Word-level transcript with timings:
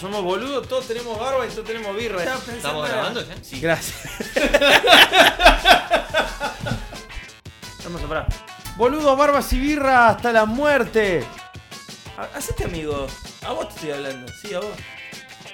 Somos 0.00 0.22
boludos, 0.22 0.68
todos 0.68 0.86
tenemos 0.86 1.18
barba 1.18 1.46
y 1.46 1.50
todos 1.50 1.64
tenemos 1.64 1.96
birra. 1.96 2.22
¿Estamos 2.22 2.88
grabando 2.88 3.26
ya? 3.26 3.34
Sí. 3.42 3.60
Gracias. 3.60 3.96
Vamos 7.84 8.02
a 8.02 8.06
parar. 8.08 8.26
Boludos, 8.76 9.16
barbas 9.16 9.50
y 9.54 9.58
birra 9.60 10.08
hasta 10.08 10.32
la 10.32 10.44
muerte. 10.44 11.24
Ha- 12.18 12.36
Hacete 12.36 12.64
amigo. 12.64 13.06
A 13.46 13.52
vos 13.52 13.68
te 13.68 13.74
estoy 13.76 13.90
hablando. 13.92 14.30
Sí, 14.42 14.52
a 14.54 14.58
vos. 14.60 14.68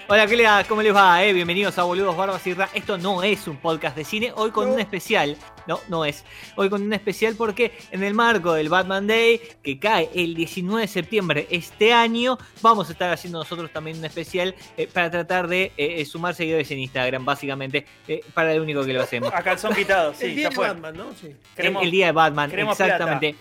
Hola, 0.09 0.27
¿qué 0.27 0.37
le 0.37 0.43
da? 0.43 0.65
¿cómo 0.65 0.83
les 0.83 0.95
va? 0.95 1.23
Eh? 1.23 1.33
Bienvenidos 1.33 1.79
a 1.79 1.85
Boludos 1.85 2.17
Barbas 2.17 2.45
y 2.47 2.55
Ra. 2.55 2.69
Esto 2.75 2.99
no 2.99 3.23
es 3.23 3.47
un 3.47 3.57
podcast 3.59 3.97
de 3.97 4.05
cine, 4.05 4.33
hoy 4.35 4.51
con 4.51 4.67
No. 4.69 4.75
un 4.75 4.81
especial. 4.81 5.37
No, 5.67 5.81
no 5.89 6.05
es. 6.05 6.25
Hoy 6.57 6.69
con 6.71 6.83
un 6.83 6.93
especial 6.93 7.35
porque 7.37 7.73
en 7.91 8.03
el 8.03 8.15
marco 8.15 8.55
del 8.55 8.69
Batman 8.69 9.07
Day, 9.07 9.41
que 9.63 9.79
cae 9.79 10.11
el 10.15 10.35
19 10.35 10.83
de 10.83 10.89
septiembre 10.89 11.47
este 11.51 11.93
año, 11.93 12.39
vamos 12.61 12.89
a 12.89 12.93
estar 12.93 13.13
haciendo 13.13 13.39
nosotros 13.39 13.71
también 13.73 13.99
un 13.99 14.05
especial 14.05 14.55
eh, 14.77 14.89
para 14.93 15.11
tratar 15.11 15.47
de 15.49 15.67
eh, 15.77 16.01
eh, 16.01 16.05
sumar 16.05 16.35
seguidores 16.35 16.71
en 16.71 16.79
Instagram, 16.81 17.25
básicamente, 17.25 17.87
eh, 18.09 18.21
para 18.35 18.55
lo 18.55 18.63
único 18.63 18.85
que 18.85 18.93
lo 18.93 19.03
hacemos. 19.03 19.33
A 19.33 19.43
calzón 19.43 19.75
quitado, 19.75 20.11
el 20.13 20.17
sí, 20.17 20.27
día 20.29 20.43
ya 20.45 20.49
de 20.51 20.55
fue. 20.55 20.69
Batman, 20.69 20.97
¿no? 20.97 21.13
Sí. 21.15 21.27
El, 21.29 21.37
Queremos- 21.57 21.83
el 21.85 21.91
día 21.91 22.07
de 22.07 22.13
Batman, 22.13 22.51
exactamente. 22.59 23.35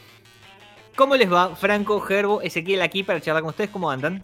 ¿Cómo 0.96 1.16
les 1.16 1.32
va? 1.32 1.56
Franco, 1.56 2.00
Gerbo, 2.02 2.42
Ezequiel 2.42 2.82
aquí 2.82 3.02
para 3.04 3.22
charlar 3.22 3.42
con 3.44 3.50
ustedes. 3.52 3.70
¿Cómo 3.70 3.90
andan? 3.90 4.24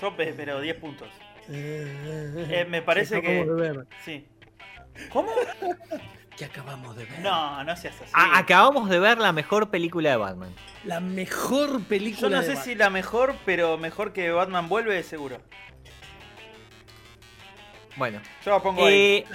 Yo, 0.00 0.14
pe- 0.14 0.34
pero 0.36 0.60
10 0.60 0.76
puntos. 0.76 1.08
Me 1.48 2.82
parece 2.82 3.20
que-. 3.20 3.46
Sí. 4.04 4.24
¿Cómo? 5.12 5.30
Que 6.36 6.46
acabamos 6.46 6.96
de 6.96 7.04
ver. 7.04 7.20
No, 7.20 7.62
no 7.62 7.76
seas 7.76 7.94
así. 8.00 8.10
A- 8.12 8.38
acabamos 8.38 8.88
de 8.90 8.98
ver 8.98 9.18
la 9.18 9.32
mejor 9.32 9.70
película 9.70 10.10
de 10.10 10.16
Batman. 10.16 10.52
La 10.84 10.98
mejor 11.00 11.82
película 11.84 12.22
Yo 12.22 12.30
no 12.30 12.40
de 12.40 12.42
sé 12.46 12.48
Batman. 12.54 12.64
si 12.64 12.74
la 12.74 12.90
mejor, 12.90 13.34
pero 13.44 13.78
mejor 13.78 14.12
que 14.12 14.30
Batman 14.30 14.68
vuelve, 14.68 15.02
seguro. 15.04 15.38
Bueno. 17.96 18.20
Yo 18.44 18.50
la 18.50 18.60
pongo 18.62 18.84
ahí. 18.86 18.94
Eh, 18.94 19.26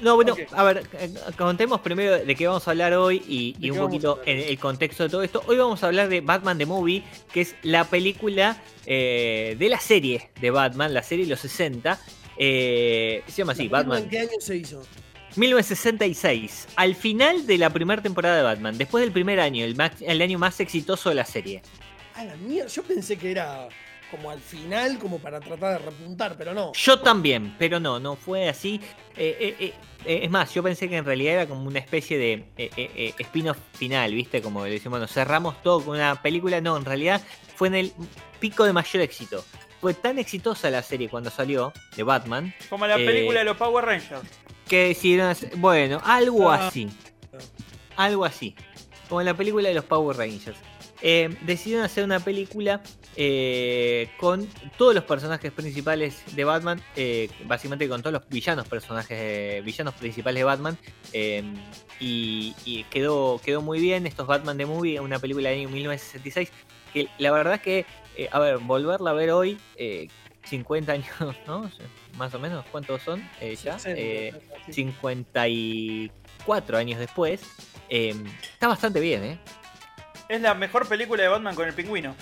no, 0.00 0.16
bueno, 0.16 0.34
a 0.56 0.64
ver, 0.64 0.82
eh, 0.94 1.14
contemos 1.38 1.80
primero 1.80 2.18
de 2.18 2.34
qué 2.34 2.48
vamos 2.48 2.66
a 2.66 2.72
hablar 2.72 2.92
hoy 2.94 3.22
y, 3.28 3.52
¿De 3.52 3.68
y 3.68 3.70
un 3.70 3.78
poquito 3.78 4.20
en 4.26 4.38
el 4.40 4.58
contexto 4.58 5.04
de 5.04 5.08
todo 5.10 5.22
esto. 5.22 5.44
Hoy 5.46 5.56
vamos 5.56 5.82
a 5.84 5.86
hablar 5.86 6.08
de 6.08 6.20
Batman 6.20 6.58
The 6.58 6.66
Movie, 6.66 7.04
que 7.32 7.42
es 7.42 7.54
la 7.62 7.84
película 7.84 8.56
eh, 8.86 9.54
de 9.56 9.68
la 9.68 9.78
serie 9.78 10.30
de 10.40 10.50
Batman, 10.50 10.92
la 10.92 11.04
serie 11.04 11.24
de 11.24 11.30
los 11.30 11.40
60. 11.40 12.00
Eh, 12.36 13.22
se 13.26 13.32
llama 13.32 13.52
así, 13.52 13.68
¿La 13.68 13.78
película 13.78 13.96
Batman. 13.96 14.02
¿En 14.04 14.08
qué 14.08 14.18
año 14.18 14.40
se 14.40 14.56
hizo? 14.56 14.82
1966, 15.36 16.68
al 16.76 16.94
final 16.94 17.46
de 17.46 17.58
la 17.58 17.70
primera 17.70 18.02
temporada 18.02 18.36
de 18.36 18.42
Batman, 18.42 18.76
después 18.76 19.02
del 19.02 19.12
primer 19.12 19.40
año, 19.40 19.64
el, 19.64 20.22
año 20.22 20.38
más 20.38 20.60
exitoso 20.60 21.08
de 21.08 21.14
la 21.14 21.24
serie. 21.24 21.62
A 22.14 22.24
la 22.24 22.36
mierda. 22.36 22.68
Yo 22.68 22.82
pensé 22.82 23.16
que 23.16 23.30
era 23.30 23.68
como 24.10 24.30
al 24.30 24.40
final, 24.40 24.98
como 24.98 25.18
para 25.18 25.40
tratar 25.40 25.78
de 25.78 25.86
repuntar, 25.86 26.36
pero 26.36 26.52
no. 26.52 26.72
Yo 26.74 27.00
también, 27.00 27.54
pero 27.58 27.80
no, 27.80 27.98
no 27.98 28.14
fue 28.14 28.48
así. 28.48 28.78
Eh, 29.16 29.56
eh, 29.58 29.72
es 30.04 30.30
más, 30.30 30.52
yo 30.52 30.62
pensé 30.62 30.86
que 30.88 30.98
en 30.98 31.04
realidad 31.06 31.34
era 31.34 31.46
como 31.46 31.62
una 31.66 31.78
especie 31.78 32.18
de 32.18 33.14
spin-off 33.18 33.56
final, 33.72 34.12
¿viste? 34.12 34.42
Como 34.42 34.64
le 34.66 34.72
decimos, 34.72 34.98
bueno, 34.98 35.06
cerramos 35.06 35.62
todo 35.62 35.82
con 35.82 35.96
una 35.96 36.20
película. 36.20 36.60
No, 36.60 36.76
en 36.76 36.84
realidad 36.84 37.22
fue 37.56 37.68
en 37.68 37.76
el 37.76 37.92
pico 38.38 38.64
de 38.64 38.74
mayor 38.74 39.02
éxito. 39.02 39.42
Fue 39.82 39.92
tan 39.94 40.18
exitosa 40.18 40.70
la 40.70 40.82
serie 40.82 41.08
cuando 41.10 41.28
salió 41.28 41.72
de 41.96 42.02
Batman 42.04 42.54
Como 42.70 42.86
la 42.86 42.96
eh, 42.98 43.04
película 43.04 43.40
de 43.40 43.44
los 43.44 43.56
Power 43.58 43.84
Rangers. 43.84 44.22
que 44.68 44.88
decidieron 44.88 45.26
hacer, 45.26 45.54
bueno, 45.56 46.00
algo 46.04 46.50
Ah. 46.50 46.68
así. 46.68 46.88
Algo 47.96 48.24
así. 48.24 48.54
Como 49.08 49.20
en 49.20 49.26
la 49.26 49.34
película 49.34 49.68
de 49.68 49.74
los 49.74 49.84
Power 49.84 50.16
Rangers. 50.16 50.56
Eh, 51.04 51.36
decidieron 51.42 51.84
hacer 51.84 52.04
una 52.04 52.20
película 52.20 52.80
eh, 53.16 54.08
con 54.18 54.48
todos 54.78 54.94
los 54.94 55.02
personajes 55.04 55.50
principales 55.52 56.22
de 56.34 56.44
Batman, 56.44 56.80
eh, 56.96 57.28
básicamente 57.44 57.88
con 57.88 58.00
todos 58.02 58.12
los 58.14 58.28
villanos 58.28 58.68
personajes, 58.68 59.62
villanos 59.64 59.94
principales 59.94 60.40
de 60.40 60.44
Batman, 60.44 60.78
eh, 61.12 61.42
y, 61.98 62.54
y 62.64 62.84
quedó, 62.84 63.40
quedó 63.44 63.60
muy 63.60 63.80
bien. 63.80 64.06
Estos 64.06 64.26
Batman 64.28 64.56
de 64.56 64.64
Movie, 64.64 65.00
una 65.00 65.18
película 65.18 65.50
del 65.50 65.58
año 65.58 65.68
1966, 65.70 66.50
que 66.94 67.08
la 67.18 67.32
verdad 67.32 67.60
que, 67.60 67.84
eh, 68.16 68.28
a 68.30 68.38
ver, 68.38 68.58
volverla 68.58 69.10
a 69.10 69.14
ver 69.14 69.30
hoy, 69.30 69.58
eh, 69.76 70.08
50 70.44 70.92
años, 70.92 71.06
¿no? 71.46 71.70
Más 72.16 72.32
o 72.34 72.38
menos, 72.38 72.64
¿cuántos 72.72 73.02
son? 73.02 73.20
eh, 73.40 73.56
ya? 73.56 73.78
60, 73.78 74.00
Eh. 74.00 74.32
54 74.70 76.78
años 76.78 76.98
después, 76.98 77.42
eh, 77.88 78.14
está 78.52 78.68
bastante 78.68 79.00
bien, 79.00 79.24
¿eh? 79.24 79.38
Es 80.28 80.40
la 80.40 80.54
mejor 80.54 80.88
película 80.88 81.22
de 81.22 81.28
Batman 81.28 81.54
con 81.54 81.68
el 81.68 81.74
pingüino. 81.74 82.14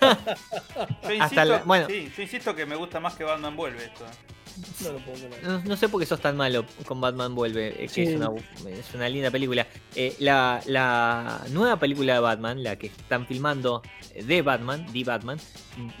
Yo 1.02 1.12
insisto, 1.12 1.44
la- 1.44 1.58
bueno. 1.64 1.86
sí, 1.86 2.12
yo 2.14 2.22
insisto 2.22 2.54
que 2.54 2.66
me 2.66 2.76
gusta 2.76 3.00
más 3.00 3.14
que 3.14 3.24
Batman 3.24 3.56
vuelve 3.56 3.84
esto. 3.84 4.04
No 4.82 4.92
lo 4.92 4.98
puedo 4.98 5.16
creer. 5.28 5.42
No, 5.44 5.58
no 5.64 5.76
sé 5.76 5.88
por 5.88 6.00
qué 6.00 6.06
sos 6.06 6.20
tan 6.20 6.36
malo 6.36 6.64
con 6.86 7.00
Batman 7.00 7.34
Vuelve, 7.34 7.68
eh, 7.68 7.86
que 7.86 7.88
Sí. 7.88 8.02
es, 8.02 8.14
una, 8.16 8.30
es 8.70 8.94
una 8.94 9.08
linda 9.08 9.30
película. 9.30 9.66
Eh, 9.94 10.14
la, 10.20 10.60
la 10.66 11.40
nueva 11.50 11.78
película 11.78 12.14
de 12.14 12.20
Batman, 12.20 12.62
la 12.62 12.76
que 12.76 12.86
están 12.88 13.26
filmando 13.26 13.82
de 14.14 14.42
Batman, 14.42 14.86
The 14.92 15.04
Batman, 15.04 15.38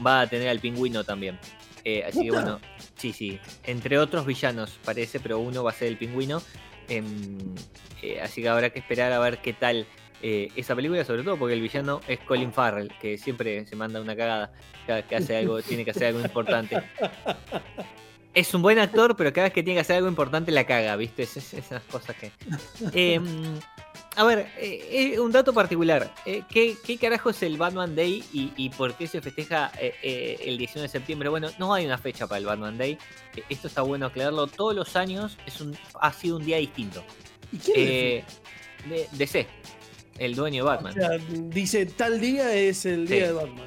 va 0.04 0.22
a 0.22 0.26
tener 0.28 0.48
al 0.48 0.60
pingüino 0.60 1.04
también. 1.04 1.38
Eh, 1.84 2.02
así 2.08 2.22
que 2.24 2.30
bueno, 2.30 2.60
sí, 2.96 3.12
sí. 3.12 3.38
Entre 3.64 3.98
otros 3.98 4.24
villanos 4.24 4.78
parece, 4.84 5.20
pero 5.20 5.38
uno 5.38 5.62
va 5.62 5.70
a 5.70 5.74
ser 5.74 5.88
el 5.88 5.98
pingüino. 5.98 6.40
Em, 6.88 7.38
eh, 8.02 8.20
así 8.22 8.40
que 8.42 8.48
habrá 8.48 8.70
que 8.70 8.78
esperar 8.78 9.12
a 9.12 9.18
ver 9.18 9.38
qué 9.38 9.52
tal 9.52 9.86
eh, 10.22 10.48
esa 10.56 10.74
película, 10.74 11.04
sobre 11.04 11.22
todo 11.22 11.36
porque 11.38 11.52
el 11.54 11.60
villano 11.60 12.00
es 12.08 12.18
Colin 12.20 12.52
Farrell, 12.52 12.90
que 13.00 13.18
siempre 13.18 13.66
se 13.66 13.76
manda 13.76 14.00
una 14.00 14.16
cagada, 14.16 14.52
cada 14.86 15.02
que 15.06 15.16
hace 15.16 15.36
algo, 15.36 15.60
tiene 15.60 15.84
que 15.84 15.90
hacer 15.90 16.06
algo 16.06 16.20
importante. 16.20 16.76
Es 18.34 18.52
un 18.52 18.62
buen 18.62 18.78
actor, 18.80 19.16
pero 19.16 19.32
cada 19.32 19.46
vez 19.46 19.52
que 19.54 19.62
tiene 19.62 19.76
que 19.76 19.82
hacer 19.82 19.96
algo 19.96 20.08
importante 20.08 20.50
la 20.50 20.64
caga, 20.66 20.96
¿viste? 20.96 21.22
Es, 21.22 21.36
es- 21.36 21.54
esas 21.54 21.82
cosas 21.84 22.16
que. 22.16 22.32
Eh, 22.92 23.20
a 24.16 24.24
ver, 24.24 24.48
eh, 24.58 25.12
eh, 25.14 25.20
un 25.20 25.30
dato 25.32 25.52
particular. 25.52 26.12
Eh, 26.26 26.42
¿qué, 26.48 26.76
qué 26.84 26.98
carajo 26.98 27.30
es 27.30 27.42
el 27.42 27.56
Batman 27.56 27.94
Day 27.96 28.22
y, 28.32 28.52
y 28.56 28.70
por 28.70 28.94
qué 28.94 29.06
se 29.08 29.20
festeja 29.20 29.72
el 30.02 30.56
19 30.58 30.82
de 30.82 30.88
septiembre? 30.88 31.28
Bueno, 31.28 31.48
no 31.58 31.72
hay 31.74 31.84
una 31.86 31.98
fecha 31.98 32.26
para 32.26 32.38
el 32.38 32.46
Batman 32.46 32.76
Day. 32.78 32.98
Esto 33.48 33.68
está 33.68 33.82
bueno 33.82 34.06
aclararlo. 34.06 34.46
Todos 34.46 34.74
los 34.74 34.94
años 34.96 35.36
es 35.46 35.60
un, 35.60 35.76
ha 36.00 36.12
sido 36.12 36.36
un 36.36 36.44
día 36.44 36.58
distinto. 36.58 37.04
¿Y 37.52 37.58
quién 37.58 37.76
es? 37.78 38.24
De, 38.88 39.08
DC, 39.12 39.46
el 40.18 40.34
dueño 40.34 40.64
de 40.64 40.70
O 40.70 40.72
Batman. 40.72 40.92
sea, 40.94 41.10
dice 41.48 41.86
tal 41.86 42.20
día 42.20 42.52
es 42.54 42.84
el 42.86 43.06
día 43.06 43.16
Sí. 43.20 43.26
de 43.26 43.32
Batman. 43.32 43.66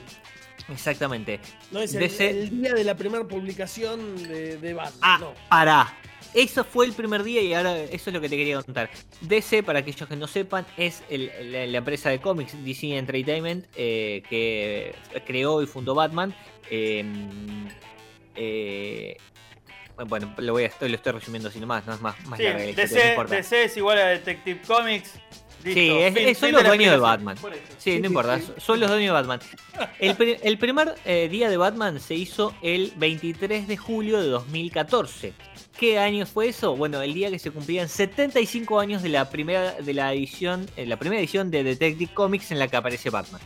Exactamente. 0.70 1.40
No 1.72 1.80
es 1.80 1.94
el, 1.94 2.02
DC. 2.02 2.30
el 2.30 2.62
día 2.62 2.74
de 2.74 2.84
la 2.84 2.96
primera 2.96 3.24
publicación 3.24 4.22
de, 4.28 4.58
de 4.58 4.74
Batman. 4.74 5.00
Ah, 5.02 5.18
no. 5.20 5.34
pará. 5.50 5.98
Eso 6.34 6.64
fue 6.66 6.86
el 6.86 6.94
primer 6.94 7.24
día 7.24 7.42
y 7.42 7.54
ahora 7.54 7.80
eso 7.80 8.10
es 8.10 8.14
lo 8.14 8.20
que 8.20 8.28
te 8.30 8.36
quería 8.36 8.62
contar. 8.62 8.90
DC, 9.22 9.64
para 9.64 9.80
aquellos 9.80 10.08
que 10.08 10.16
no 10.16 10.28
sepan, 10.28 10.66
es 10.76 11.02
el- 11.10 11.32
la, 11.52 11.66
la 11.66 11.78
empresa 11.78 12.10
de 12.10 12.20
cómics 12.20 12.54
DC 12.66 12.98
Entertainment 12.98 13.66
eh, 13.76 14.22
que 14.30 14.94
creó 15.26 15.62
y 15.62 15.68
fundó 15.68 15.96
Batman. 15.96 16.36
Eh, 16.70 17.04
eh, 18.36 19.18
bueno, 20.08 20.34
lo, 20.38 20.54
voy 20.54 20.64
a, 20.64 20.68
estoy- 20.68 20.90
lo 20.90 20.96
estoy 20.96 21.14
resumiendo 21.14 21.50
así 21.50 21.60
nomás, 21.60 21.86
no 21.88 21.94
es 21.94 22.02
más, 22.02 22.24
más 22.28 22.38
Sí, 22.38 22.44
larga 22.44 22.60
no. 22.60 23.24
DC 23.30 23.64
es 23.64 23.78
igual 23.78 23.98
a 23.98 24.08
Detective 24.10 24.62
Comics. 24.68 25.14
Listo, 25.68 25.80
Sí, 25.82 25.90
es- 25.92 26.14
fin- 26.14 26.36
son 26.36 26.48
fin 26.50 26.52
los 26.56 26.64
dueños 26.66 26.92
de. 26.92 26.98
Batman. 27.00 27.38
Sí, 27.38 27.44
Sí, 27.94 28.00
no 28.00 28.08
importa, 28.08 28.40
sí. 28.40 28.46
son 28.58 28.80
los 28.80 28.90
dueños 28.90 29.08
de 29.08 29.12
Batman. 29.12 29.40
El, 30.00 30.40
el 30.44 30.58
primer 30.58 30.96
eh, 31.06 31.28
día 31.30 31.50
de 31.50 31.58
Batman 31.58 32.00
se 32.00 32.16
hizo 32.16 32.54
el 32.62 32.92
23 32.98 33.68
de 33.68 33.78
julio 33.78 34.20
de 34.22 34.28
2014. 34.30 35.34
¿Qué 35.80 36.00
año 36.00 36.26
fue 36.26 36.48
eso? 36.48 36.76
Bueno, 36.76 37.02
el 37.04 37.14
día 37.14 37.30
que 37.30 37.38
se 37.38 37.52
cumplían 37.52 37.88
75 37.88 38.80
años 38.80 39.04
de 39.04 39.10
la 39.10 39.30
primera, 39.30 39.74
de 39.74 39.94
la 39.94 40.12
edición, 40.14 40.66
eh, 40.76 40.88
la 40.88 40.98
primera 40.98 41.20
edición 41.20 41.52
de 41.52 41.64
Detective 41.64 42.12
Comics 42.14 42.50
en 42.52 42.58
la 42.58 42.68
que 42.68 42.78
aparece 42.78 43.12
Batman. 43.12 43.40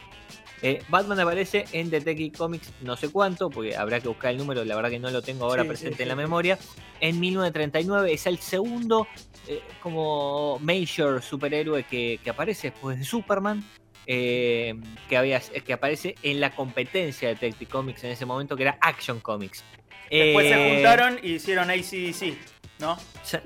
Eh, 0.63 0.83
Batman 0.89 1.19
aparece 1.19 1.65
en 1.71 1.89
Detective 1.89 2.37
Comics 2.37 2.71
no 2.81 2.95
sé 2.95 3.09
cuánto, 3.09 3.49
porque 3.49 3.75
habrá 3.75 3.99
que 3.99 4.07
buscar 4.07 4.31
el 4.31 4.37
número, 4.37 4.63
la 4.63 4.75
verdad 4.75 4.91
que 4.91 4.99
no 4.99 5.09
lo 5.09 5.21
tengo 5.23 5.45
ahora 5.45 5.63
Sí, 5.63 5.69
presente 5.69 5.97
sí, 5.97 6.03
en 6.03 6.09
la 6.09 6.15
memoria. 6.15 6.59
En 6.99 7.19
1939 7.19 8.13
es 8.13 8.27
el 8.27 8.37
segundo 8.37 9.07
eh, 9.47 9.61
como 9.81 10.59
major 10.59 11.21
superhéroe 11.23 11.83
que, 11.83 12.19
que 12.23 12.29
aparece 12.29 12.69
después 12.71 12.99
de 12.99 13.05
Superman. 13.05 13.63
eh, 14.05 14.75
que, 15.09 15.17
había, 15.17 15.39
que 15.39 15.73
aparece 15.73 16.15
en 16.23 16.39
la 16.41 16.53
competencia 16.55 17.27
de 17.29 17.35
Detective 17.35 17.69
Comics 17.71 18.03
en 18.03 18.11
ese 18.11 18.25
momento, 18.25 18.55
que 18.55 18.63
era 18.63 18.77
Action 18.81 19.19
Comics. 19.19 19.63
Después 20.09 20.47
se 20.49 20.69
juntaron 20.73 21.19
y 21.23 21.33
hicieron 21.35 21.69
ACDC, 21.69 22.35
¿no? 22.79 22.97
Sí, 23.23 23.37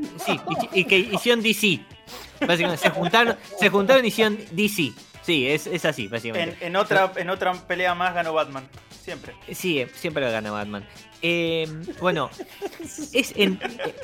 y, 0.74 0.80
y 0.82 0.86
que 0.86 0.98
hicieron 0.98 1.44
DC. 1.44 1.80
Básicamente, 2.48 2.82
se 2.82 2.90
juntaron, 2.90 3.38
se 3.60 3.70
juntaron 3.70 4.04
y 4.04 4.08
hicieron 4.08 4.38
DC. 4.52 4.92
Sí, 5.26 5.48
es, 5.48 5.66
es 5.68 5.84
así, 5.86 6.04
En, 6.06 6.10
básicamente. 6.12 6.66
en 6.66 6.76
otra, 6.76 7.12
en 7.16 7.30
otra 7.30 7.54
pelea 7.54 7.96
más 7.96 8.14
ganó 8.14 8.34
Batman. 8.34 8.68
Siempre. 9.04 9.34
Sí, 9.54 9.84
siempre 9.96 10.24
lo 10.26 10.32
gana 10.32 10.52
Batman. 10.52 10.88
Eh, 11.22 11.68
bueno, 12.00 12.30
es 13.14 13.34
en, 13.36 13.60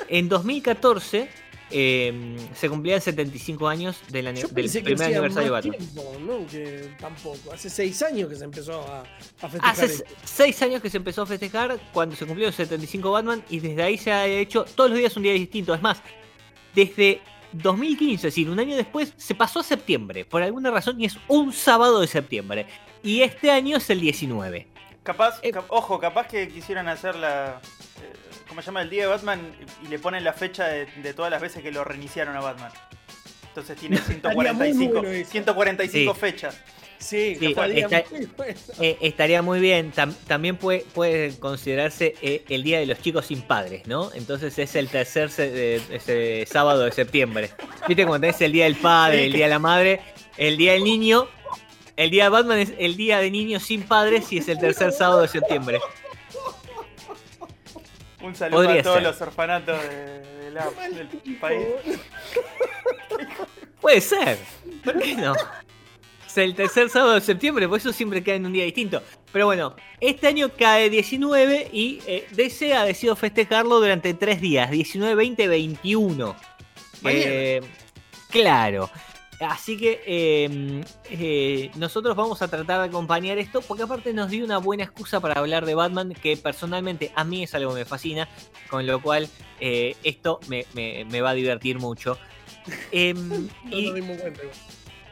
en 0.08 0.28
2014 0.28 1.28
eh, 1.74 2.36
se 2.54 2.68
cumplían 2.68 3.00
75 3.00 3.66
años 3.68 3.98
del, 4.10 4.26
ani- 4.26 4.42
Yo 4.42 4.48
del 4.48 4.70
primer 4.70 5.02
aniversario 5.08 5.44
de 5.44 5.50
Batman. 5.50 5.78
tiempo, 5.78 6.16
¿no? 6.20 6.46
Que 6.46 6.90
tampoco. 7.00 7.52
Hace 7.52 7.70
seis 7.70 8.02
años 8.02 8.28
que 8.28 8.36
se 8.36 8.44
empezó 8.44 8.80
a, 8.82 9.00
a 9.40 9.48
festejar 9.48 9.70
Hace 9.70 9.84
esto. 9.86 10.04
seis 10.24 10.60
años 10.62 10.82
que 10.82 10.90
se 10.90 10.98
empezó 10.98 11.22
a 11.22 11.26
festejar 11.26 11.78
cuando 11.92 12.14
se 12.14 12.26
cumplieron 12.26 12.52
75 12.52 13.10
Batman 13.10 13.42
y 13.48 13.60
desde 13.60 13.82
ahí 13.82 13.96
se 13.96 14.12
ha 14.12 14.26
hecho 14.26 14.64
todos 14.74 14.90
los 14.90 14.98
días 14.98 15.16
un 15.16 15.22
día 15.22 15.32
distinto. 15.32 15.72
Es 15.74 15.80
más, 15.82 16.02
desde 16.74 17.20
2015, 17.52 18.14
es 18.14 18.22
decir, 18.34 18.48
un 18.50 18.58
año 18.58 18.76
después, 18.76 19.12
se 19.16 19.34
pasó 19.34 19.60
a 19.60 19.62
septiembre 19.62 20.24
por 20.24 20.42
alguna 20.42 20.70
razón 20.70 21.00
y 21.00 21.04
es 21.06 21.16
un 21.28 21.52
sábado 21.52 22.00
de 22.00 22.06
septiembre. 22.06 22.66
Y 23.02 23.22
este 23.22 23.50
año 23.50 23.76
es 23.78 23.90
el 23.90 24.00
19. 24.00 24.68
Capaz, 25.02 25.40
Eh. 25.42 25.50
cap- 25.50 25.66
ojo, 25.68 25.98
capaz 25.98 26.28
que 26.28 26.48
quisieran 26.48 26.88
hacer 26.88 27.16
la. 27.16 27.60
eh, 28.02 28.12
¿Cómo 28.48 28.60
se 28.62 28.66
llama? 28.66 28.82
El 28.82 28.90
día 28.90 29.02
de 29.02 29.08
Batman 29.08 29.40
y 29.84 29.88
le 29.88 29.98
ponen 29.98 30.22
la 30.24 30.32
fecha 30.32 30.66
de, 30.68 30.86
de 30.86 31.14
todas 31.14 31.30
las 31.30 31.40
veces 31.40 31.62
que 31.62 31.72
lo 31.72 31.82
reiniciaron 31.84 32.36
a 32.36 32.40
Batman. 32.40 32.70
Entonces 33.48 33.76
tiene 33.78 33.96
muy 34.00 34.04
145, 34.06 34.92
bueno 34.92 35.08
eso. 35.10 35.30
145 35.30 36.14
Sí. 36.14 36.20
fechas. 36.20 36.60
Sí, 37.02 37.36
Sí, 37.38 37.46
estaría 37.46 37.84
está- 37.86 38.04
muy 38.10 38.26
bueno. 38.36 38.54
Eh, 38.80 38.96
estaría 39.00 39.42
muy 39.42 39.60
bien. 39.60 39.92
Tam- 39.92 40.14
también 40.26 40.56
puede, 40.56 40.80
puede 40.94 41.36
considerarse 41.38 42.14
eh, 42.22 42.44
el 42.48 42.62
Día 42.62 42.78
de 42.78 42.86
los 42.86 43.00
Chicos 43.00 43.26
Sin 43.26 43.42
Padres, 43.42 43.86
¿no? 43.86 44.10
Entonces 44.14 44.58
es 44.58 44.74
el 44.76 44.88
tercer 44.88 45.30
se- 45.30 45.50
de- 45.50 45.82
ese 45.90 46.46
sábado 46.50 46.84
de 46.84 46.92
septiembre. 46.92 47.50
¿Viste 47.88 48.06
cuando 48.06 48.26
tenés 48.26 48.40
el 48.40 48.52
Día 48.52 48.64
del 48.64 48.76
Padre, 48.76 49.26
el 49.26 49.32
Día 49.32 49.46
de 49.46 49.50
la 49.50 49.58
Madre, 49.58 50.00
el 50.36 50.56
Día 50.56 50.72
del 50.72 50.84
Niño? 50.84 51.28
El 51.96 52.10
Día 52.10 52.24
de 52.24 52.30
Batman 52.30 52.58
es 52.58 52.72
el 52.78 52.96
Día 52.96 53.18
de 53.18 53.30
Niños 53.30 53.64
Sin 53.64 53.82
Padres 53.82 54.32
y 54.32 54.38
es 54.38 54.48
el 54.48 54.58
tercer 54.58 54.92
sábado 54.92 55.20
de 55.22 55.28
septiembre. 55.28 55.78
Un 58.22 58.34
saludo 58.36 58.62
Podría 58.62 58.80
a 58.80 58.82
todos 58.84 58.96
ser. 58.96 59.02
los 59.02 59.20
orfanatos 59.20 59.82
de- 59.82 60.44
de 60.44 60.50
la- 60.52 60.70
del 60.70 61.36
país. 61.40 61.66
Puede 63.80 64.00
ser. 64.00 64.38
¿Por 64.84 64.98
qué 65.00 65.14
no? 65.16 65.34
Es 66.32 66.38
el 66.38 66.54
tercer 66.54 66.88
sábado 66.88 67.12
de 67.14 67.20
septiembre, 67.20 67.68
por 67.68 67.78
eso 67.78 67.92
siempre 67.92 68.22
cae 68.22 68.36
en 68.36 68.46
un 68.46 68.52
día 68.54 68.64
distinto. 68.64 69.02
Pero 69.32 69.46
bueno, 69.46 69.76
este 70.00 70.28
año 70.28 70.50
cae 70.56 70.88
19 70.88 71.68
y 71.72 72.00
eh, 72.06 72.26
DC 72.32 72.72
ha 72.74 72.84
decidido 72.84 73.16
festejarlo 73.16 73.78
durante 73.80 74.14
tres 74.14 74.40
días, 74.40 74.70
19, 74.70 75.14
20, 75.14 75.48
21. 75.48 76.36
Mañana. 77.02 77.24
Eh, 77.26 77.60
claro. 78.30 78.88
Así 79.40 79.76
que 79.76 80.00
eh, 80.06 80.84
eh, 81.10 81.70
nosotros 81.74 82.14
vamos 82.16 82.40
a 82.42 82.48
tratar 82.48 82.78
de 82.80 82.86
acompañar 82.86 83.38
esto 83.38 83.60
porque 83.60 83.82
aparte 83.82 84.12
nos 84.14 84.30
dio 84.30 84.44
una 84.44 84.58
buena 84.58 84.84
excusa 84.84 85.18
para 85.20 85.34
hablar 85.40 85.66
de 85.66 85.74
Batman 85.74 86.14
que 86.14 86.36
personalmente 86.36 87.10
a 87.16 87.24
mí 87.24 87.42
es 87.42 87.54
algo 87.54 87.72
que 87.74 87.80
me 87.80 87.84
fascina, 87.84 88.28
con 88.70 88.86
lo 88.86 89.02
cual 89.02 89.28
eh, 89.58 89.96
esto 90.04 90.38
me, 90.48 90.64
me- 90.74 91.04
me 91.06 91.20
va 91.20 91.30
a 91.30 91.34
divertir 91.34 91.78
mucho. 91.78 92.16
Em, 92.92 93.48
No 93.64 93.76
y 93.76 93.86
nos 93.86 93.94
dimos 93.96 94.16
cuenta. 94.18 94.40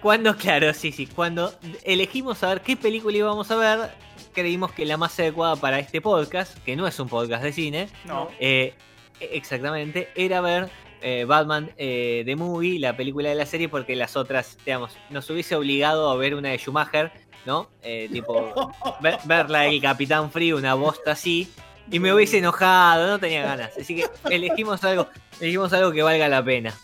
Cuando, 0.02 0.37
claro, 0.37 0.73
sí, 0.75 0.93
sí, 0.93 1.06
cuando 1.06 1.52
elegimos 1.85 2.38
saber 2.38 2.61
qué 2.62 2.76
película 2.76 3.17
íbamos 3.17 3.50
a 3.50 3.56
ver, 3.56 3.91
creímos 4.32 4.73
que 4.73 4.85
la 4.87 4.97
más 4.97 5.19
adecuada 5.19 5.56
para 5.56 5.79
este 5.79 6.00
podcast, 6.00 6.56
que 6.64 6.76
no 6.76 6.87
es 6.87 6.99
un 7.00 7.08
podcast 7.08 7.43
de 7.43 7.52
cine, 7.52 7.88
No. 8.05 8.29
eh, 8.38 8.75
exactamente, 9.20 10.08
era 10.14 10.41
ver 10.41 10.70
eh, 11.02 11.25
Batman 11.26 11.70
eh, 11.76 12.23
The 12.26 12.37
Movie, 12.37 12.79
la 12.79 12.97
película 12.97 13.29
de 13.29 13.35
la 13.35 13.47
serie, 13.47 13.69
porque 13.69 13.97
las 13.97 14.17
otras, 14.17 14.58
digamos, 14.64 14.97
nos 15.11 15.29
hubiese 15.31 15.55
obligado 15.56 16.11
a 16.11 16.17
ver 16.17 16.35
una 16.35 16.50
de 16.50 16.58
Schumacher, 16.58 17.11
¿no? 17.47 17.69
Eh, 17.82 18.08
tipo, 18.12 18.70
ver, 19.00 19.19
ver 19.25 19.49
la 19.50 19.61
del 19.62 19.81
Capitán 19.81 20.31
Frío, 20.31 20.56
una 20.58 20.75
bosta 20.75 21.12
así, 21.12 21.50
y 21.91 21.99
me 21.99 22.12
hubiese 22.12 22.38
enojado, 22.38 23.06
no 23.08 23.19
tenía 23.19 23.43
ganas. 23.43 23.73
Así 23.79 23.97
que 23.97 24.05
elegimos 24.31 24.85
algo, 24.85 25.08
elegimos 25.41 25.73
algo 25.73 25.91
que 25.93 26.02
valga 26.02 26.29
la 26.29 26.44
pena. 26.44 26.75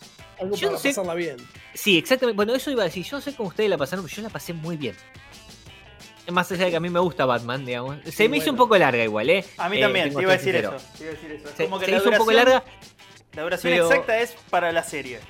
Algo 0.40 0.54
Yo 0.56 0.68
para 0.68 0.72
no 0.72 0.78
sé- 0.78 0.88
pasarla 0.90 1.14
bien. 1.14 1.36
Sí, 1.74 1.96
exactamente. 1.98 2.36
Bueno, 2.36 2.54
eso 2.54 2.70
iba 2.70 2.82
a 2.82 2.86
decir. 2.86 3.04
Yo 3.04 3.16
no 3.16 3.20
sé 3.22 3.34
cómo 3.34 3.48
ustedes 3.48 3.70
la 3.70 3.78
pasaron, 3.78 4.04
pero 4.04 4.16
yo 4.16 4.22
la 4.22 4.28
pasé 4.30 4.52
muy 4.52 4.76
bien. 4.76 4.94
Más 6.30 6.50
allá 6.50 6.64
de 6.64 6.70
que 6.72 6.76
a 6.76 6.80
mí 6.80 6.90
me 6.90 6.98
gusta 6.98 7.24
Batman, 7.24 7.64
digamos. 7.64 7.98
Se 8.04 8.10
Sí, 8.12 8.28
me 8.28 8.38
hizo 8.38 8.50
un 8.50 8.56
poco 8.56 8.76
larga 8.76 9.02
igual, 9.04 9.30
¿eh? 9.30 9.44
A 9.58 9.68
mí 9.68 9.78
Eh, 9.78 9.80
también, 9.80 10.06
tengo 10.08 10.18
te 10.18 10.22
iba 10.24 10.32
a 10.32 10.36
decir 10.36 10.56
eso. 10.56 10.74
te 10.98 11.04
iba 11.04 11.12
a 11.12 11.14
decir 11.14 11.32
eso. 11.32 11.48
Es 11.48 11.54
Se, 11.54 11.64
como 11.64 11.78
que 11.78 11.84
se 11.86 11.90
la 11.92 11.96
hizo 11.98 12.08
un 12.10 12.16
poco 12.16 12.30
duración- 12.32 12.52
larga. 12.54 12.64
La 13.34 13.42
duración 13.42 13.72
pero- 13.72 13.86
exacta 13.90 14.18
es 14.18 14.34
para 14.50 14.72
la 14.72 14.82
serie. 14.82 15.20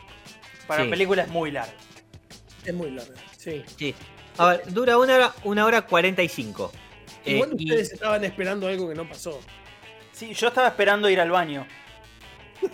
Para 0.67 0.83
Sí. 0.83 0.87
la 0.89 0.91
película 0.91 1.23
es 1.23 1.29
muy 1.29 1.51
larga. 1.51 1.75
Es 2.65 2.75
muy 2.75 2.91
larga. 2.91 3.15
Sí. 3.37 3.63
Sí. 3.77 3.95
A 4.39 4.47
ver, 4.49 4.63
dura 4.73 4.97
una 4.99 5.15
hora, 5.17 5.35
una 5.45 5.67
hora 5.67 5.83
45. 5.83 6.73
Eh, 7.27 7.35
Igual 7.35 7.51
y- 7.59 7.65
ustedes 7.71 7.93
estaban 7.93 8.25
esperando 8.25 8.67
algo 8.67 8.89
que 8.89 8.95
no 8.95 9.07
pasó. 9.09 9.39
Sí, 10.13 10.33
yo 10.33 10.49
estaba 10.49 10.69
esperando 10.69 11.11
ir 11.11 11.21
al 11.21 11.31
baño. 11.31 11.67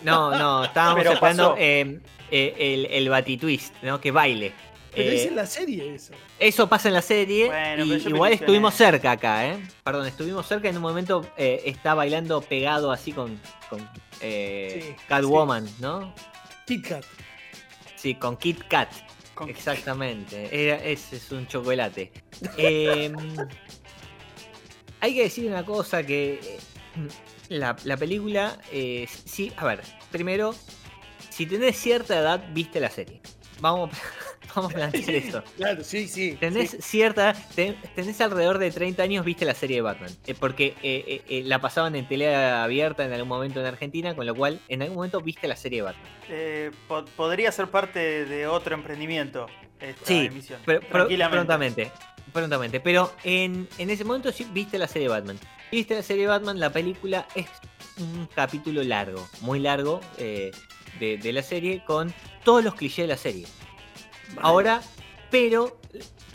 No, 0.05 0.31
no, 0.39 0.65
estábamos 0.65 1.05
esperando 1.05 1.57
eh, 1.59 1.99
eh, 2.33 2.55
el, 2.59 2.87
el 2.87 3.09
Batitwist, 3.09 3.75
¿no? 3.83 4.01
Que 4.01 4.11
baile. 4.11 4.53
Pero 4.95 5.11
Eh, 5.11 5.15
es 5.15 5.27
en 5.27 5.37
la 5.37 5.47
serie 5.47 5.95
eso. 5.95 6.13
Eso 6.39 6.69
pasa 6.69 6.89
en 6.89 6.95
la 6.95 7.01
serie 7.03 7.47
Bueno, 7.47 7.85
y 7.87 7.93
igual 7.95 8.33
estuvimos 8.33 8.75
cerca 8.75 9.13
acá, 9.13 9.47
¿eh? 9.47 9.57
Perdón, 9.85 10.07
estuvimos 10.07 10.47
cerca 10.47 10.69
en 10.69 10.77
un 10.77 10.83
momento 10.83 11.25
eh, 11.37 11.63
está 11.65 11.95
bailando 11.95 12.41
pegado 12.43 12.93
así 12.93 13.13
con, 13.13 13.41
con 13.71 13.89
eh, 14.21 14.81
Sí, 14.99 15.05
Catwoman, 15.09 15.67
¿no? 15.79 16.13
Kit 16.67 16.87
Kat. 16.89 17.05
Sí, 17.97 18.17
con 18.17 18.37
Kit 18.37 18.65
Kat. 18.69 18.91
Con- 19.35 19.49
Exactamente. 19.49 20.49
Era, 20.53 20.77
ese 20.85 21.17
es 21.17 21.31
un 21.33 21.47
chocolate. 21.47 22.13
Eh, 22.59 23.11
hay 25.01 25.15
que 25.15 25.23
decir 25.23 25.47
una 25.51 25.65
cosa 25.65 26.03
que 26.05 26.35
eh, 26.35 26.59
la, 27.49 27.77
la 27.85 27.97
película, 27.97 28.59
eh, 28.71 29.07
sí, 29.25 29.53
a 29.57 29.65
ver, 29.65 29.81
primero, 30.11 30.55
si 31.43 31.47
tenés 31.47 31.77
cierta 31.77 32.19
edad, 32.19 32.45
viste 32.53 32.79
la 32.81 32.91
serie. 32.91 33.21
Vamos, 33.61 33.91
vamos 34.57 34.73
a 34.73 34.75
plantear 34.75 35.11
esto. 35.11 35.45
Claro, 35.57 35.85
sí, 35.85 36.09
sí. 36.09 36.37
Tenés 36.39 36.71
sí. 36.71 36.79
cierta, 36.81 37.33
ten- 37.55 37.77
tenés 37.95 38.21
alrededor 38.21 38.59
de 38.59 38.71
30 38.71 39.03
años, 39.03 39.25
viste 39.25 39.45
la 39.45 39.55
serie 39.55 39.77
de 39.77 39.83
Batman. 39.83 40.11
Eh, 40.27 40.35
porque 40.39 40.75
eh, 40.83 41.05
eh, 41.07 41.23
eh, 41.29 41.43
la 41.45 41.61
pasaban 41.61 41.95
en 41.97 42.07
tele 42.09 42.35
abierta 42.35 43.05
en 43.05 43.13
algún 43.13 43.29
momento 43.29 43.61
en 43.61 43.67
Argentina, 43.67 44.15
con 44.17 44.27
lo 44.27 44.35
cual 44.35 44.61
en 44.69 44.83
algún 44.83 44.97
momento 44.97 45.21
viste 45.21 45.47
la 45.49 45.57
serie 45.57 45.79
de 45.79 45.83
Batman. 45.83 46.07
Eh, 46.29 46.71
po- 46.89 47.05
podría 47.17 47.51
ser 47.53 47.69
parte 47.69 48.25
de 48.25 48.47
otro 48.47 48.75
emprendimiento 48.75 49.47
esta 49.81 50.07
Sí, 50.07 50.27
emisión. 50.27 50.61
Pero, 50.65 50.81
Tranquilamente. 50.81 51.37
prontamente. 51.37 51.93
Prontamente. 52.33 52.81
Pero 52.81 53.13
en, 53.25 53.69
en 53.79 53.91
ese 53.91 54.05
momento 54.05 54.33
sí 54.33 54.47
viste 54.53 54.79
la 54.79 54.89
serie 54.89 55.09
de 55.09 55.15
Batman. 55.15 55.39
Viste 55.71 55.95
la 55.95 56.03
serie 56.03 56.23
de 56.23 56.29
Batman, 56.29 56.59
la 56.61 56.71
película 56.71 57.27
es 57.35 57.47
un 57.99 58.27
capítulo 58.35 58.83
largo, 58.83 59.27
muy 59.41 59.59
largo 59.61 60.01
eh, 60.19 60.51
de, 61.03 61.17
de 61.19 61.33
la 61.33 61.43
serie, 61.43 61.83
con 61.85 62.13
todos 62.45 62.63
los 62.65 62.75
clichés 62.75 63.05
de 63.05 63.09
la 63.09 63.17
serie. 63.17 63.47
Ahora, 64.41 64.81
pero 65.31 65.79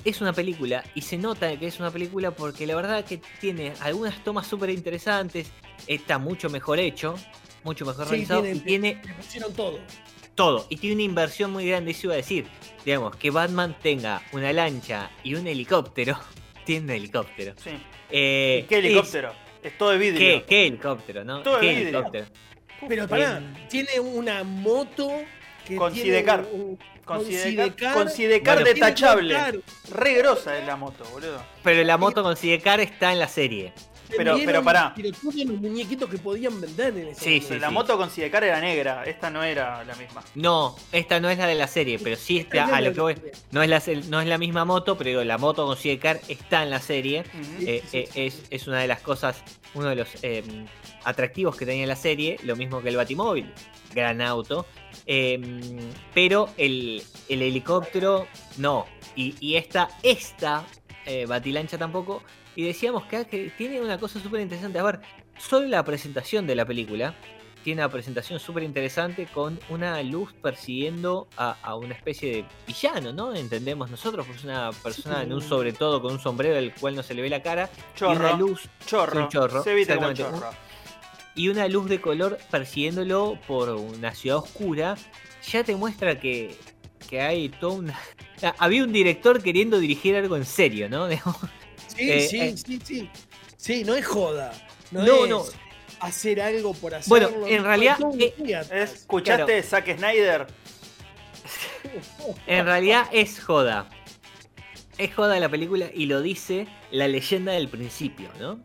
es 0.05 0.21
una 0.21 0.33
película 0.33 0.83
y 0.95 1.01
se 1.01 1.17
nota 1.17 1.57
que 1.57 1.67
es 1.67 1.79
una 1.79 1.91
película 1.91 2.31
porque 2.31 2.65
la 2.67 2.75
verdad 2.75 3.03
que 3.05 3.19
tiene 3.39 3.73
algunas 3.81 4.23
tomas 4.23 4.45
súper 4.47 4.69
interesantes, 4.69 5.47
está 5.87 6.17
mucho 6.17 6.49
mejor 6.49 6.79
hecho, 6.79 7.15
mucho 7.63 7.85
mejor 7.85 8.05
Sí, 8.05 8.11
realizado 8.11 8.41
tiene- 8.43 8.57
y 8.57 8.59
tiene 8.61 9.01
pusieron 9.17 9.53
todo. 9.53 9.79
todo. 10.35 10.67
Y 10.69 10.77
tiene 10.77 10.95
una 10.95 11.03
inversión 11.03 11.51
muy 11.51 11.65
grande, 11.65 11.91
eso 11.91 12.07
iba 12.07 12.13
a 12.13 12.17
decir. 12.17 12.45
Digamos, 12.85 13.15
que 13.15 13.31
Batman 13.31 13.75
tenga 13.81 14.21
una 14.31 14.53
lancha 14.53 15.09
y 15.23 15.33
un 15.35 15.47
helicóptero. 15.47 16.17
Tiene 16.65 16.83
un 16.85 16.89
helicóptero. 16.91 17.53
Sí. 17.63 17.71
Eh, 18.11 18.61
¿Y 18.63 18.67
¿Qué 18.67 18.77
helicóptero? 18.79 19.31
Es, 19.63 19.77
todo 19.77 19.89
de 19.91 19.97
vidrio. 19.97 20.19
¿Qué, 20.19 20.45
qué 20.47 20.67
helicóptero, 20.67 21.23
no? 21.23 21.41
Todo 21.41 21.55
de 21.55 21.61
¿Qué 21.61 21.67
vidrio. 21.69 21.87
helicóptero? 21.87 22.25
Pero 22.87 23.07
pará, 23.07 23.41
tiene 23.69 23.99
una 23.99 24.43
moto 24.43 25.09
que 25.65 25.75
Con 25.75 25.91
tiene 25.93 26.09
Sidecar. 26.09 26.45
un- 26.51 26.61
un- 26.61 26.77
Con 27.03 27.17
con 27.19 27.25
Sidecar, 27.25 27.93
con 27.93 28.09
Sidecar 28.09 28.55
Bueno, 28.59 28.73
detachable. 28.73 29.33
Claro. 29.33 29.61
Re 29.91 30.13
grosa 30.15 30.57
es 30.57 30.65
la 30.67 30.75
moto, 30.75 31.05
boludo. 31.11 31.41
Pero 31.63 31.81
la 31.85 31.97
moto 31.97 32.21
con 32.21 32.35
Sidecar 32.35 32.81
está 32.81 33.13
en 33.13 33.19
la 33.19 33.29
serie. 33.29 33.71
Pero- 34.09 34.35
Vendieron, 34.35 34.45
pero 34.45 34.63
pará. 34.63 34.93
Pero 34.95 35.09
los 35.09 35.61
muñequitos 35.61 36.09
que 36.09 36.17
podían 36.17 36.61
vender 36.61 36.97
en 36.97 37.07
ese 37.09 37.21
Sí, 37.21 37.41
sí, 37.41 37.59
la 37.59 37.69
moto 37.71 37.97
con 37.97 38.09
Sidecar 38.09 38.41
era 38.45 38.59
negra, 38.61 39.03
esta 39.05 39.29
no 39.29 39.43
era 39.43 39.83
la 39.83 39.95
misma. 39.95 40.23
No, 40.35 40.77
esta 40.93 41.19
no 41.19 41.29
es 41.29 41.37
la 41.37 41.45
de 41.47 41.55
la 41.55 41.67
serie, 41.67 41.99
pero 41.99 42.15
sí 42.15 42.37
está 42.37 42.73
a 42.73 42.79
lo 42.81 42.93
que 42.93 43.01
voy. 43.01 43.15
No 43.51 43.61
es 43.63 43.69
la, 43.69 43.81
no 44.07 44.21
es 44.21 44.27
la 44.27 44.37
misma 44.37 44.63
moto, 44.63 44.97
pero 44.97 45.23
la 45.25 45.37
moto 45.37 45.65
con 45.65 45.75
Sidecar 45.75 46.21
está 46.29 46.63
en 46.63 46.69
la 46.69 46.79
serie. 46.79 47.25
Eh, 47.61 47.81
Sí, 47.83 47.89
sí, 47.89 47.97
eh, 47.97 48.09
es, 48.27 48.43
es 48.49 48.67
una 48.67 48.79
de 48.79 48.87
las 48.87 49.01
cosas, 49.01 49.43
uno 49.77 49.89
de 49.89 49.95
los 49.95 50.23
eh, 50.23 50.43
atractivos 51.03 51.55
que 51.55 51.65
tenía 51.65 51.85
la 51.85 51.95
serie, 51.95 52.37
lo 52.43 52.55
mismo 52.55 52.81
que 52.81 52.89
el 52.89 52.97
Batimóvil, 52.97 53.53
gran 53.93 54.21
auto, 54.21 54.65
eh, 55.05 55.39
pero 56.13 56.49
el, 56.57 57.01
el 57.29 57.41
helicóptero 57.41 58.27
no, 58.57 58.85
y, 59.15 59.55
esta, 59.55 59.89
esta 60.03 60.65
eh, 61.05 61.25
Batilancha 61.25 61.77
tampoco, 61.77 62.23
y 62.55 62.63
decíamos 62.63 63.05
que, 63.05 63.25
que 63.25 63.51
tiene 63.57 63.81
una 63.81 63.99
cosa 63.99 64.19
súper 64.19 64.41
interesante, 64.41 64.79
a 64.79 64.83
ver, 64.83 64.99
solo 65.37 65.67
la 65.67 65.83
presentación 65.83 66.47
de 66.47 66.55
la 66.55 66.65
película 66.65 67.15
tiene 67.63 67.81
una 67.81 67.89
presentación 67.91 68.39
súper 68.39 68.63
interesante 68.63 69.25
con 69.33 69.59
una 69.69 70.01
luz 70.03 70.33
persiguiendo 70.41 71.27
a, 71.37 71.57
a 71.61 71.75
una 71.75 71.93
especie 71.93 72.31
de 72.31 72.45
villano, 72.65 73.11
¿no? 73.13 73.35
Entendemos 73.35 73.89
nosotros, 73.91 74.25
pues 74.27 74.43
una 74.43 74.71
persona 74.71 75.23
en 75.23 75.33
un 75.33 75.41
sobre 75.41 75.73
todo 75.73 76.01
con 76.01 76.13
un 76.13 76.19
sombrero 76.19 76.55
del 76.55 76.73
cual 76.73 76.95
no 76.95 77.03
se 77.03 77.13
le 77.13 77.21
ve 77.21 77.29
la 77.29 77.41
cara 77.41 77.69
y 77.99 78.03
una 78.03 78.15
Chorro. 78.31 78.37
luz 78.37 78.69
Chorro. 78.85 79.21
un 79.23 79.29
chorro, 79.29 79.63
Se 79.63 79.71
evita 79.71 79.95
como 79.95 80.09
exactamente. 80.09 80.45
chorro. 80.47 80.57
y 81.35 81.49
una 81.49 81.67
luz 81.67 81.89
de 81.89 81.99
color 82.01 82.37
persiguiéndolo 82.49 83.37
por 83.47 83.69
una 83.69 84.13
ciudad 84.15 84.37
oscura, 84.37 84.95
ya 85.51 85.63
te 85.63 85.75
muestra 85.75 86.19
que, 86.19 86.55
que 87.09 87.21
hay 87.21 87.49
todo 87.49 87.73
una... 87.73 87.99
Había 88.59 88.83
un 88.83 88.91
director 88.93 89.41
queriendo 89.41 89.79
dirigir 89.79 90.15
algo 90.15 90.35
en 90.37 90.45
serio, 90.45 90.89
¿no? 90.89 91.07
Sí, 91.95 92.11
Eh, 92.11 92.27
sí, 92.29 92.39
eh. 92.39 92.55
sí, 92.57 92.79
sí. 92.83 93.09
Sí, 93.57 93.83
no 93.83 93.95
es 93.95 94.05
joda. 94.05 94.51
No, 94.91 95.03
No, 95.03 95.23
es 95.23 95.29
no. 95.29 95.43
Hacer 95.99 96.41
algo 96.41 96.73
por 96.73 96.95
hacerlo. 96.95 97.29
Bueno, 97.29 97.47
en 97.47 97.63
realidad, 97.63 97.97
eh. 98.19 98.33
¿Escuchaste 98.71 99.63
Zack 99.63 99.97
Snyder? 99.97 100.47
En 102.45 102.65
realidad 102.65 103.07
es 103.11 103.41
joda. 103.43 103.89
Es 104.97 105.13
joda 105.13 105.39
la 105.39 105.49
película 105.49 105.89
y 105.93 106.07
lo 106.07 106.21
dice 106.21 106.67
la 106.91 107.07
leyenda 107.07 107.53
del 107.53 107.69
principio, 107.69 108.29
¿no? 108.39 108.59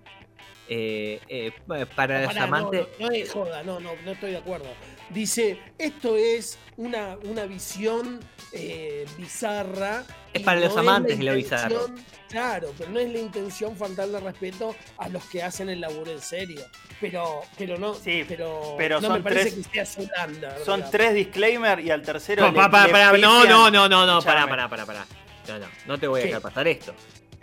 Eh, 0.69 1.21
eh, 1.29 1.53
para 1.95 2.21
No, 2.21 2.27
los 2.27 2.35
no, 2.37 2.43
amantes... 2.43 2.87
no, 2.99 3.07
no 3.07 3.13
es 3.13 3.31
joda, 3.31 3.63
no, 3.63 3.81
no, 3.81 3.91
no 4.05 4.13
estoy 4.13 4.31
de 4.31 4.39
acuerdo. 4.39 4.67
Dice, 5.13 5.59
esto 5.79 6.17
es 6.17 6.59
una, 6.77 7.17
una 7.25 7.45
visión 7.45 8.21
eh, 8.53 9.07
bizarra. 9.19 10.05
Es 10.33 10.43
para 10.43 10.61
los 10.61 10.75
no 10.75 10.81
amantes 10.81 11.19
la 11.19 11.25
de 11.25 11.31
lo 11.31 11.35
bizarro. 11.37 11.87
Claro, 12.29 12.73
pero 12.79 12.91
no 12.91 12.99
es 12.99 13.13
la 13.13 13.19
intención 13.19 13.77
faltarle 13.77 14.19
respeto 14.21 14.75
a 14.97 15.09
los 15.11 15.23
que 15.25 15.43
hacen 15.43 15.69
el 15.69 15.83
laburo 15.83 16.11
en 16.13 16.21
serio. 16.23 16.63
Pero, 16.99 17.43
pero 17.59 17.77
no, 17.79 17.95
Sí, 17.95 18.25
pero, 18.27 18.75
pero 18.79 19.01
no 19.03 19.09
son 19.09 19.17
me 19.19 19.23
parece 19.23 19.51
tres- 19.51 19.67
que 19.67 19.85
sea 19.85 19.87
Zulanda. 19.87 20.57
Son 20.65 20.79
¿verdad? 20.81 20.91
tres 20.91 21.15
disclaimer 21.15 21.81
y 21.81 21.91
al 21.91 22.01
tercero. 22.03 22.43
Pa- 22.45 22.51
le- 22.51 22.57
pa- 22.57 22.71
pa- 22.71 22.87
le 22.87 22.93
pará, 22.93 23.07
no, 23.09 23.13
pifian. 23.43 23.49
no, 23.51 23.71
no, 23.71 23.89
no, 23.89 24.07
no, 24.07 24.23
pará, 24.23 24.47
pará, 24.47 24.69
pará, 24.69 24.87
pará. 24.87 25.07
No, 25.49 25.59
no, 25.59 25.67
no 25.87 25.99
te 25.99 26.07
voy 26.07 26.21
a 26.21 26.23
¿Qué? 26.23 26.29
dejar 26.29 26.43
pasar 26.43 26.69
esto. 26.69 26.95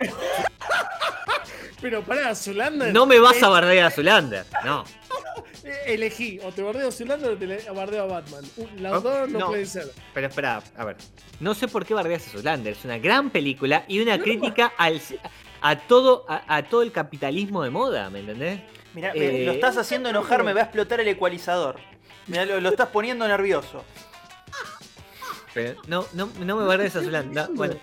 Pero 1.80 2.02
pará, 2.02 2.34
Zulanda. 2.34 2.86
No 2.92 3.06
me 3.06 3.18
vas 3.20 3.36
es- 3.36 3.42
a 3.42 3.48
bardear 3.48 3.86
a 3.86 3.90
Zulander, 3.90 4.44
no. 4.64 4.84
Eh, 5.64 5.94
Elegí, 5.94 6.38
o 6.42 6.52
te 6.52 6.62
bardeo 6.62 6.88
a 6.88 6.92
Zulanda 6.92 7.28
o 7.28 7.36
te 7.36 7.46
le- 7.46 7.70
bardeo 7.70 8.02
a 8.04 8.06
Batman. 8.06 8.44
Las 8.78 8.92
Oh, 8.94 9.00
dos 9.00 9.28
no, 9.28 9.38
no. 9.38 9.46
pueden 9.48 9.66
ser. 9.66 9.90
Pero 10.14 10.26
espera, 10.28 10.62
a 10.76 10.84
ver. 10.84 10.96
No 11.40 11.54
sé 11.54 11.68
por 11.68 11.84
qué 11.84 11.94
bardeas 11.94 12.26
a 12.26 12.30
Zulander. 12.30 12.72
Es 12.74 12.84
una 12.84 12.98
gran 12.98 13.30
película 13.30 13.84
y 13.88 14.00
una 14.00 14.18
crítica 14.18 14.72
al, 14.78 15.00
a, 15.60 15.76
todo, 15.78 16.24
a, 16.28 16.56
a 16.56 16.62
todo 16.64 16.82
el 16.82 16.92
capitalismo 16.92 17.62
de 17.62 17.70
moda, 17.70 18.10
¿me 18.10 18.20
entendés? 18.20 18.60
Mirá, 18.94 19.12
Eh, 19.14 19.44
lo 19.46 19.52
estás 19.52 19.76
haciendo 19.76 20.08
enojar, 20.08 20.42
me 20.44 20.52
va 20.52 20.60
a 20.60 20.64
explotar 20.64 21.00
el 21.00 21.08
ecualizador. 21.08 21.76
Mirá, 22.26 22.44
lo, 22.44 22.60
lo 22.60 22.68
estás 22.70 22.88
poniendo 22.88 23.26
nervioso. 23.28 23.84
Pero 25.52 25.80
no, 25.88 26.06
no, 26.12 26.28
no 26.38 26.56
me 26.56 26.64
bardees 26.64 26.94
a 26.96 27.02
Zulander. 27.02 27.48
No, 27.50 27.54
bueno, 27.56 27.74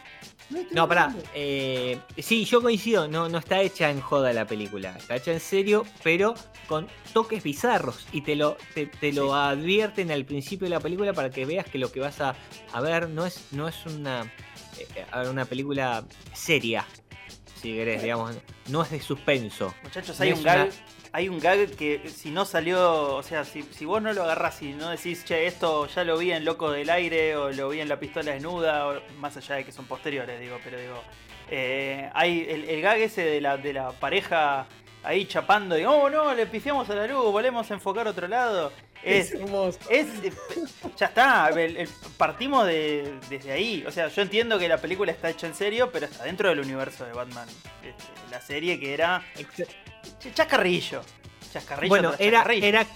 no, 0.72 0.88
pará. 0.88 1.16
Eh, 1.34 2.00
sí, 2.18 2.46
yo 2.46 2.62
coincido. 2.62 3.08
No, 3.08 3.28
no 3.30 3.38
está 3.38 3.62
hecha 3.62 3.90
en 3.90 4.00
joda 4.02 4.32
la 4.34 4.46
película. 4.48 4.96
Está 4.98 5.16
hecha 5.18 5.32
en 5.32 5.40
serio, 5.40 5.86
pero 6.04 6.36
con 6.68 6.88
toques 7.14 7.44
bizarros. 7.44 8.06
Y 8.12 8.22
te 8.22 8.36
lo, 8.36 8.58
te, 8.74 8.86
te 8.86 9.12
lo 9.14 9.34
advierten 9.36 10.12
al 10.12 10.26
principio 10.26 10.66
de 10.66 10.70
la 10.72 10.80
película 10.80 11.14
para 11.14 11.30
que 11.30 11.46
veas 11.46 11.66
que 11.68 11.78
lo 11.78 11.92
que 11.92 12.00
vas 12.00 12.22
a, 12.22 12.36
a 12.74 12.82
ver 12.82 13.10
no 13.10 13.26
es, 13.26 13.46
no 13.52 13.68
es 13.68 13.86
una, 13.86 14.24
eh, 14.78 15.06
a 15.12 15.20
ver, 15.20 15.30
una 15.30 15.46
película 15.46 16.06
seria. 16.34 16.86
Si 17.62 17.74
querés, 17.74 18.04
digamos. 18.04 18.36
No 18.70 18.84
es 18.84 18.92
de 18.92 19.02
suspenso. 19.02 19.74
Muchachos, 19.84 20.20
hay 20.22 20.32
un 20.32 20.40
una- 20.40 20.68
Hay 21.18 21.30
un 21.30 21.40
gag 21.40 21.72
que 21.76 22.12
si 22.16 22.30
no 22.30 22.46
salió, 22.46 23.16
o 23.16 23.24
sea, 23.24 23.44
si, 23.44 23.64
si 23.64 23.86
vos 23.86 24.00
no 24.04 24.14
lo 24.14 24.22
agarrás 24.22 24.62
y 24.62 24.74
no 24.74 24.92
decís, 24.92 25.26
che, 25.26 25.48
esto 25.48 25.88
ya 25.88 26.04
lo 26.04 26.16
vi 26.20 26.32
en 26.32 26.46
Loco 26.46 26.70
del 26.70 26.92
Aire 26.92 27.36
o 27.36 27.50
lo 27.52 27.70
vi 27.70 27.80
en 27.82 27.90
La 27.90 28.00
Pistola 28.00 28.34
Desnuda, 28.34 28.88
o, 28.88 29.02
más 29.20 29.36
allá 29.36 29.56
de 29.56 29.64
que 29.66 29.72
son 29.72 29.86
posteriores, 29.86 30.40
digo, 30.40 30.60
pero 30.64 30.80
digo, 30.80 31.02
eh, 31.50 32.08
hay 32.14 32.46
el, 32.48 32.70
el 32.70 32.82
gag 32.84 33.00
ese 33.00 33.24
de 33.26 33.42
la, 33.42 33.58
de 33.58 33.74
la 33.74 33.94
pareja 33.94 34.68
ahí 35.02 35.26
chapando 35.26 35.76
y, 35.80 35.86
oh 35.86 36.08
no, 36.08 36.36
le 36.36 36.46
pifiamos 36.46 36.88
a 36.92 36.94
la 36.94 37.08
luz, 37.08 37.32
volvemos 37.32 37.72
a 37.72 37.74
enfocar 37.74 38.06
a 38.06 38.12
otro 38.12 38.28
lado. 38.28 38.72
Es 39.02 39.32
Es, 39.34 39.42
hermoso. 39.42 39.80
es, 39.90 40.08
eh, 40.24 40.32
ya 40.98 41.08
está, 41.08 41.50
el- 41.50 41.78
el- 41.78 41.90
partimos 42.18 42.68
de, 42.68 43.18
desde 43.28 43.52
ahí. 43.54 43.84
O 43.88 43.92
sea, 43.92 44.08
yo 44.10 44.22
entiendo 44.22 44.60
que 44.60 44.68
la 44.68 44.78
película 44.78 45.12
está 45.12 45.32
hecha 45.32 45.48
en 45.48 45.56
serio, 45.56 45.90
pero 45.92 46.06
está 46.06 46.26
dentro 46.26 46.50
del 46.50 46.60
universo 46.60 47.06
de 47.06 47.14
Batman. 47.14 47.48
Este, 47.84 48.04
la 48.30 48.40
serie 48.42 48.80
que 48.80 48.94
era 48.94 49.24
chascarrillo. 50.20 51.02
Chascarrillo. 51.54 51.90
Bueno, 51.90 52.14
era, 52.20 52.40
chascarrillo. 52.40 52.66
era 52.68 52.88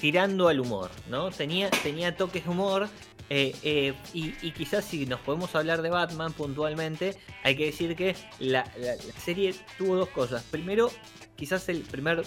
tirando 0.00 0.48
al 0.48 0.60
humor, 0.60 0.90
¿no? 1.08 1.30
Tenía, 1.30 1.70
tenía 1.70 2.16
toques 2.16 2.44
de 2.44 2.50
humor. 2.50 2.88
eh, 3.28 3.56
eh, 3.64 3.92
y, 4.14 4.34
y 4.40 4.52
quizás 4.52 4.84
si 4.84 5.04
nos 5.06 5.18
podemos 5.20 5.52
hablar 5.56 5.82
de 5.82 5.90
Batman 5.90 6.32
puntualmente, 6.32 7.16
hay 7.42 7.56
que 7.56 7.66
decir 7.66 7.96
que 7.96 8.14
la, 8.38 8.62
la- 8.78 8.94
la 8.94 9.20
serie 9.20 9.52
tuvo 9.78 9.96
dos 9.96 10.08
cosas. 10.10 10.44
Primero, 10.44 10.92
quizás 11.34 11.68
el 11.68 11.80
primer, 11.80 12.22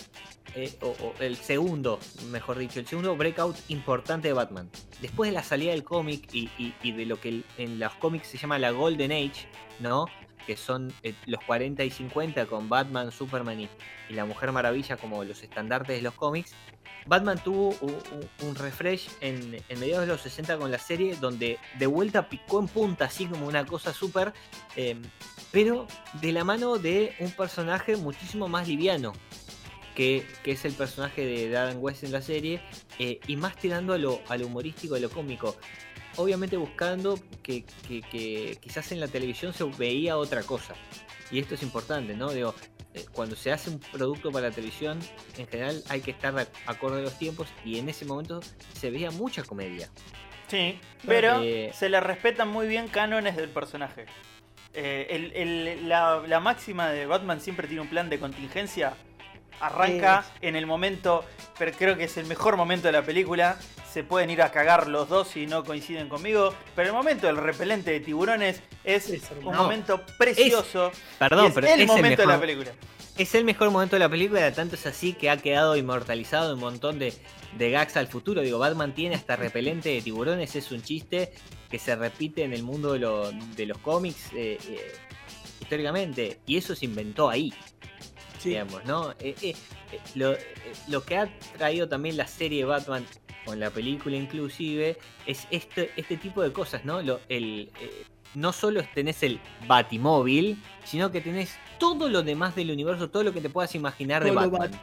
eh, 0.56 0.74
o, 0.82 0.88
o 0.90 1.14
el 1.22 1.38
segundo, 1.38 2.00
mejor 2.32 2.58
dicho, 2.58 2.82
el 2.82 2.88
segundo 2.88 3.16
breakout 3.16 3.56
importante 3.70 4.28
de 4.28 4.34
Batman. 4.34 4.70
Después 5.02 5.30
de 5.30 5.36
la 5.36 5.44
salida 5.44 5.72
del 5.72 5.86
cómic 5.86 6.28
y, 6.34 6.50
y- 6.58 6.74
y 6.84 6.92
de 6.92 7.06
lo 7.06 7.22
que 7.22 7.44
en 7.58 7.80
los 7.80 7.94
cómics 7.96 8.28
se 8.28 8.38
llama 8.38 8.60
la 8.60 8.72
Golden 8.72 9.14
Age, 9.14 9.48
¿no? 9.80 10.06
Que 10.50 10.58
son 10.58 10.92
eh, 11.04 11.14
los 11.28 11.44
40 11.44 11.84
y 11.84 11.92
50 11.92 12.48
con 12.48 12.70
Batman, 12.70 13.12
Superman 13.12 13.60
y, 13.60 13.70
la 14.10 14.26
Mujer 14.26 14.52
Maravilla 14.52 14.98
como 14.98 15.24
los 15.24 15.44
estandartes 15.44 15.98
de 15.98 16.02
los 16.02 16.16
cómics. 16.16 16.56
Batman 17.06 17.38
tuvo 17.44 17.76
un, 18.42 18.56
refresh 18.56 19.12
en, 19.22 19.62
mediados 19.78 20.08
de 20.08 20.14
los 20.14 20.22
60 20.22 20.58
con 20.58 20.72
la 20.72 20.80
serie, 20.80 21.16
donde 21.18 21.60
de 21.78 21.86
vuelta 21.86 22.30
picó 22.30 22.60
en 22.60 22.68
punta, 22.68 23.06
así 23.06 23.28
como 23.28 23.46
una 23.46 23.64
cosa 23.64 23.94
súper, 23.94 24.34
eh, 24.76 25.00
pero 25.52 25.86
de 26.14 26.32
la 26.32 26.44
mano 26.44 26.80
de 26.80 27.14
un 27.20 27.30
personaje 27.30 27.96
muchísimo 27.96 28.48
más 28.48 28.68
liviano, 28.68 29.14
que, 29.94 30.26
es 30.46 30.66
el 30.66 30.74
personaje 30.74 31.24
de 31.28 31.50
Darren 31.52 31.78
West 31.80 32.04
en 32.04 32.12
la 32.12 32.24
serie, 32.24 32.60
eh, 32.98 33.20
y 33.28 33.36
más 33.36 33.56
tirando 33.56 33.94
a 33.94 34.00
lo, 34.00 34.20
a 34.30 34.36
lo 34.36 34.48
humorístico, 34.48 34.96
a 34.96 35.00
lo 35.00 35.12
cómico. 35.12 35.56
Obviamente 36.20 36.58
buscando 36.58 37.18
que, 37.42 37.64
que- 37.88 38.02
que 38.02 38.58
quizás 38.62 38.92
en 38.92 39.00
la 39.00 39.08
televisión 39.08 39.54
se 39.54 39.64
veía 39.64 40.18
otra 40.18 40.44
cosa. 40.44 40.74
Y 41.32 41.40
esto 41.40 41.56
es 41.56 41.64
importante, 41.64 42.14
¿no? 42.14 42.30
Digo, 42.32 42.54
eh, 42.94 43.06
cuando 43.14 43.36
se 43.36 43.52
hace 43.52 43.70
un 43.70 43.80
producto 43.80 44.32
para 44.32 44.50
la 44.50 44.54
televisión, 44.54 45.00
en 45.38 45.48
general 45.48 45.82
hay 45.90 46.02
que 46.02 46.12
estar 46.12 46.34
ac- 46.34 46.48
acorde 46.66 47.00
a 47.00 47.04
los 47.04 47.18
tiempos 47.18 47.48
y 47.64 47.80
en 47.80 47.88
ese 47.88 48.04
momento 48.06 48.42
se 48.74 48.92
veía 48.92 49.12
mucha 49.12 49.44
comedia. 49.44 49.90
Sí, 50.48 50.80
pero 51.06 51.42
Eh, 51.44 51.72
se 51.74 51.88
le 51.90 52.00
respetan 52.02 52.50
muy 52.50 52.68
bien 52.68 52.88
cánones 52.90 53.36
del 53.38 53.50
personaje. 53.50 54.06
Eh, 54.74 55.08
el- 55.12 55.34
el- 55.36 55.88
la, 55.90 56.22
la 56.28 56.40
máxima 56.40 56.90
de 56.90 57.06
Batman 57.06 57.40
siempre 57.40 57.68
tiene 57.68 57.82
un 57.82 57.90
plan 57.90 58.10
de 58.10 58.20
contingencia. 58.20 58.94
Arranca 59.60 60.26
en 60.42 60.56
el 60.56 60.66
momento, 60.66 61.26
pero 61.58 61.72
creo 61.78 61.98
que 61.98 62.06
es 62.06 62.18
el 62.18 62.26
mejor 62.26 62.56
momento 62.58 62.88
de 62.88 62.94
la 62.94 63.02
película. 63.04 63.58
Se 63.92 64.04
pueden 64.04 64.30
ir 64.30 64.42
a 64.42 64.52
cagar 64.52 64.88
los 64.88 65.10
dos 65.10 65.30
si 65.30 65.48
no 65.48 65.64
coinciden 65.64 66.10
conmigo. 66.10 66.54
Pero 66.76 66.90
el 66.90 66.94
momento 66.96 67.28
del 67.28 67.38
repelente 67.38 67.92
de 67.92 68.00
tiburones 68.00 68.62
es 68.84 69.10
Es 69.10 69.24
un 69.44 69.52
No, 69.52 69.64
momento 69.64 70.02
precioso. 70.18 70.92
y 70.94 71.18
Perdón, 71.18 71.48
es 71.48 71.54
pero 71.54 71.68
el 71.68 71.82
es 71.82 71.88
momento 71.88 72.08
el 72.10 72.18
de 72.18 72.26
la 72.26 72.34
mejor, 72.34 72.42
película. 72.42 72.72
es 73.18 73.36
el 73.36 73.44
mejor 73.46 73.72
momento 73.72 73.96
de 73.96 74.00
la 74.00 74.10
película, 74.10 74.52
tanto 74.54 74.76
es 74.76 74.86
así 74.86 75.14
que 75.14 75.30
ha 75.32 75.38
quedado 75.38 75.76
inmortalizado 75.76 76.54
un 76.54 76.60
montón 76.60 77.00
de, 77.00 77.14
de 77.58 77.72
gags 77.72 77.98
al 77.98 78.08
futuro. 78.08 78.42
Digo, 78.42 78.60
Batman 78.60 78.94
tiene 78.94 79.16
hasta 79.16 79.36
repelente 79.36 79.90
de 79.90 80.02
tiburones, 80.02 80.56
es 80.56 80.72
un 80.72 80.82
chiste 80.84 81.34
que 81.70 81.80
se 81.80 81.96
repite 81.96 82.44
en 82.44 82.54
el 82.54 82.62
mundo 82.64 82.94
de, 82.94 83.00
lo- 83.00 83.32
de 83.32 83.66
los 83.66 83.80
cómics 83.80 84.28
eh, 84.36 84.58
eh, 84.70 84.92
históricamente, 85.62 86.40
y 86.46 86.58
eso 86.58 86.76
se 86.76 86.86
inventó 86.86 87.28
ahí. 87.30 87.54
Sí. 88.40 88.50
digamos, 88.50 88.84
¿no? 88.86 89.12
Eh, 89.20 89.36
eh, 89.42 89.54
eh, 89.92 90.00
lo, 90.16 90.36
lo 90.88 91.04
que 91.04 91.18
ha 91.18 91.30
traído 91.58 91.88
también 91.88 92.18
la 92.18 92.26
serie 92.28 92.66
Batman 92.66 93.06
con 93.46 93.60
la 93.60 93.70
película 93.70 94.16
inclusive 94.16 94.98
es 95.26 95.48
este, 95.52 95.92
este 95.96 96.18
tipo 96.18 96.42
de 96.42 96.52
cosas, 96.52 96.86
¿no? 96.86 97.02
Lo, 97.02 97.20
el, 97.30 97.70
no 98.36 98.52
solo 98.54 98.82
tenés 98.94 99.24
el 99.24 99.40
Batimóvil, 99.68 100.62
sino 100.86 101.12
que 101.12 101.20
tenés 101.22 101.56
todo 101.80 102.10
lo 102.10 102.22
demás 102.24 102.56
del 102.56 102.72
universo, 102.72 103.10
todo 103.10 103.24
lo 103.24 103.34
que 103.34 103.42
te 103.42 103.50
puedas 103.50 103.74
imaginar 103.76 104.24
de 104.24 104.30
Todo 104.32 104.50
Batman. 104.50 104.72
Bat- 104.72 104.80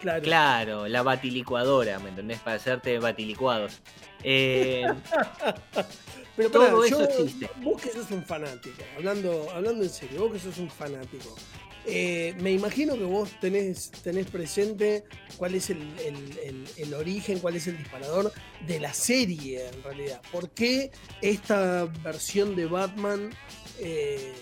Claro. 0.00 0.22
Claro, 0.24 0.88
la 0.88 1.02
batilicuadora, 1.04 2.00
¿me 2.00 2.08
entendés? 2.08 2.40
Para 2.40 2.56
hacerte 2.56 2.98
batilicuados. 2.98 3.78
Eh, 4.24 4.84
Pero 6.36 6.50
Todo 6.50 6.64
pará, 6.74 6.86
eso 6.86 6.98
yo- 6.98 7.04
existe. 7.04 7.48
Vos 7.62 7.80
que 7.80 7.90
sos 7.90 8.10
un 8.10 8.24
fanático, 8.24 8.82
hablando, 8.96 9.48
hablando 9.54 9.84
en 9.84 9.90
serio, 9.90 10.22
vos 10.22 10.32
que 10.32 10.38
sos 10.40 10.58
un 10.58 10.68
fanático. 10.70 11.36
Eh, 11.86 12.34
me 12.40 12.52
imagino 12.52 12.94
que 12.96 13.04
vos 13.04 13.30
tenés, 13.40 13.90
tenés 14.02 14.26
presente 14.30 15.04
cuál 15.36 15.54
es 15.54 15.70
el, 15.70 15.82
el- 16.76 16.94
origen, 16.94 17.38
cuál 17.40 17.56
es 17.56 17.66
el 17.66 17.78
disparador 17.78 18.32
de 18.66 18.78
la 18.78 18.92
serie 18.92 19.66
en 19.66 19.82
realidad. 19.82 20.20
¿Por 20.30 20.50
qué 20.50 20.90
esta 21.20 21.86
versión 22.04 22.54
de 22.54 22.66
Batman 22.66 23.30
eh, 23.80 24.34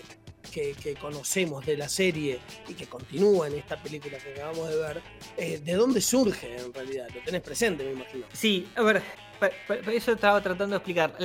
que, 0.51 0.75
conocemos 0.99 1.65
de 1.65 1.77
la 1.77 1.87
serie 1.89 2.39
y 2.67 2.73
que 2.73 2.85
continúa 2.87 3.47
en 3.47 3.55
esta 3.55 3.81
película 3.81 4.17
que 4.17 4.33
acabamos 4.33 4.69
de 4.69 4.75
ver, 4.75 5.01
eh, 5.37 5.59
¿de 5.63 5.73
dónde 5.73 6.01
surge 6.01 6.57
en 6.57 6.73
realidad? 6.73 7.07
Lo 7.15 7.21
tenés 7.23 7.41
presente, 7.41 7.83
me 7.85 7.93
imagino. 7.93 8.25
Sí, 8.33 8.67
a 8.75 8.81
ver, 8.83 9.01
pa- 9.39 9.49
pa- 9.67 9.77
pa- 9.81 9.91
eso 9.93 10.11
estaba 10.11 10.41
tratando 10.43 10.75
de 10.75 10.77
explicar. 10.77 11.15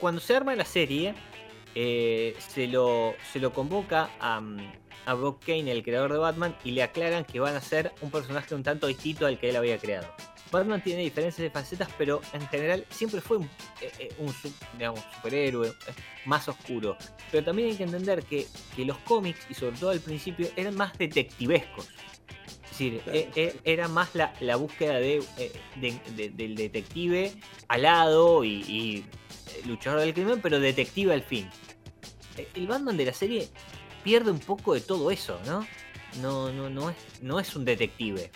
Cuando 0.00 0.20
se 0.20 0.34
arma 0.36 0.54
la 0.56 0.64
serie, 0.64 1.14
se, 1.74 2.66
lo, 2.66 3.14
se 3.32 3.38
lo 3.38 3.52
convoca 3.52 4.10
a, 4.20 4.40
mm, 4.40 4.72
a 5.06 5.14
Brock 5.14 5.44
Kane, 5.44 5.70
el 5.70 5.82
creador 5.82 6.12
de 6.12 6.18
Batman, 6.18 6.56
y 6.64 6.72
le 6.72 6.82
aclaran 6.82 7.24
que 7.24 7.40
van 7.40 7.54
a 7.56 7.60
ser 7.60 7.92
un 8.00 8.10
personaje 8.10 8.54
un 8.54 8.62
tanto 8.62 8.86
distinto 8.86 9.26
al 9.26 9.38
que 9.38 9.50
él 9.50 9.56
había 9.56 9.78
creado. 9.78 10.08
Batman 10.50 10.82
tiene 10.84 11.02
diferencias 11.02 11.42
de 11.42 11.50
facetas, 11.50 11.88
pero 11.96 12.20
en 12.34 12.46
general 12.48 12.84
siempre 12.90 13.20
fue 13.22 13.38
un, 13.38 13.44
eh, 13.80 13.90
eh, 13.98 14.08
un 14.18 14.30
su- 14.32 14.52
digamos, 14.76 15.00
superhéroe 15.16 15.68
eh, 15.68 15.72
más 16.26 16.46
oscuro. 16.48 16.96
Pero 17.30 17.42
también 17.44 17.70
hay 17.70 17.76
que 17.76 17.84
entender 17.84 18.22
que, 18.24 18.46
que 18.76 18.84
los 18.84 18.98
cómics, 18.98 19.46
y 19.48 19.54
sobre 19.54 19.76
todo 19.78 19.90
al 19.90 20.00
principio, 20.00 20.48
eran 20.56 20.74
más 20.76 20.96
detectivescos. 20.98 21.88
Es 22.64 22.70
decir, 22.78 23.00
Claro, 23.02 23.18
eh, 23.34 23.56
era 23.64 23.88
más 23.88 24.14
la, 24.14 24.34
la 24.40 24.56
búsqueda 24.56 24.94
de, 24.94 25.22
de- 25.76 26.00
de- 26.16 26.30
del 26.30 26.54
detective 26.54 27.32
alado 27.68 28.44
y, 28.44 28.62
y, 28.62 29.04
luchador 29.66 30.00
del 30.00 30.12
crimen, 30.14 30.40
pero 30.42 30.60
detective 30.60 31.12
al 31.14 31.22
fin. 31.22 31.48
El 32.54 32.66
Batman 32.66 32.96
de 32.96 33.04
la 33.06 33.12
serie 33.12 33.48
pierde 34.02 34.30
un 34.30 34.38
poco 34.38 34.74
de 34.74 34.80
todo 34.80 35.10
eso, 35.10 35.38
¿no? 35.46 35.66
No, 36.20 36.52
no, 36.52 36.68
no, 36.68 36.90
es, 36.90 36.96
no 37.22 37.40
es 37.40 37.54
un 37.56 37.64
detective. 37.64 38.30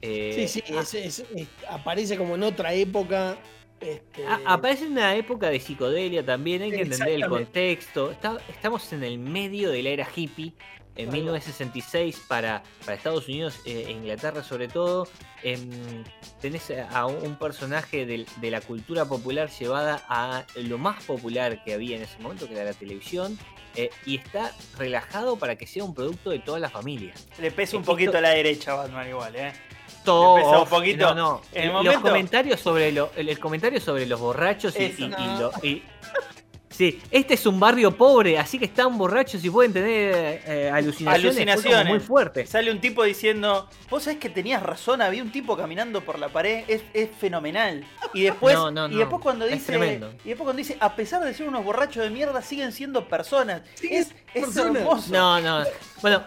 Eh, 0.00 0.46
Sí, 0.48 0.62
sí, 0.66 0.72
a- 0.74 0.80
es- 0.80 0.94
es- 0.94 1.24
es- 1.34 1.48
aparece 1.68 2.16
como 2.16 2.34
en 2.34 2.42
otra 2.42 2.72
época. 2.74 3.36
Este, 3.80 4.26
a- 4.26 4.40
aparece 4.46 4.84
en 4.86 4.92
una 4.92 5.14
época 5.16 5.50
de 5.50 5.58
psicodelia 5.60 6.24
también, 6.24 6.62
hay 6.62 6.70
que 6.70 6.82
entender 6.82 7.14
el 7.14 7.26
contexto. 7.28 8.10
Está- 8.12 8.38
estamos 8.48 8.92
en 8.92 9.02
el 9.04 9.18
medio 9.18 9.70
de 9.70 9.82
la 9.82 9.88
era 9.90 10.08
hippie, 10.14 10.52
en 10.94 11.06
Ahí 11.06 11.06
va. 11.06 11.12
1966 11.12 12.20
para, 12.28 12.62
para 12.84 12.94
Estados 12.96 13.26
Unidos 13.28 13.60
e 13.64 13.90
Inglaterra 13.90 14.42
sobre 14.42 14.68
todo. 14.68 15.08
em, 15.44 16.04
tenés 16.40 16.70
a 16.92 17.06
un 17.06 17.34
personaje 17.36 18.06
de, 18.06 18.50
la 18.50 18.60
cultura 18.60 19.06
popular 19.06 19.50
llevada 19.50 20.04
a 20.08 20.46
lo 20.54 20.78
más 20.78 21.02
popular 21.02 21.64
que 21.64 21.74
había 21.74 21.96
en 21.96 22.02
ese 22.02 22.16
momento, 22.20 22.46
que 22.46 22.54
era 22.54 22.62
la 22.62 22.74
televisión. 22.74 23.36
Eh, 23.76 23.90
y 24.06 24.16
está 24.18 24.52
relajado 24.78 25.36
para 25.36 25.56
que 25.56 25.66
sea 25.66 25.84
un 25.84 25.94
producto 25.94 26.30
de 26.30 26.38
toda 26.38 26.58
la 26.58 26.68
familia. 26.70 27.12
Le 27.40 27.50
pesa 27.50 27.76
un 27.76 27.82
poquito 27.84 28.18
a 28.18 28.20
la 28.20 28.30
derecha 28.30 28.74
Batman 28.74 29.08
igual, 29.08 29.36
¿eh? 29.36 29.52
Todo 30.04 30.34
pesa 30.36 30.58
un 30.62 30.68
poquito. 30.68 31.14
No, 31.14 31.14
no. 31.14 31.42
En 31.52 31.70
el 31.70 31.84
los 31.84 31.94
comentarios 31.98 32.60
sobre 32.60 32.90
lo- 32.92 33.10
el, 33.16 33.28
el 33.28 33.38
comentario 33.38 33.80
sobre 33.80 34.04
los 34.06 34.18
borrachos 34.18 34.74
y, 34.78 34.82
y- 34.84 35.04
y 35.04 35.08
lo- 35.38 35.52
y- 35.62 35.82
sí, 36.90 37.00
este 37.10 37.34
es 37.34 37.46
un 37.46 37.60
barrio 37.60 37.96
pobre, 37.96 38.38
así 38.38 38.58
que 38.58 38.64
están 38.64 38.96
borrachos 38.98 39.44
y 39.44 39.50
pueden 39.50 39.72
tener 39.72 40.42
eh, 40.46 40.70
alucinaciones, 40.72 41.04
como 41.04 41.10
Alucinaciones. 41.10 41.86
muy 41.88 42.00
fuerte. 42.00 42.46
Sale 42.46 42.70
un 42.70 42.80
tipo 42.80 43.04
diciendo, 43.04 43.68
vos 43.88 44.02
sabés 44.02 44.18
que 44.18 44.28
tenías 44.30 44.62
razón, 44.62 45.00
había 45.02 45.22
un 45.22 45.30
tipo 45.30 45.56
caminando 45.56 46.00
por 46.00 46.18
la 46.18 46.28
pared, 46.28 46.64
es, 46.68 46.82
es 46.94 47.10
fenomenal. 47.18 47.84
Y 48.14 48.22
después, 48.22 48.54
No, 48.54 48.70
no, 48.70 48.86
y 48.88 48.92
no, 48.92 48.98
después 48.98 49.22
cuando 49.22 49.44
es 49.44 49.52
dice, 49.52 49.74
y 50.24 50.28
después 50.28 50.38
cuando 50.44 50.54
dice, 50.54 50.76
a 50.80 50.96
pesar 50.96 51.22
de 51.24 51.32
ser 51.34 51.48
unos 51.48 51.64
borrachos 51.64 52.02
de 52.02 52.10
mierda, 52.10 52.42
siguen 52.42 52.72
siendo 52.72 53.08
personas. 53.08 53.62
Es, 53.82 54.08
es 54.34 54.44
personas. 54.44 54.76
hermoso. 54.82 55.12
No, 55.12 55.40
no. 55.40 55.64
Bueno, 56.00 56.22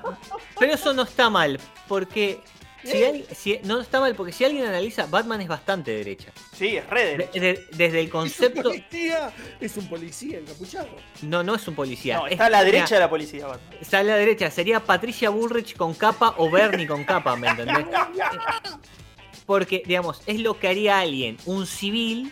pero 0.60 0.74
eso 0.74 0.94
no 0.94 1.04
está 1.04 1.30
mal, 1.30 1.60
porque 1.88 2.40
si, 2.86 3.60
no 3.63 3.82
está 3.82 4.00
mal 4.00 4.15
porque 4.15 4.32
si 4.32 4.44
alguien 4.46 4.65
analiza, 4.65 5.06
Batman 5.08 5.42
es 5.42 5.48
bastante 5.48 5.92
derecha. 5.92 6.32
Sí, 6.56 6.77
es 6.77 6.88
re 6.89 7.01
De- 7.06 7.12
derecha. 7.18 7.39
de- 7.39 7.65
desde 7.72 8.00
el 8.00 8.06
Es 8.06 8.06
un 8.06 8.10
concepto, 8.12 8.63
policía, 8.63 9.34
es 9.60 9.77
un 9.77 9.88
policía 9.89 10.38
encapuchado. 10.39 10.89
no, 11.22 11.44
no 11.44 11.56
es 11.56 11.68
un 11.68 11.75
policía. 11.75 12.18
No, 12.18 12.25
es- 12.27 12.34
está 12.34 12.46
a 12.46 12.50
la 12.50 12.63
derecha 12.63 12.96
de 12.96 13.01
la 13.01 13.10
policía, 13.10 13.48
Batman. 13.48 13.77
Está 13.82 14.00
a 14.00 14.04
la 14.04 14.15
derecha, 14.18 14.50
sería 14.51 14.80
Patricia 14.80 15.30
Bullrich 15.30 15.75
con 15.75 15.94
capa 15.94 16.36
o 16.38 16.50
Bernie 16.50 16.88
con 16.88 17.04
capa, 17.04 17.36
¿me 17.36 17.48
entendés? 17.48 17.86
Porque, 19.46 19.84
digamos, 19.86 20.22
es 20.25 20.39
lo 20.39 20.60
que 20.60 20.68
haría 20.68 21.00
alguien, 21.00 21.38
un 21.46 21.68
civil, 21.68 22.32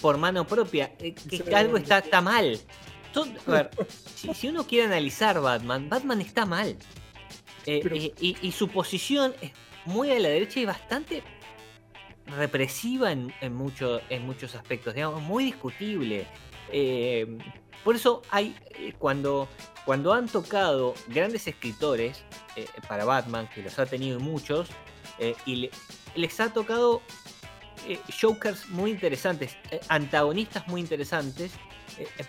por 0.00 0.18
mano 0.18 0.46
propia, 0.46 0.92
eh, 0.98 1.14
que 1.14 1.54
algo 1.54 1.76
está, 1.76 1.98
está 1.98 2.20
mal. 2.20 2.58
Todo- 3.12 3.26
a 3.46 3.50
ver, 3.50 3.70
si, 4.16 4.32
si 4.34 4.48
uno 4.48 4.66
quiere 4.66 4.86
analizar 4.86 5.40
Batman, 5.40 5.88
Batman 5.88 6.20
está 6.20 6.46
mal. 6.46 6.76
Eh, 7.66 7.80
Pero- 7.82 7.94
y, 7.96 8.12
y- 8.20 8.36
y 8.40 8.52
su 8.52 8.68
posición 8.68 9.34
es 9.40 9.52
muy 9.86 10.10
a 10.10 10.18
la 10.18 10.28
derecha 10.28 10.60
y 10.60 10.64
bastante 10.64 11.22
represiva 12.26 13.10
en, 13.12 13.32
mucho- 13.54 14.00
en 14.08 14.24
muchos 14.26 14.54
aspectos, 14.54 14.94
digamos, 14.94 15.20
muy 15.22 15.44
discutible. 15.44 16.26
Eh, 16.72 17.38
por 17.82 17.96
eso 17.96 18.22
hay, 18.30 18.54
eh, 18.78 18.92
cuando, 18.98 19.48
cuando 19.84 20.12
han 20.12 20.28
tocado 20.28 20.94
grandes 21.08 21.46
escritores 21.48 22.24
eh, 22.56 22.66
para 22.88 23.04
Batman, 23.04 23.48
que 23.52 23.62
los 23.62 23.78
ha 23.78 23.86
tenido 23.86 24.20
muchos, 24.20 24.68
y 25.44 25.56
le- 25.56 25.70
les 26.14 26.40
ha 26.40 26.50
tocado 26.52 27.02
jokers 28.20 28.68
muy 28.70 28.90
interesantes, 28.90 29.56
antagonistas 29.88 30.66
muy 30.68 30.80
interesantes, 30.80 31.52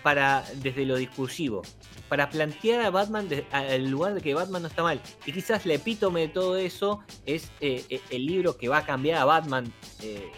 para 0.04 0.44
desde 0.56 0.86
lo 0.86 0.96
discursivo, 0.96 1.62
para 2.10 2.30
plantear 2.30 2.82
a 2.82 2.90
Batman 2.90 3.28
de- 3.30 3.46
al 3.52 3.90
lugar 3.90 4.14
de 4.14 4.22
que 4.22 4.34
Batman 4.34 4.62
no 4.64 4.68
está 4.68 4.84
mal. 4.84 5.02
Y 5.26 5.32
quizás 5.32 5.66
la 5.66 5.74
epítome 5.76 6.22
de 6.22 6.28
todo 6.30 6.58
eso 6.58 7.02
es 7.26 7.52
eh, 7.62 7.84
eh, 7.90 8.02
el 8.10 8.26
libro 8.26 8.58
que 8.58 8.68
va 8.70 8.80
a 8.80 8.86
cambiar 8.86 9.18
a 9.20 9.26
Batman 9.26 9.72
eh, 10.02 10.32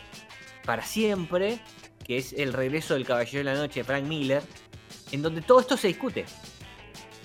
para 0.65 0.83
siempre, 0.83 1.59
que 2.05 2.17
es 2.17 2.33
El 2.33 2.53
regreso 2.53 2.93
del 2.95 3.05
Caballero 3.05 3.39
de 3.39 3.43
la 3.43 3.55
Noche 3.55 3.79
de 3.81 3.83
Frank 3.85 4.03
Miller, 4.05 4.43
en 5.11 5.21
donde 5.21 5.41
todo 5.41 5.59
esto 5.59 5.77
se 5.77 5.87
discute. 5.87 6.25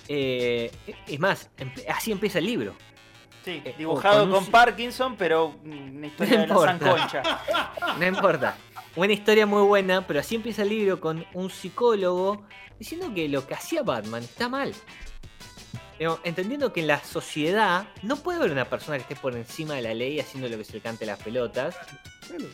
Eh, 0.07 0.71
es 1.07 1.19
más, 1.19 1.49
así 1.87 2.11
empieza 2.11 2.39
el 2.39 2.45
libro. 2.45 2.75
Sí, 3.45 3.61
Eh, 3.63 3.73
dibujado 3.77 4.29
con 4.29 4.45
Parkinson, 4.47 5.15
pero 5.15 5.55
una 5.63 6.07
historia 6.07 6.33
No 6.33 6.41
de 6.41 6.47
la 6.65 6.73
importa. 6.73 6.79
Sanconcha. 6.79 7.23
No 7.99 8.05
importa. 8.07 8.57
Una 8.95 9.13
historia 9.13 9.45
muy 9.45 9.61
buena, 9.63 10.05
pero 10.07 10.19
así 10.19 10.35
empieza 10.35 10.63
el 10.63 10.69
libro 10.69 10.99
con 10.99 11.25
un 11.33 11.49
psicólogo 11.49 12.43
diciendo 12.79 13.13
que 13.13 13.29
lo 13.29 13.45
que 13.45 13.53
hacía 13.53 13.83
Batman 13.83 14.23
está 14.23 14.49
mal. 14.49 14.73
Entendiendo 16.23 16.71
que 16.71 16.79
en 16.79 16.87
la 16.87 17.03
sociedad 17.03 17.87
no 18.03 18.15
puede 18.15 18.39
haber 18.39 18.51
una 18.51 18.65
persona 18.65 18.97
que 18.97 19.01
esté 19.01 19.15
por 19.15 19.35
encima 19.35 19.75
de 19.75 19.81
la 19.81 19.93
ley 19.93 20.19
haciendo 20.19 20.47
lo 20.47 20.57
que 20.57 20.63
se 20.63 20.73
le 20.73 20.79
cante 20.79 21.05
las 21.05 21.21
pelotas. 21.21 21.75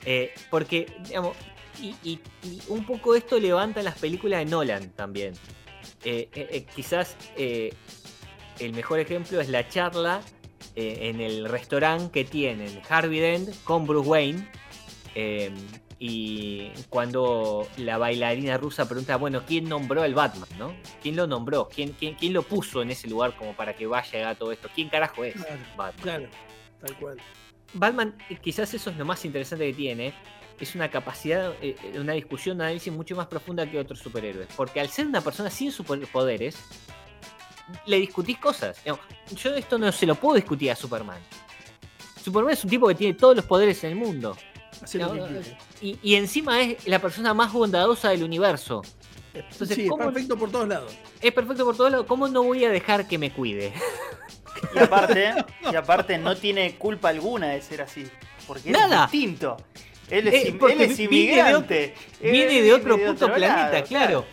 Eh, 0.04 0.34
porque, 0.50 0.88
digamos, 1.08 1.38
y, 1.80 2.20
un 2.70 2.86
poco 2.86 3.16
esto 3.16 3.40
levanta 3.40 3.84
las 3.84 4.00
películas 4.00 4.40
de 4.40 4.46
Nolan 4.46 4.90
también. 4.92 5.34
Eh, 6.04 6.30
eh, 6.34 6.66
quizás 6.76 7.16
el 7.38 8.74
mejor 8.74 9.00
ejemplo 9.00 9.40
es 9.40 9.50
la 9.50 9.68
charla 9.70 10.22
en 10.76 11.22
el 11.22 11.48
restaurante 11.48 12.12
que 12.12 12.30
tienen 12.30 12.82
Harvey 12.90 13.20
Dent 13.20 13.64
con 13.64 13.86
Bruce 13.86 14.10
Wayne. 14.10 14.50
Y 15.98 16.72
cuando 16.90 17.68
la 17.78 17.98
bailarina 17.98 18.58
rusa 18.58 18.88
pregunta, 18.88 19.16
bueno, 19.16 19.44
¿quién 19.46 19.70
nombró 19.70 20.02
al 20.02 20.14
Batman? 20.14 20.50
¿no? 20.58 20.74
¿Quién 21.02 21.16
lo 21.16 21.26
nombró? 21.26 21.70
¿Quién, 21.74 21.94
quién, 21.98 22.16
quién 22.16 22.34
lo 22.34 22.44
puso 22.44 22.82
en 22.82 22.92
ese 22.92 23.08
lugar 23.08 23.36
como 23.38 23.56
para 23.56 23.76
que 23.76 23.88
vaya 23.88 24.20
haga 24.20 24.36
todo 24.36 24.52
esto? 24.52 24.70
¿Quién 24.74 24.90
carajo 24.90 25.24
es 25.24 25.34
Claro. 25.36 25.58
Batman? 25.78 26.04
claro, 26.04 26.28
tal 26.82 26.96
cual. 26.98 27.18
Batman, 27.74 28.16
eh, 28.30 28.38
quizás 28.42 28.74
eso 28.74 28.90
es 28.90 28.98
lo 28.98 29.06
más 29.06 29.24
interesante 29.26 29.66
que 29.68 29.74
tiene. 29.74 30.14
Es 30.60 30.76
una 30.76 30.90
capacidad, 30.90 31.54
eh, 31.62 31.76
eh, 31.84 32.00
una 32.00 32.14
discusión, 32.14 32.58
un 32.58 32.62
análisis 32.64 32.92
mucho 32.92 33.16
más 33.16 33.28
profunda 33.28 33.70
que 33.70 33.80
otros 33.80 34.00
superhéroes. 34.00 34.48
Porque 34.56 34.80
al 34.80 34.90
ser 34.90 35.08
una 35.08 35.22
persona 35.22 35.50
sin 35.50 35.72
superpoderes, 35.72 36.58
le 37.86 37.98
discutís 37.98 38.38
cosas. 38.38 38.82
Yo 39.36 39.56
esto 39.56 39.78
no 39.78 39.92
se 39.92 40.06
lo 40.06 40.16
puedo 40.16 40.36
discutir 40.36 40.72
a 40.72 40.76
Superman. 40.76 41.22
Superman 42.22 42.54
es 42.54 42.64
un 42.64 42.70
tipo 42.70 42.88
que 42.88 42.96
tiene 42.96 43.14
todos 43.14 43.36
los 43.36 43.46
poderes 43.46 43.84
en 43.84 43.92
el 43.92 43.96
mundo. 43.98 44.38
Hacer 44.82 45.02
lo 45.02 45.14
que. 45.14 45.58
Y, 45.86 46.00
y 46.02 46.16
encima 46.16 46.62
es 46.62 46.88
la 46.88 47.00
persona 47.00 47.34
más 47.36 47.54
bondadosa 47.54 48.10
del 48.10 48.24
universo. 48.24 48.82
Entonces, 49.34 49.76
sí, 49.76 49.84
es 49.84 49.90
¿cómo- 49.90 50.06
perfecto 50.06 50.38
por 50.38 50.50
todos 50.50 50.68
lados. 50.68 50.94
Es 51.22 51.32
perfecto 51.32 51.64
por 51.66 51.78
todos 51.78 51.92
lados. 51.92 52.06
¿Cómo 52.08 52.28
no 52.28 52.42
voy 52.44 52.64
a 52.66 52.70
dejar 52.72 53.08
que 53.08 53.18
me 53.18 53.32
cuide? 53.32 53.72
Y 54.74 54.80
aparte, 54.80 55.34
y 55.72 55.76
aparte 55.76 56.18
no 56.18 56.36
tiene 56.36 56.76
culpa 56.76 57.10
alguna 57.10 57.50
de 57.50 57.62
ser 57.62 57.82
así. 57.82 58.08
Porque 58.48 58.72
Nada. 58.72 59.06
es 59.06 59.12
distinto. 59.12 59.58
Él 60.10 60.28
Eh, 60.28 60.38
es, 60.38 60.54
im- 60.54 60.58
porque 60.58 60.74
él 60.74 60.82
es 60.82 60.98
viene 60.98 61.10
de 61.10 61.16
inmigrante. 61.18 61.94
Viene 62.22 62.62
de 62.62 62.74
otro 62.74 62.96
viene 62.96 63.12
puto 63.14 63.26
planeta, 63.28 63.72
lado, 63.72 63.86
claro. 63.88 64.26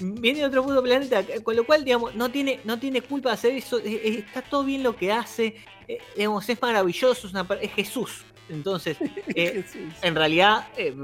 Viene 0.00 0.38
de 0.40 0.46
otro 0.46 0.62
puto 0.64 0.82
planeta, 0.82 1.22
con 1.42 1.54
lo 1.56 1.64
cual, 1.66 1.84
digamos, 1.84 2.14
no 2.14 2.30
tiene, 2.30 2.60
no 2.64 2.78
tiene 2.78 3.02
culpa 3.02 3.28
de 3.30 3.34
hacer 3.34 3.52
eso. 3.52 3.78
eh, 3.78 3.82
eh, 4.04 4.24
Está 4.26 4.42
todo 4.42 4.64
bien 4.64 4.82
lo 4.82 4.96
que 4.96 5.12
hace. 5.12 5.56
eh, 5.86 5.98
digamos, 6.16 6.48
es 6.48 6.60
maravilloso, 6.62 7.26
es, 7.26 7.32
una 7.34 7.46
es 7.60 7.72
Jesús. 7.72 8.24
Entonces, 8.48 8.96
eh, 9.34 9.64
en 10.02 10.14
realidad, 10.14 10.68
eh, 10.76 10.94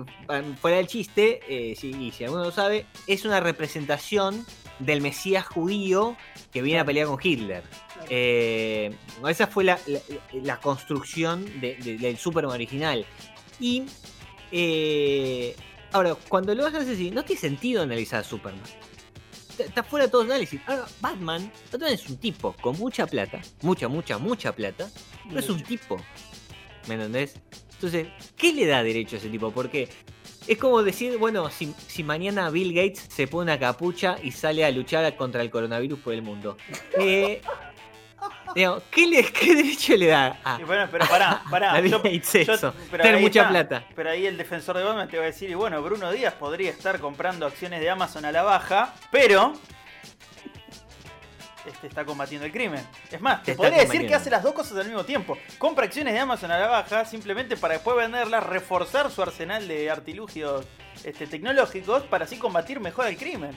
fuera 0.61 0.77
del 0.79 0.87
chiste, 0.87 1.41
eh, 1.49 1.75
si, 1.77 1.91
y 1.91 2.11
si 2.13 2.25
alguno 2.25 2.45
lo 2.45 2.51
sabe, 2.51 2.87
es 3.07 3.25
una 3.25 3.41
representación 3.41 4.45
del 4.79 5.01
Mesías 5.01 5.47
judío 5.47 6.17
que 6.53 6.63
viene 6.63 6.81
a 6.81 6.85
pelear 6.85 7.07
con 7.07 7.19
Hitler. 7.23 7.63
Esa 9.29 9.47
fue 9.47 9.65
la, 9.65 9.79
la- 9.87 10.01
la 10.43 10.61
construcción 10.61 11.45
de- 11.61 11.77
de- 11.77 11.97
del 11.99 12.17
Superman 12.19 12.55
original. 12.55 13.07
Y 13.61 13.85
eh, 14.53 15.55
ahora, 15.93 16.15
cuando 16.29 16.55
lo 16.55 16.67
haces 16.67 16.89
así, 16.89 17.11
no 17.11 17.25
tiene 17.25 17.41
sentido 17.41 17.83
analizar 17.83 18.21
a 18.21 18.25
Superman. 18.25 18.61
está- 19.51 19.65
está 19.65 19.83
fuera 19.85 20.07
de 20.07 20.11
todo 20.11 20.23
análisis. 20.23 20.61
Ahora, 20.67 20.85
Batman, 21.01 21.51
Batman 21.71 21.93
es 21.93 22.09
un 22.09 22.17
tipo 22.17 22.53
con 22.61 22.77
mucha 22.79 23.07
plata, 23.07 23.41
mucha, 23.63 23.87
mucha, 23.89 24.19
mucha 24.19 24.53
plata, 24.53 24.91
pero 25.29 25.39
es 25.41 25.49
un 25.49 25.63
tipo. 25.63 25.97
¿Me 26.87 26.95
entendés? 26.95 27.35
Entonces, 27.75 28.09
¿qué 28.37 28.53
le 28.53 28.67
da 28.67 28.83
derecho 28.83 29.17
a 29.17 29.19
ese 29.19 29.29
tipo? 29.29 29.51
Porque 29.51 29.89
es 30.47 30.59
como 30.59 30.83
decir, 30.83 31.17
bueno, 31.19 31.51
si, 31.51 31.75
si 31.87 32.03
mañana 32.03 32.51
Bill 32.51 32.73
Gates 32.75 33.07
se 33.09 33.27
pone 33.27 33.51
una 33.53 33.59
capucha 33.59 34.17
y 34.23 34.31
sale 34.33 34.65
a 34.65 34.71
luchar 34.71 35.17
contra 35.17 35.43
el 35.43 35.51
coronavirus 35.51 35.99
por 36.01 36.13
el 36.15 36.23
mundo. 36.23 36.57
Eh, 36.99 37.41
digamos, 38.55 38.83
¿qué, 38.91 39.07
le- 39.07 39.25
qué 39.33 39.55
derecho 39.55 39.97
le 39.97 40.07
da 40.07 40.39
a, 40.45 40.59
Y 40.61 40.65
bueno, 40.65 40.87
pero 40.91 41.07
pará, 41.07 41.43
pará. 41.51 41.73
a 41.75 41.81
Bill 41.81 41.93
yo- 41.93 41.99
Gates 42.03 42.33
yo- 42.47 42.53
eso? 42.55 42.75
pero 42.91 43.03
Tener 43.03 43.21
mucha 43.21 43.41
está. 43.41 43.51
plata. 43.51 43.85
Pero 43.95 44.11
ahí 44.11 44.27
el 44.27 44.37
defensor 44.37 44.77
de 44.79 44.85
Batman 44.85 45.09
te 45.09 45.17
va 45.19 45.25
a 45.25 45.27
decir, 45.27 45.51
y 45.51 45.55
bueno, 45.55 45.83
Bruno 45.83 46.11
Díaz 46.13 46.35
podría 46.35 46.71
estar 46.71 47.01
comprando 47.01 47.47
acciones 47.47 47.81
de 47.81 47.91
Amazon 47.91 48.25
a 48.25 48.33
la 48.33 48.43
baja, 48.43 48.95
pero 49.11 49.55
este 51.67 51.87
está 51.87 52.05
combatiendo 52.05 52.47
el 52.47 52.53
crimen. 52.53 52.81
Es 53.11 53.21
más, 53.21 53.43
te 53.43 53.55
podría 53.55 53.79
decir 53.79 54.07
que 54.07 54.15
hace 54.15 54.31
las 54.31 54.43
dos 54.43 54.53
cosas 54.53 54.79
al 54.79 54.87
mismo 54.87 55.05
tiempo. 55.05 55.37
Compra 55.59 55.85
acciones 55.87 56.13
de 56.15 56.21
Amazon 56.21 56.51
a 56.51 56.59
la 56.59 56.67
baja 56.69 57.05
simplemente 57.05 57.57
para 57.57 57.75
después 57.75 57.97
venderlas, 57.97 58.45
reforzar 58.45 59.11
su 59.11 59.23
arsenal 59.23 59.67
de 59.69 59.91
artilugios 59.91 60.67
este, 61.05 61.27
tecnológicos 61.27 62.03
para 62.05 62.25
así 62.25 62.37
combatir 62.37 62.81
mejor 62.81 63.07
al 63.07 63.17
crimen. 63.17 63.51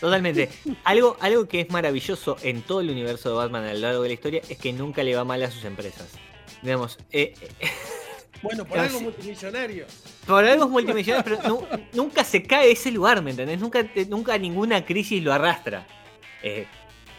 Totalmente. 0.00 0.48
Algo, 0.84 1.16
algo 1.20 1.46
que 1.46 1.60
es 1.60 1.70
maravilloso 1.70 2.36
en 2.42 2.62
todo 2.62 2.80
el 2.80 2.90
universo 2.90 3.28
de 3.28 3.34
Batman 3.36 3.64
a 3.64 3.74
lo 3.74 3.80
largo 3.80 4.02
de 4.02 4.08
la 4.08 4.14
historia 4.14 4.40
es 4.48 4.58
que 4.58 4.72
nunca 4.72 5.02
le 5.02 5.14
va 5.14 5.24
mal 5.24 5.42
a 5.42 5.50
sus 5.50 5.64
empresas. 5.64 6.08
Digamos, 6.62 6.98
eh, 7.12 7.34
eh, 7.60 7.68
Bueno, 8.42 8.64
por 8.64 8.78
algo 8.78 9.00
multimillonario. 9.02 9.84
por 10.26 10.42
algo 10.46 10.64
es 10.64 10.70
multimillonario, 10.70 11.22
pero 11.38 11.46
nu- 11.48 11.66
nunca 11.92 12.24
se 12.24 12.42
cae 12.42 12.68
de 12.68 12.72
ese 12.72 12.90
lugar, 12.90 13.20
¿me 13.20 13.32
entendés? 13.32 13.60
Nunca, 13.60 13.84
nunca 14.08 14.38
ninguna 14.38 14.82
crisis 14.86 15.22
lo 15.22 15.34
arrastra. 15.34 15.86
Eh, 16.42 16.66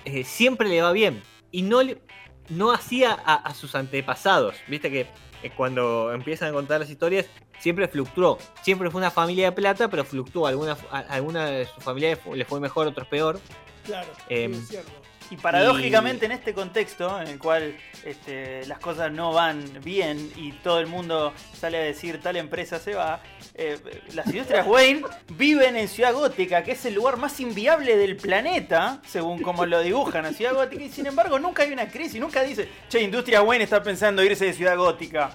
eh, 0.06 0.24
siempre 0.24 0.68
le 0.70 0.82
va 0.82 0.92
bien. 0.92 1.22
Y 1.52 1.62
no, 1.64 1.82
le- 1.84 2.02
no 2.50 2.72
hacía 2.72 3.12
a, 3.26 3.36
a 3.36 3.54
sus 3.54 3.76
antepasados. 3.76 4.56
Viste 4.68 4.90
que 4.92 5.08
eh, 5.44 5.52
cuando 5.56 6.14
empiezan 6.14 6.50
a 6.50 6.54
contar 6.54 6.80
las 6.80 6.90
historias, 6.90 7.26
siempre 7.60 7.88
fluctuó. 7.88 8.38
Siempre 8.62 8.90
fue 8.90 9.00
una 9.00 9.12
familia 9.12 9.46
de 9.46 9.52
plata, 9.52 9.90
pero 9.90 10.04
fluctuó. 10.06 10.48
Alguna, 10.48 10.78
a- 10.92 11.00
alguna 11.00 11.46
de 11.48 11.66
sus 11.66 11.84
familiares 11.84 12.20
fu- 12.24 12.36
le 12.36 12.46
fue 12.46 12.60
mejor, 12.60 12.88
otros 12.88 13.08
peor. 13.08 13.40
Claro, 13.86 14.10
Em, 14.30 14.54
sí, 14.54 14.60
es 14.62 14.68
cierto. 14.70 14.92
Y 15.32 15.38
paradójicamente 15.38 16.26
en 16.26 16.34
este 16.34 16.54
contexto 16.54 17.22
en 17.22 17.28
el 17.30 17.40
cual 17.40 17.78
este, 18.04 18.66
las 18.66 18.80
cosas 18.80 19.14
no 19.14 19.32
van 19.32 19.64
bien 19.82 20.30
y 20.36 20.52
todo 20.52 20.80
el 20.80 20.88
mundo 20.88 21.34
sale 21.58 21.78
a 21.78 21.82
decir 21.82 22.20
tal 22.22 22.36
empresa 22.36 22.80
se 22.80 22.96
va, 22.96 23.22
eh, 23.56 23.80
las 24.14 24.28
industrias 24.28 24.68
Wayne 24.68 25.04
viven 25.30 25.78
en 25.78 25.88
Ciudad 25.88 26.14
Gótica, 26.14 26.64
que 26.64 26.74
es 26.74 26.86
el 26.86 26.96
lugar 26.96 27.16
más 27.16 27.40
inviable 27.40 27.96
del 27.96 28.18
planeta, 28.18 29.02
según 29.08 29.42
como 29.42 29.66
lo 29.66 29.80
dibujan 29.80 30.26
a 30.26 30.34
Ciudad 30.34 30.54
Gótica, 30.54 30.84
y 30.84 30.90
sin 30.90 31.06
embargo 31.06 31.40
nunca 31.40 31.64
hay 31.64 31.72
una 31.72 31.88
crisis, 31.88 32.20
nunca 32.20 32.44
dice, 32.44 32.68
che, 32.90 33.02
Industria 33.02 33.42
Wayne 33.42 33.64
está 33.64 33.82
pensando 33.82 34.22
irse 34.22 34.46
de 34.46 34.54
Ciudad 34.54 34.76
Gótica. 34.76 35.32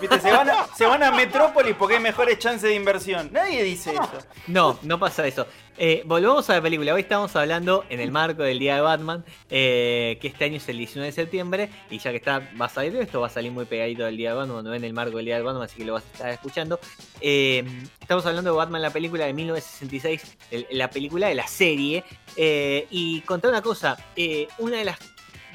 ¿Viste? 0.00 0.20
Se 0.20 0.30
van, 0.30 0.50
a, 0.50 0.66
se 0.76 0.86
van 0.86 1.02
a 1.02 1.10
Metrópolis 1.10 1.74
porque 1.76 1.96
hay 1.96 2.00
mejores 2.00 2.38
chances 2.38 2.70
de 2.70 2.74
inversión. 2.74 3.30
Nadie 3.32 3.62
dice 3.64 3.92
eso. 3.92 4.18
No, 4.46 4.78
no 4.82 4.98
pasa 4.98 5.26
eso. 5.26 5.46
Eh, 5.80 6.02
volvamos 6.06 6.50
a 6.50 6.54
la 6.54 6.62
película. 6.62 6.92
Hoy 6.92 7.02
estamos 7.02 7.36
hablando 7.36 7.84
en 7.88 8.00
el 8.00 8.10
marco 8.10 8.42
del 8.42 8.58
Día 8.58 8.74
de 8.74 8.80
Batman, 8.80 9.24
eh, 9.48 10.18
que 10.20 10.26
este 10.26 10.46
año 10.46 10.56
es 10.56 10.68
el 10.68 10.76
19 10.76 11.06
de 11.06 11.12
septiembre. 11.12 11.70
Y 11.88 11.98
ya 11.98 12.10
que 12.10 12.16
está, 12.16 12.50
va 12.60 12.66
a 12.66 12.68
salir 12.68 12.96
esto, 12.96 13.20
va 13.20 13.28
a 13.28 13.30
salir 13.30 13.52
muy 13.52 13.64
pegadito 13.64 14.04
del 14.04 14.16
Día 14.16 14.30
de 14.30 14.36
Batman, 14.36 14.64
no 14.64 14.74
en 14.74 14.82
el 14.82 14.92
marco 14.92 15.18
del 15.18 15.26
Día 15.26 15.36
de 15.36 15.42
Batman, 15.42 15.62
así 15.62 15.76
que 15.76 15.84
lo 15.84 15.92
vas 15.92 16.02
a 16.04 16.12
estar 16.12 16.30
escuchando. 16.30 16.80
Eh, 17.20 17.64
estamos 18.00 18.26
hablando 18.26 18.50
de 18.50 18.56
Batman, 18.56 18.82
la 18.82 18.90
película 18.90 19.26
de 19.26 19.32
1966, 19.34 20.36
el- 20.50 20.66
la 20.72 20.90
película 20.90 21.28
de 21.28 21.36
la 21.36 21.46
serie. 21.46 22.02
Eh, 22.36 22.88
y 22.90 23.20
contar 23.20 23.50
una 23.52 23.62
cosa, 23.62 23.96
eh, 24.16 24.48
una 24.58 24.78
de 24.78 24.84
las, 24.84 24.98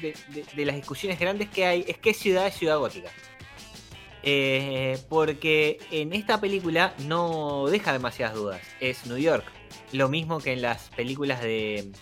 de- 0.00 0.14
de 0.56 0.64
las 0.64 0.76
discusiones 0.76 1.18
grandes 1.20 1.50
que 1.50 1.66
hay 1.66 1.84
es 1.86 1.98
qué 1.98 2.14
ciudad 2.14 2.46
es 2.46 2.54
Ciudad 2.54 2.78
Gótica. 2.78 3.10
Eh, 4.26 4.98
porque 5.10 5.78
en 5.90 6.14
esta 6.14 6.40
película 6.40 6.94
no 7.00 7.66
deja 7.66 7.92
demasiadas 7.92 8.34
dudas. 8.34 8.60
Es 8.80 9.06
New 9.06 9.18
York. 9.18 9.44
Lo 9.92 10.08
mismo 10.08 10.38
que 10.40 10.52
en 10.52 10.62
las 10.62 10.88
películas 10.96 11.42
de, 11.42 11.92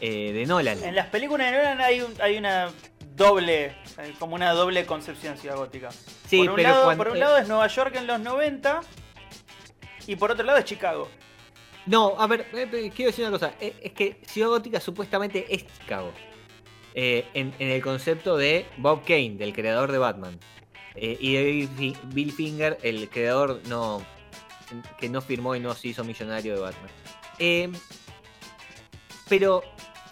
eh, 0.00 0.32
de 0.32 0.46
Nolan. 0.46 0.82
En 0.84 0.94
las 0.94 1.06
películas 1.06 1.50
de 1.50 1.56
Nolan 1.56 1.80
hay, 1.80 2.00
un- 2.02 2.14
hay 2.20 2.36
una 2.36 2.70
doble, 3.14 3.64
eh, 3.98 4.14
como 4.18 4.34
una 4.34 4.52
doble 4.52 4.84
concepción 4.84 5.34
de 5.34 5.40
Ciudad 5.40 5.56
Gótica. 5.56 5.88
Sí, 6.28 6.38
por, 6.40 6.50
un 6.50 6.56
pero 6.56 6.68
lado, 6.68 6.84
cuando- 6.84 7.04
por 7.04 7.12
un 7.12 7.18
lado 7.20 7.38
es 7.38 7.48
Nueva 7.48 7.66
York 7.68 7.94
en 7.96 8.06
los 8.06 8.20
90 8.20 8.80
y 10.06 10.16
por 10.16 10.30
otro 10.30 10.44
lado 10.44 10.58
es 10.58 10.64
Chicago. 10.66 11.08
No, 11.86 12.16
a 12.18 12.26
ver, 12.26 12.46
eh, 12.52 12.90
quiero 12.94 13.10
decir 13.10 13.24
una 13.24 13.30
cosa. 13.32 13.54
Es 13.60 13.92
que 13.92 14.20
Ciudad 14.26 14.48
Gótica 14.48 14.78
supuestamente 14.80 15.46
es 15.54 15.64
Chicago. 15.78 16.12
Eh, 16.94 17.24
en, 17.34 17.54
en 17.58 17.68
el 17.70 17.80
concepto 17.82 18.36
de 18.36 18.66
Bob 18.78 19.04
Kane, 19.04 19.36
del 19.38 19.52
creador 19.54 19.90
de 19.92 19.98
Batman. 19.98 20.38
Eh, 20.96 21.16
y 21.20 21.36
Bill 21.36 21.68
Fi- 21.76 21.96
Bill 22.12 22.32
Finger, 22.32 22.78
el 22.82 23.08
creador 23.08 23.60
no 23.68 24.02
que 24.98 25.08
no 25.08 25.20
firmó 25.20 25.54
y 25.54 25.60
no 25.60 25.74
se 25.74 25.88
hizo 25.88 26.02
millonario 26.04 26.54
de 26.54 26.60
Batman. 26.60 26.90
Eh, 27.38 27.70
pero 29.28 29.62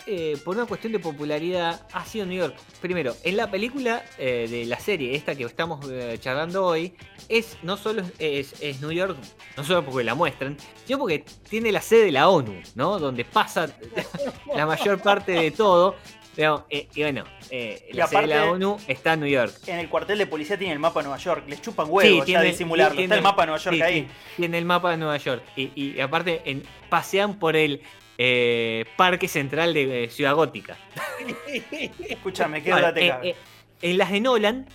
eh, 0.06 0.36
por 0.44 0.56
una 0.56 0.66
cuestión 0.66 0.92
de 0.92 0.98
popularidad 0.98 1.86
ha 1.92 2.04
sido 2.04 2.26
New 2.26 2.38
York. 2.38 2.56
Primero, 2.80 3.16
en 3.24 3.36
la 3.36 3.50
película 3.50 4.04
eh, 4.18 4.46
de 4.50 4.66
la 4.66 4.78
serie, 4.78 5.14
esta 5.16 5.34
que 5.34 5.44
estamos 5.44 5.88
eh, 5.90 6.18
charlando 6.20 6.66
hoy, 6.66 6.94
es 7.28 7.56
no 7.62 7.76
solo 7.76 8.02
es, 8.18 8.54
es 8.60 8.80
New 8.82 8.92
York, 8.92 9.16
no 9.56 9.64
solo 9.64 9.84
porque 9.84 10.04
la 10.04 10.14
muestran, 10.14 10.56
sino 10.84 10.98
porque 10.98 11.24
tiene 11.48 11.72
la 11.72 11.80
sede 11.80 12.06
de 12.06 12.12
la 12.12 12.28
ONU, 12.28 12.60
¿no? 12.74 12.98
Donde 12.98 13.24
pasa 13.24 13.74
la 14.54 14.66
mayor 14.66 15.00
parte 15.00 15.32
de 15.32 15.50
todo. 15.50 15.96
Eh, 16.36 16.88
y 16.94 17.02
bueno, 17.02 17.24
eh, 17.50 17.86
Y 17.90 17.92
la 17.94 18.06
sede 18.06 18.22
de 18.22 18.26
la 18.28 18.36
aparte- 18.42 18.50
ONU 18.52 18.76
está 18.88 19.12
en 19.14 19.20
New 19.20 19.28
York. 19.28 19.54
En 19.66 19.78
el 19.78 19.88
cuartel 19.88 20.18
de 20.18 20.26
policía 20.26 20.58
tiene 20.58 20.72
el 20.72 20.78
mapa 20.78 21.00
de 21.00 21.04
Nueva 21.04 21.18
York. 21.18 21.44
Les 21.48 21.60
chupan 21.62 21.86
Sí, 21.86 21.92
huevos 21.92 22.18
ya 22.20 22.24
tiene- 22.24 22.44
disimularlo. 22.44 22.92
tiene- 22.96 23.04
Está 23.04 23.16
el 23.16 23.22
mapa 23.22 23.42
de 23.42 23.46
Nueva 23.46 23.58
York 23.62 23.76
sí, 23.76 23.82
ahí. 23.82 24.00
sí, 24.02 24.08
tiene 24.36 24.58
el 24.58 24.64
mapa 24.64 24.90
de 24.90 24.96
Nueva 24.96 25.16
York. 25.16 25.42
Y, 25.56 25.70
y 25.74 26.00
aparte, 26.00 26.42
en, 26.44 26.62
pasean 26.88 27.38
por 27.38 27.56
el 27.56 27.82
eh, 28.18 28.84
Parque 28.96 29.26
Central 29.28 29.74
de 29.74 30.08
Ciudad 30.10 30.34
Gótica. 30.34 30.76
Escúchame, 32.08 32.62
qué 32.62 32.72
hora 32.72 32.92
te 32.94 33.34
en 33.82 33.98
las 33.98 34.10
de 34.12 34.20
Nolan, 34.20 34.66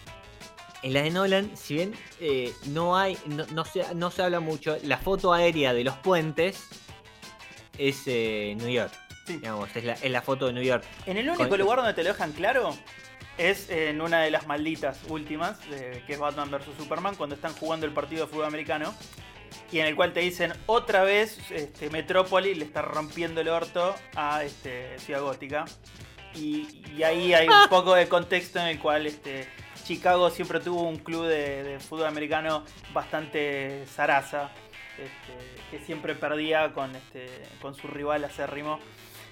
en 0.84 0.94
las 0.94 1.04
de 1.04 1.10
Nolan, 1.12 1.52
si 1.58 1.74
bien 1.76 1.94
eh, 2.20 2.52
no 2.68 2.96
hay, 2.98 3.18
no, 3.26 3.46
no 3.54 3.66
se, 3.66 3.84
no 3.96 4.12
se 4.12 4.22
habla 4.24 4.40
mucho, 4.40 4.78
la 4.84 4.98
foto 4.98 5.34
aérea 5.34 5.74
de 5.74 5.84
los 5.84 5.96
puentes 5.98 6.68
es 7.78 8.04
eh, 8.08 8.56
New 8.60 8.70
York. 8.70 8.92
Sí. 9.30 9.38
Digamos, 9.38 9.76
es 9.76 9.84
la, 9.84 9.94
es 9.94 10.10
la 10.12 10.22
foto 10.22 10.48
de 10.48 10.54
New 10.54 10.64
York. 10.64 10.84
En 11.06 11.18
el 11.18 11.28
único 11.30 11.48
con- 11.48 11.60
lugar 11.60 11.78
donde 11.78 11.94
te 11.94 12.04
lo 12.04 12.10
dejan 12.10 12.32
claro 12.32 12.76
es 13.38 13.70
en 13.70 14.02
una 14.02 14.22
de 14.22 14.32
las 14.32 14.48
malditas 14.48 15.00
últimas, 15.08 15.60
de- 15.70 16.04
que 16.08 16.14
es 16.14 16.20
Batman 16.20 16.50
vs 16.52 16.66
Superman, 16.78 17.16
cuando 17.16 17.36
están 17.36 17.54
jugando 17.54 17.86
el 17.86 17.92
partido 17.94 18.26
de 18.26 18.32
fútbol 18.32 18.46
americano. 18.46 18.94
Y 19.72 19.80
en 19.80 19.86
el 19.86 19.96
cual 19.96 20.14
te 20.14 20.20
dicen 20.22 20.52
otra 20.66 21.04
vez 21.04 21.38
este, 21.52 21.90
Metrópoli 21.92 22.56
le 22.56 22.66
está 22.66 22.82
rompiendo 22.82 23.40
el 23.42 23.50
orto 23.50 23.96
a 24.16 24.44
este, 24.44 24.98
Ciudad 25.00 25.22
Gótica. 25.22 25.66
Y, 26.36 26.82
y 26.98 27.04
ahí 27.04 27.34
hay 27.34 27.48
un 27.48 27.70
poco 27.70 27.94
de 27.96 28.08
contexto 28.08 28.60
en 28.60 28.66
el 28.68 28.80
cual 28.80 29.06
este, 29.08 29.48
Chicago 29.84 30.30
siempre 30.32 30.60
tuvo 30.60 30.84
un 30.84 30.98
club 30.98 31.26
de, 31.26 31.64
de 31.64 31.80
fútbol 31.80 32.08
americano 32.08 32.64
bastante 32.94 33.86
zaraza. 33.88 34.50
este, 34.98 35.60
que 35.72 35.86
siempre 35.86 36.14
perdía 36.16 36.74
con, 36.74 36.96
este, 36.96 37.28
con 37.62 37.74
su 37.76 37.88
rival 37.88 38.24
acérrimo. 38.26 38.80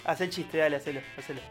Haz 0.08 0.22
el 0.22 0.30
chiste, 0.30 0.58
dale, 0.58 0.78
hacelo, 0.78 1.02
hacelo. 1.18 1.42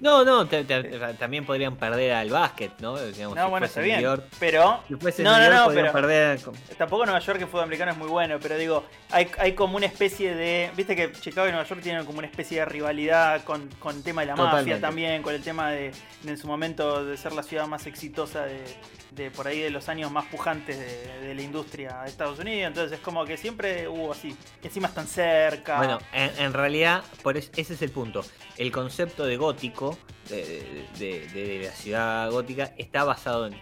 No, 0.00 0.24
no, 0.24 0.46
te- 0.46 0.64
te- 0.64 0.82
también 1.18 1.44
podrían 1.44 1.76
perder 1.76 2.12
al 2.12 2.30
básquet, 2.30 2.72
¿no? 2.80 2.96
Digamos, 2.98 3.36
No, 3.36 3.44
si 3.44 3.50
bueno, 3.50 3.66
está 3.66 3.80
bien. 3.80 4.00
York. 4.00 4.24
Pero. 4.38 4.82
Si 5.12 5.22
No, 5.22 5.36
no, 5.38 5.44
York, 5.44 5.54
no, 5.54 5.74
pero- 5.74 5.92
perder 5.92 6.40
Tampoco 6.76 7.04
Nueva 7.04 7.20
York 7.20 7.40
en 7.40 7.48
fútbol 7.48 7.64
americano 7.64 7.90
es 7.92 7.98
muy 7.98 8.08
bueno, 8.08 8.38
pero 8.40 8.56
digo, 8.56 8.84
hay, 9.10 9.28
hay 9.38 9.52
como 9.54 9.76
una 9.76 9.86
especie 9.86 10.34
de. 10.34 10.70
Viste 10.76 10.94
que 10.94 11.10
Chicago 11.12 11.48
y 11.48 11.50
Nueva 11.50 11.66
York 11.66 11.80
tienen 11.82 12.04
como 12.04 12.18
una 12.18 12.28
especie 12.28 12.60
de 12.60 12.64
rivalidad 12.64 13.42
con, 13.44 13.68
con 13.80 13.96
el 13.96 14.02
tema 14.02 14.20
de 14.22 14.28
la 14.28 14.36
mafia 14.36 14.80
también, 14.80 15.22
con 15.22 15.34
el 15.34 15.42
tema 15.42 15.70
de, 15.70 15.92
de 16.22 16.30
en 16.30 16.38
su 16.38 16.46
momento 16.46 17.04
de 17.04 17.16
ser 17.16 17.32
la 17.32 17.42
ciudad 17.42 17.66
más 17.66 17.86
exitosa 17.86 18.44
de, 18.44 18.62
de 19.10 19.30
por 19.30 19.46
ahí 19.48 19.60
de 19.60 19.70
los 19.70 19.88
años 19.88 20.10
más 20.12 20.26
pujantes 20.26 20.78
de, 20.78 21.26
de 21.26 21.34
la 21.34 21.42
industria 21.42 22.02
de 22.02 22.08
Estados 22.10 22.38
Unidos. 22.38 22.68
Entonces 22.68 22.98
es 22.98 23.04
como 23.04 23.24
que 23.24 23.36
siempre 23.36 23.88
hubo 23.88 24.12
así. 24.12 24.36
Encima 24.62 24.88
están 24.88 25.06
cerca. 25.06 25.78
Bueno, 25.78 25.98
en, 26.12 26.30
en 26.38 26.52
realidad, 26.52 27.02
por 27.22 27.36
es- 27.36 27.50
ese 27.56 27.74
es 27.74 27.82
el 27.82 27.90
punto. 27.90 28.24
El 28.58 28.70
concepto 28.72 29.24
de 29.24 29.36
gótico, 29.36 29.96
de, 30.28 30.86
de- 30.98 31.26
de- 31.28 31.58
de 31.58 31.64
la 31.66 31.72
ciudad 31.72 32.30
gótica, 32.30 32.74
está 32.76 33.04
basado 33.04 33.46
en 33.46 33.54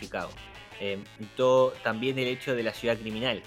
Chicago. 0.00 0.30
Eh, 0.80 0.98
y 1.20 1.24
todo, 1.36 1.70
también 1.84 2.18
el 2.18 2.26
hecho 2.28 2.54
de 2.56 2.62
la 2.62 2.72
ciudad 2.72 2.96
criminal. 2.98 3.42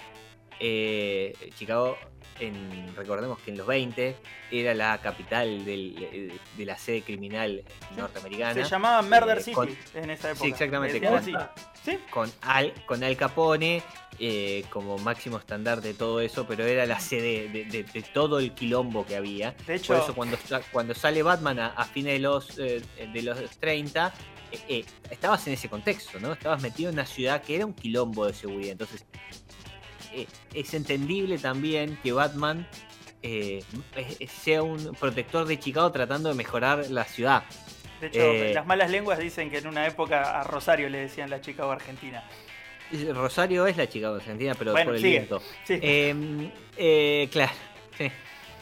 Eh, 0.60 1.34
Chicago 1.56 1.96
en, 2.40 2.94
recordemos 2.96 3.38
que 3.40 3.50
en 3.50 3.58
los 3.58 3.66
20 3.66 4.16
era 4.52 4.72
la 4.74 4.98
capital 5.00 5.64
del- 5.64 6.32
de 6.56 6.64
la 6.64 6.78
sede 6.78 7.02
criminal 7.02 7.64
norteamericana. 7.96 8.54
Se 8.54 8.70
llamaba 8.70 9.02
Murder 9.02 9.38
Eh, 9.38 9.42
City 9.42 9.54
con- 9.54 9.68
en 9.94 10.10
esa 10.10 10.30
época. 10.30 10.44
Sí, 10.44 10.50
exactamente. 10.50 11.00
Sí, 11.84 11.98
con 12.10 12.30
Al, 12.42 12.72
con 12.86 13.02
Al 13.02 13.16
Capone 13.16 13.82
eh, 14.20 14.64
como 14.70 14.98
máximo 14.98 15.38
estandarte 15.38 15.88
de 15.88 15.94
todo 15.94 16.20
eso, 16.20 16.46
pero 16.46 16.64
era 16.66 16.86
la 16.86 16.98
sede 17.00 17.48
de, 17.48 17.64
de- 17.66 17.84
de 17.84 18.02
todo 18.02 18.38
el 18.40 18.52
quilombo 18.52 19.06
que 19.06 19.16
había. 19.16 19.52
de 19.66 19.76
hecho, 19.76 19.94
Por 19.94 20.02
eso 20.02 20.14
cuando, 20.14 20.36
cuando 20.72 20.94
sale 20.94 21.22
Batman 21.22 21.58
a, 21.60 21.66
a 21.68 21.84
fines 21.84 22.14
de 22.14 22.18
los, 22.18 22.58
eh, 22.58 22.82
de 23.12 23.22
los 23.22 23.38
30, 23.58 24.12
eh, 24.68 24.84
estabas 25.10 25.46
en 25.46 25.52
ese 25.54 25.68
contexto, 25.68 26.18
¿no? 26.20 26.32
Estabas 26.32 26.60
metido 26.62 26.88
en 26.90 26.94
una 26.96 27.06
ciudad 27.06 27.42
que 27.42 27.56
era 27.56 27.66
un 27.66 27.74
quilombo 27.74 28.26
de 28.26 28.34
seguridad. 28.34 28.72
Entonces, 28.72 29.04
es 30.54 30.74
entendible 30.74 31.38
también 31.38 31.98
que 32.02 32.12
Batman 32.12 32.66
sea 34.28 34.62
un 34.62 34.94
protector 34.98 35.46
de 35.46 35.58
Chicago 35.58 35.90
tratando 35.92 36.28
de 36.28 36.34
mejorar 36.34 36.90
la 36.90 37.04
ciudad. 37.04 37.44
de 38.00 38.06
hecho 38.06 38.54
las 38.54 38.66
malas 38.66 38.90
lenguas 38.90 39.18
dicen 39.18 39.50
que 39.50 39.58
en 39.58 39.66
una 39.66 39.86
época 39.86 40.40
a 40.40 40.44
Rosario 40.44 40.88
le 40.88 40.98
decían 40.98 41.28
la 41.30 41.40
Chicago 41.40 41.70
Argentina. 41.70 42.24
Rosario 43.14 43.66
es 43.66 43.76
la 43.76 43.88
Chicago 43.88 44.16
Argentina, 44.16 44.54
pero 44.58 44.72
Bueno, 44.72 44.86
por 44.86 44.94
el 44.96 45.00
sigue. 45.02 45.10
viento. 45.18 45.42
Sí. 45.64 45.78
Eh, 45.82 46.50
eh, 46.76 47.28
claro. 47.30 47.52
sí. 47.96 48.10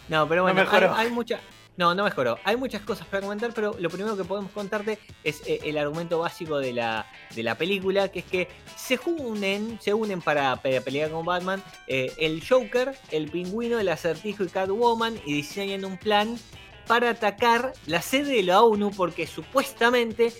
No, 0.09 0.29
pero 0.29 0.43
No 0.47 0.53
bueno, 0.53 0.61
hay, 0.61 0.67
mejoró. 0.67 0.95
hay 0.95 1.11
mucha. 1.11 1.41
No, 1.77 1.95
no 1.95 2.05
mejoró. 2.05 2.39
Hay 2.45 2.57
muchas 2.57 2.81
cosas 2.81 3.07
para 3.07 3.21
comentar, 3.23 3.53
pero 3.53 3.77
lo 3.79 3.91
primero 3.91 4.17
que 4.17 4.25
podemos 4.25 4.51
contarte 4.53 4.99
es 5.23 5.43
eh, 5.47 5.61
el 5.65 5.77
argumento 5.77 6.19
básico 6.21 6.57
de 6.59 6.73
la, 6.73 7.07
de 7.35 7.43
la 7.43 7.55
película, 7.57 8.09
que 8.09 8.21
es 8.21 8.25
que 8.25 8.49
se 8.77 8.99
unen, 9.05 9.79
se 9.83 9.93
unen 9.93 10.23
para, 10.23 10.57
pe- 10.57 10.81
pelear 10.81 11.11
con 11.11 11.27
Batman 11.27 11.63
eh, 11.87 12.11
el 12.17 12.43
Joker, 12.49 12.97
el 13.11 13.31
pingüino, 13.31 13.79
el 13.79 13.91
acertijo 13.91 14.43
y 14.45 14.49
Catwoman 14.49 15.21
y 15.27 15.35
diseñan 15.35 15.85
un 15.85 15.99
plan 15.99 16.39
para 16.87 17.11
atacar 17.11 17.75
la 17.87 18.01
sede 18.01 18.37
de 18.37 18.43
la 18.45 18.63
ONU 18.63 18.91
porque 18.93 19.27
supuestamente 19.27 20.33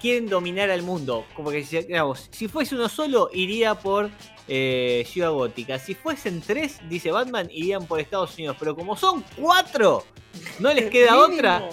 quieren 0.00 0.28
dominar 0.28 0.70
al 0.70 0.82
mundo. 0.82 1.24
Como 1.34 1.50
que, 1.50 1.64
si- 1.64 1.82
digamos, 1.82 2.28
si 2.30 2.48
fuese 2.48 2.74
uno 2.74 2.88
solo, 2.88 3.30
iría 3.32 3.74
por 3.74 4.10
eh, 4.48 5.04
Ciudad 5.06 5.30
Gótica. 5.32 5.78
Si 5.78 5.94
fuesen 5.94 6.40
tres, 6.40 6.78
dice 6.88 7.10
Batman, 7.12 7.48
irían 7.52 7.86
por 7.86 8.00
Estados 8.00 8.34
Unidos. 8.34 8.56
Pero 8.58 8.74
como 8.74 8.96
son 8.96 9.24
cuatro, 9.36 10.04
no 10.58 10.72
les 10.72 10.90
queda 10.90 11.12
Mínimo. 11.12 11.34
otra 11.34 11.68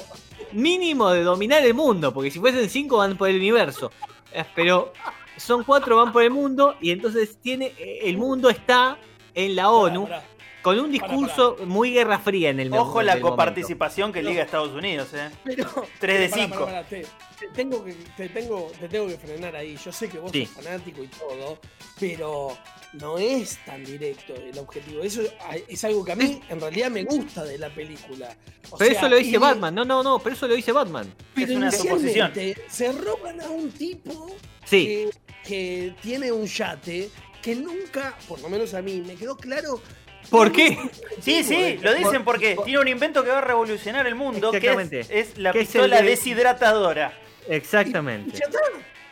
mínimo 0.53 1.09
de 1.11 1.23
dominar 1.23 1.65
el 1.65 1.73
mundo. 1.73 2.13
Porque 2.13 2.31
si 2.31 2.39
fuesen 2.39 2.69
cinco, 2.69 2.97
van 2.97 3.17
por 3.17 3.29
el 3.29 3.37
universo. 3.37 3.91
Eh, 4.33 4.43
Pero 4.55 4.93
son 5.37 5.63
cuatro, 5.63 5.97
van 5.97 6.11
por 6.13 6.23
el 6.23 6.31
mundo. 6.31 6.75
Y 6.81 6.91
entonces 6.91 7.37
tiene 7.41 7.73
eh, 7.77 7.99
el 8.03 8.17
mundo 8.17 8.49
está 8.49 8.97
en 9.33 9.55
la 9.55 9.69
ONU. 9.69 10.03
Pará, 10.03 10.21
pará. 10.21 10.37
Con 10.67 10.80
un 10.80 10.91
discurso 10.91 11.56
muy 11.65 11.91
guerra 11.93 12.19
fría 12.19 12.49
en 12.49 12.60
el 12.60 12.73
Ojo 12.73 12.99
en 12.99 13.06
la 13.08 13.13
momento. 13.13 13.30
coparticipación 13.30 14.12
que 14.12 14.21
liga 14.21 14.43
Estados 14.43 14.73
Unidos, 14.73 15.08
eh. 15.13 15.30
Pero, 15.45 15.69
3 15.99 16.19
de 16.19 16.30
pará, 16.30 16.43
5. 16.43 16.56
pará, 16.60 16.65
pará, 16.65 16.84
te, 16.88 17.01
te 17.39 17.47
tengo 17.56 17.86
que, 17.86 17.93
te, 18.17 18.30
tengo, 18.30 18.71
te 18.80 18.89
tengo 18.89 19.08
que 19.08 19.17
frenar 19.17 19.56
ahí. 19.56 19.77
Yo 19.84 19.91
sé 19.93 20.10
que 20.10 20.19
vos 20.19 20.32
Sí. 20.32 20.45
sos 20.45 20.56
fanático 20.63 21.01
y 21.03 21.08
todo, 21.08 21.60
pero 21.99 22.58
no 22.93 23.17
es 23.17 23.63
tan 23.65 23.84
directo 23.86 24.34
el 24.36 24.58
objetivo. 24.60 25.01
Eso 25.03 25.21
es 25.67 25.84
algo 25.86 26.03
que 26.03 26.12
a 26.12 26.15
mí 26.17 26.41
en 26.49 26.60
realidad 26.60 26.91
me 26.91 27.03
gusta 27.06 27.43
de 27.45 27.58
la 27.58 27.69
película. 27.69 28.36
O 28.69 28.77
Pero 28.77 28.91
sea, 28.91 28.99
eso 28.99 29.10
lo 29.10 29.15
dice 29.15 29.32
y- 29.36 29.38
Batman. 29.38 29.73
No, 29.73 29.86
no, 29.86 30.03
no. 30.03 30.19
Pero 30.19 30.36
eso 30.36 30.47
lo 30.49 30.56
dice 30.56 30.73
Batman. 30.73 31.13
Pero 31.34 31.51
Es 31.51 31.58
una 31.58 31.71
suposición. 31.71 32.32
inicialmente 32.36 32.62
se 32.69 32.91
roban 32.91 33.39
a 33.39 33.49
un 33.49 33.71
tipo 33.71 34.36
Sí. 34.65 34.86
que, 34.86 35.10
que 35.47 35.95
tiene 36.01 36.30
un 36.32 36.45
yate 36.45 37.10
que 37.41 37.56
nunca, 37.56 38.17
por 38.27 38.41
lo 38.41 38.49
menos 38.49 38.73
a 38.73 38.82
mí, 38.82 39.01
me 39.08 39.15
quedó 39.15 39.38
claro. 39.38 39.82
¿Por 40.29 40.51
qué? 40.51 40.77
Sí, 41.21 41.43
sí, 41.43 41.77
lo 41.81 41.93
dicen 41.93 42.23
porque 42.23 42.55
por- 42.55 42.65
tiene 42.65 42.79
un 42.79 42.87
invento 42.87 43.23
que 43.23 43.29
va 43.31 43.39
a 43.39 43.41
revolucionar 43.41 44.05
el 44.07 44.15
mundo, 44.15 44.51
que 44.51 44.57
Exactamente. 44.57 44.99
es, 45.01 45.09
es 45.09 45.37
la 45.37 45.51
es 45.51 45.57
pistola 45.57 46.01
de- 46.01 46.09
deshidratadora. 46.09 47.13
Exactamente. 47.49 48.39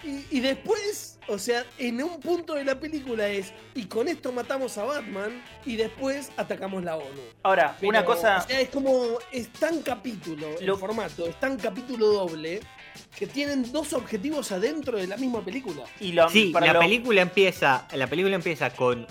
Y, 0.04 0.38
y 0.38 0.40
después, 0.40 1.18
o 1.28 1.40
sea, 1.40 1.66
en 1.80 2.04
un 2.04 2.20
punto 2.20 2.54
de 2.54 2.64
la 2.64 2.80
película 2.80 3.28
es, 3.28 3.52
y 3.74 3.86
con 3.86 4.08
esto 4.08 4.32
matamos 4.32 4.78
a 4.78 4.84
Batman 4.84 5.42
y 5.66 5.78
después 5.78 6.30
atacamos 6.38 6.84
la 6.84 6.96
ONU. 6.98 7.22
Ahora, 7.42 7.76
Pero, 7.80 7.90
una 7.90 8.06
cosa, 8.06 8.38
O 8.46 8.48
sea, 8.48 8.62
es 8.62 8.70
como, 8.70 9.18
es 9.32 9.48
tan 9.54 9.82
capítulo, 9.82 10.60
el 10.60 10.76
formato, 10.78 11.26
es 11.28 11.40
tan 11.40 11.58
capítulo 11.58 12.06
doble, 12.08 12.60
que 13.18 13.26
tienen 13.26 13.72
dos 13.72 13.94
objetivos 13.94 14.52
adentro 14.52 14.98
de 15.00 15.08
la 15.08 15.18
misma 15.18 15.44
película. 15.44 15.84
y 16.00 16.12
lo, 16.12 16.30
Sí, 16.30 16.52
para 16.54 16.68
la 16.68 16.74
lo- 16.74 16.80
película 16.82 17.22
empieza. 17.22 17.88
La 17.94 18.06
película 18.06 18.36
empieza 18.36 18.70
con 18.70 19.08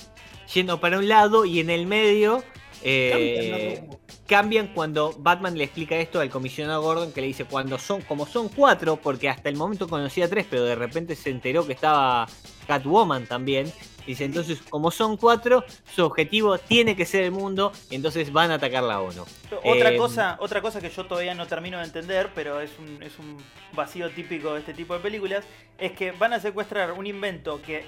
yendo 0.52 0.80
para 0.80 0.98
un 0.98 1.09
lado 1.09 1.44
y 1.44 1.61
en 1.61 1.70
el 1.70 1.87
medio. 1.87 2.42
Eh, 2.84 3.88
Cambian 4.26 4.68
cuando 4.74 5.14
Batman 5.18 5.56
le 5.56 5.64
explica 5.64 5.96
esto 5.96 6.20
al 6.20 6.30
comisionado 6.30 6.82
Gordon 6.82 7.12
que 7.12 7.20
le 7.20 7.26
dice 7.28 7.44
cuando 7.44 7.78
son 7.78 8.02
como 8.02 8.26
son 8.26 8.48
cuatro 8.48 8.96
porque 8.96 9.28
hasta 9.28 9.48
el 9.48 9.56
momento 9.56 9.88
conocía 9.88 10.28
tres 10.28 10.46
pero 10.48 10.64
de 10.64 10.74
repente 10.74 11.16
se 11.16 11.30
enteró 11.30 11.66
que 11.66 11.72
estaba 11.72 12.26
Catwoman 12.66 13.26
también. 13.26 13.72
Dice 14.06 14.24
entonces 14.26 14.60
como 14.68 14.90
son 14.90 15.16
cuatro 15.16 15.64
su 15.94 16.04
objetivo 16.04 16.58
tiene 16.58 16.94
que 16.94 17.06
ser 17.06 17.24
el 17.24 17.30
mundo 17.32 17.72
entonces 17.90 18.30
van 18.32 18.50
a 18.50 18.54
atacar 18.56 18.82
la 18.82 19.00
ONU 19.00 19.24
Otra 19.64 19.92
Eh, 19.92 19.96
cosa, 19.96 20.36
otra 20.40 20.60
cosa 20.60 20.80
que 20.82 20.90
yo 20.90 21.06
todavía 21.06 21.34
no 21.34 21.46
termino 21.46 21.78
de 21.78 21.84
entender, 21.84 22.30
pero 22.34 22.60
es 22.60 22.78
un, 22.78 23.02
es 23.02 23.18
un 23.18 23.38
vacío 23.72 24.10
típico 24.10 24.52
de 24.52 24.60
este 24.60 24.74
tipo 24.74 24.92
de 24.92 25.00
películas, 25.00 25.46
es 25.78 25.92
que 25.92 26.12
van 26.12 26.34
a 26.34 26.40
secuestrar 26.40 26.92
un 26.92 27.06
invento 27.06 27.62
que 27.62 27.84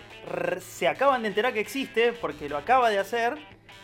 se 0.60 0.88
acaban 0.88 1.20
de 1.22 1.28
enterar 1.28 1.52
que 1.52 1.60
existe 1.60 2.12
porque 2.14 2.48
lo 2.48 2.56
acaba 2.56 2.88
de 2.88 2.98
hacer. 2.98 3.36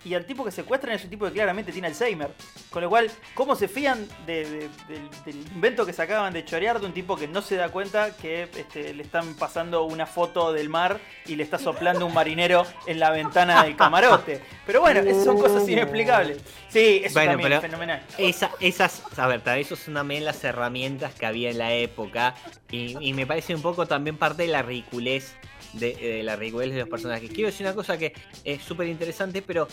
Y 0.05 0.15
al 0.15 0.25
tipo 0.27 0.45
que 0.45 0.51
secuestran 0.51 0.95
es 0.97 1.05
un 1.05 1.11
tipo 1.11 1.27
que 1.27 1.33
claramente 1.33 1.71
tiene 1.71 1.87
Alzheimer. 1.89 2.31
Con 2.71 2.83
lo 2.83 2.89
cual, 2.89 3.11
¿cómo 3.35 3.55
se 3.55 3.69
fían 3.69 4.09
de- 4.27 4.45
de- 4.51 4.69
del, 4.89 5.11
del 5.25 5.37
invento 5.55 5.87
que 5.87 5.93
se 5.93 6.03
acaban 6.03 6.33
de 6.33 6.45
chorear 6.45 6.81
de 6.81 6.87
un 6.87 6.93
tipo 6.93 7.17
que 7.17 7.29
no 7.29 7.41
se 7.41 7.55
da 7.57 7.69
cuenta 7.69 8.17
que 8.17 8.45
este, 8.57 8.95
le 8.95 9.03
están 9.05 9.35
pasando 9.35 9.85
una 9.85 10.07
foto 10.07 10.53
del 10.53 10.69
mar 10.69 10.99
y 11.27 11.37
le 11.37 11.45
está 11.45 11.59
soplando 11.59 12.05
un 12.07 12.15
marinero 12.15 12.67
en 12.87 12.99
la 12.99 13.11
ventana 13.11 13.63
del 13.63 13.77
camarote? 13.77 14.41
Pero 14.67 14.81
bueno, 14.81 15.01
son 15.25 15.39
cosas 15.39 15.69
inexplicables. 15.69 16.39
Sí, 16.73 17.03
eso 17.05 17.15
Bueno, 17.15 17.33
también 17.33 17.53
es 17.53 17.61
fenomenal. 17.61 18.07
Esa- 18.17 18.51
esas, 18.61 19.03
a 19.19 19.27
ver, 19.27 19.43
tal 19.43 19.59
vez 19.59 19.67
eso 19.67 19.77
son 19.77 19.95
también 19.95 20.25
las 20.25 20.43
herramientas 20.43 21.15
que 21.15 21.27
había 21.27 21.51
en 21.51 21.59
la 21.59 21.75
época 21.75 22.35
y, 22.71 22.97
y 23.07 23.13
me 23.13 23.27
parece 23.27 23.55
un 23.55 23.61
poco 23.61 23.87
también 23.87 24.17
parte 24.17 24.43
de 24.45 24.49
la 24.49 24.63
ridiculez 24.63 25.35
de, 25.75 25.95
de 25.95 26.23
la 26.23 26.37
ridiculez 26.37 26.73
de 26.73 26.81
los 26.81 26.89
personajes. 26.89 27.29
Quiero 27.31 27.47
decir 27.51 27.67
una 27.67 27.75
cosa 27.75 27.99
que 27.99 28.15
es 28.45 28.63
súper 28.63 28.89
interesante, 28.89 29.43
pero 29.43 29.69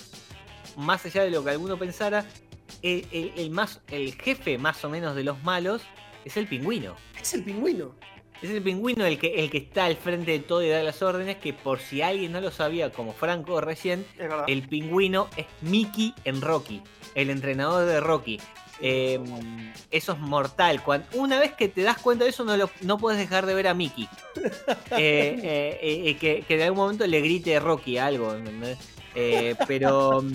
más 0.75 1.05
allá 1.05 1.23
de 1.23 1.29
lo 1.31 1.43
que 1.43 1.51
alguno 1.51 1.77
pensara, 1.79 2.25
el, 2.81 3.07
el- 3.11 3.31
el 3.37 3.49
más, 3.49 3.79
el 3.89 4.13
jefe 4.15 4.57
más 4.57 4.83
o 4.83 4.89
menos 4.89 5.15
de 5.15 5.23
los 5.23 5.41
malos 5.43 5.81
es 6.25 6.35
el 6.35 6.47
pingüino. 6.47 6.95
Es 7.21 7.33
el 7.33 7.43
pingüino. 7.43 7.95
Es 8.41 8.49
el 8.49 8.61
pingüino 8.61 9.05
el 9.05 9.19
que, 9.19 9.35
el 9.43 9.49
que 9.49 9.57
está 9.57 9.85
al 9.85 9.97
frente 9.97 10.31
de 10.31 10.39
todo 10.39 10.63
y 10.63 10.69
da 10.69 10.81
las 10.81 11.01
órdenes, 11.01 11.37
que 11.37 11.53
por 11.53 11.79
si 11.79 12.01
alguien 12.01 12.31
no 12.31 12.39
lo 12.39 12.51
sabía, 12.51 12.89
como 12.91 13.13
Franco 13.13 13.59
recién, 13.59 14.05
el 14.47 14.67
pingüino 14.67 15.27
es 15.35 15.45
Mickey 15.61 16.13
en 16.23 16.41
Rocky, 16.41 16.81
el 17.15 17.29
entrenador 17.31 17.85
de 17.85 17.99
Rocky. 17.99 18.39
Eh, 18.81 19.19
eso 19.91 20.13
es 20.13 20.19
mortal. 20.19 20.81
Cuan- 20.81 21.05
una 21.13 21.37
vez 21.37 21.51
que 21.53 21.67
te 21.67 21.81
das 21.81 21.97
cuenta 21.97 22.23
de 22.23 22.29
eso, 22.29 22.45
no, 22.45 22.55
lo, 22.55 22.69
no 22.81 22.97
puedes 22.97 23.19
dejar 23.19 23.45
de 23.45 23.53
ver 23.53 23.67
a 23.67 23.73
Mickey. 23.73 24.07
Eh, 24.91 25.39
eh, 25.43 26.01
eh, 26.09 26.17
que, 26.17 26.43
que 26.47 26.55
en 26.55 26.61
algún 26.61 26.77
momento 26.79 27.05
le 27.05 27.19
grite 27.21 27.55
a 27.57 27.59
Rocky 27.59 27.97
algo. 27.97 28.35
pero 29.67 30.21
mm, 30.21 30.33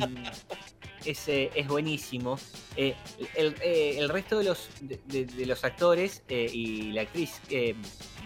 es, 1.04 1.28
eh, 1.28 1.50
es 1.54 1.66
buenísimo. 1.68 2.38
Eh, 2.76 2.94
el, 3.34 3.54
eh, 3.62 3.96
el 3.98 4.08
resto 4.08 4.38
de 4.38 4.44
los, 4.44 4.68
de, 4.80 5.00
de- 5.06 5.24
de 5.26 5.46
los 5.46 5.62
actores 5.64 6.22
y 6.28 6.92
la 6.92 7.02
actriz 7.02 7.40
de, 7.48 7.76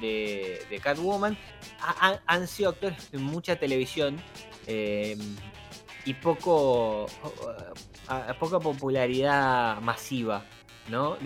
de 0.00 0.78
Catwoman 0.82 1.36
ha- 1.80 2.08
ha- 2.10 2.22
han 2.26 2.46
sido 2.48 2.70
actores 2.70 3.10
de 3.10 3.18
mucha 3.18 3.56
televisión. 3.56 4.20
y 6.04 6.14
poco 6.14 7.06
a- 8.06 8.30
a 8.30 8.38
poca 8.38 8.58
popularidad 8.60 9.80
masiva, 9.80 10.44
¿no? 10.88 11.16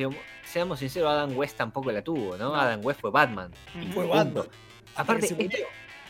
Seamos 0.45 0.81
sinceros, 0.81 1.11
Adam 1.11 1.37
West 1.37 1.57
tampoco 1.57 1.93
la 1.93 2.03
tuvo, 2.03 2.37
¿no? 2.37 2.55
Adam 2.55 2.81
West 2.85 3.01
fue 3.01 3.11
Batman. 3.11 3.53
Ujú. 3.81 3.93
Fue. 3.93 4.07
Batman. 4.07 4.45
Aparte, 4.97 5.27